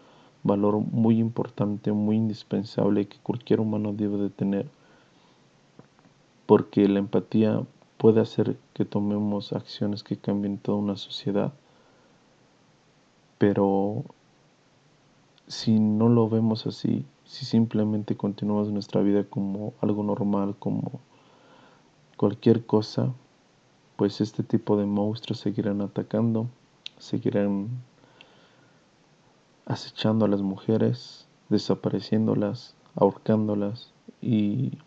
valor 0.42 0.78
muy 0.78 1.18
importante, 1.18 1.92
muy 1.92 2.16
indispensable 2.16 3.08
que 3.08 3.18
cualquier 3.18 3.60
humano 3.60 3.92
debe 3.92 4.16
de 4.18 4.30
tener. 4.30 4.68
Porque 6.46 6.88
la 6.88 7.00
empatía 7.00 7.62
puede 7.96 8.20
hacer 8.20 8.56
que 8.74 8.84
tomemos 8.84 9.52
acciones 9.52 10.02
que 10.02 10.16
cambien 10.16 10.58
toda 10.58 10.78
una 10.78 10.96
sociedad 10.96 11.52
pero 13.38 14.04
si 15.46 15.78
no 15.78 16.08
lo 16.08 16.28
vemos 16.28 16.66
así, 16.66 17.06
si 17.24 17.46
simplemente 17.46 18.16
continuamos 18.16 18.70
nuestra 18.70 19.00
vida 19.00 19.24
como 19.24 19.72
algo 19.80 20.02
normal, 20.02 20.56
como 20.58 21.00
cualquier 22.16 22.66
cosa, 22.66 23.12
pues 23.98 24.20
este 24.20 24.44
tipo 24.44 24.76
de 24.76 24.86
monstruos 24.86 25.40
seguirán 25.40 25.80
atacando, 25.80 26.46
seguirán 26.98 27.68
acechando 29.66 30.24
a 30.24 30.28
las 30.28 30.40
mujeres, 30.40 31.26
desapareciéndolas, 31.48 32.76
ahorcándolas 32.94 33.92
y 34.22 34.78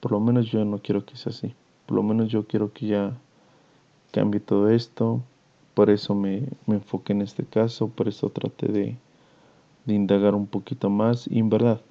por 0.00 0.12
lo 0.12 0.20
menos 0.20 0.46
yo 0.46 0.64
no 0.64 0.78
quiero 0.78 1.04
que 1.04 1.14
sea 1.14 1.28
así. 1.28 1.54
por 1.84 1.96
lo 1.96 2.02
menos 2.02 2.28
yo 2.30 2.46
quiero 2.46 2.72
que 2.72 2.86
ya 2.86 3.18
cambie 4.12 4.40
todo 4.40 4.70
esto. 4.70 5.20
Por 5.74 5.90
eso 5.90 6.14
me, 6.14 6.48
me 6.64 6.76
enfoqué 6.76 7.12
en 7.12 7.20
este 7.20 7.44
caso, 7.44 7.88
por 7.88 8.08
eso 8.08 8.30
traté 8.30 8.68
de, 8.68 8.96
de 9.84 9.94
indagar 9.94 10.34
un 10.34 10.46
poquito 10.46 10.88
más. 10.88 11.28
Y 11.28 11.38
en 11.38 11.50
verdad, 11.50 11.82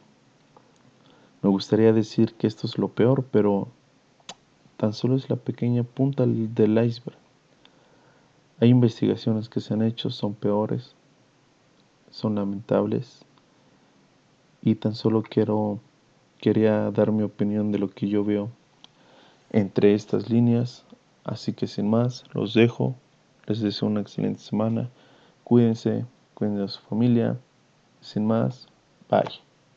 me 1.43 1.51
gustaría 1.51 1.93
decir 1.93 2.33
que 2.33 2.47
esto 2.47 2.65
es 2.65 2.79
lo 2.79 2.87
peor, 2.87 3.25
pero 3.31 3.67
tan 4.81 4.93
solo 4.93 5.15
es 5.15 5.29
la 5.29 5.35
pequeña 5.35 5.83
punta 5.83 6.25
del 6.25 6.83
iceberg. 6.83 7.15
Hay 8.59 8.69
investigaciones 8.69 9.47
que 9.47 9.59
se 9.59 9.75
han 9.75 9.83
hecho, 9.83 10.09
son 10.09 10.33
peores, 10.33 10.95
son 12.09 12.33
lamentables. 12.33 13.23
Y 14.63 14.73
tan 14.73 14.95
solo 14.95 15.21
quiero 15.21 15.79
quería 16.39 16.89
dar 16.89 17.11
mi 17.11 17.21
opinión 17.21 17.71
de 17.71 17.77
lo 17.77 17.91
que 17.91 18.07
yo 18.07 18.23
veo 18.23 18.49
entre 19.51 19.93
estas 19.93 20.31
líneas. 20.31 20.83
Así 21.23 21.53
que 21.53 21.67
sin 21.67 21.87
más, 21.87 22.23
los 22.33 22.55
dejo. 22.55 22.95
Les 23.45 23.61
deseo 23.61 23.87
una 23.87 24.01
excelente 24.01 24.39
semana. 24.39 24.89
Cuídense, 25.43 26.07
cuiden 26.33 26.57
de 26.57 26.67
su 26.67 26.81
familia. 26.81 27.37
Sin 27.99 28.25
más, 28.25 28.67
bye. 29.11 29.50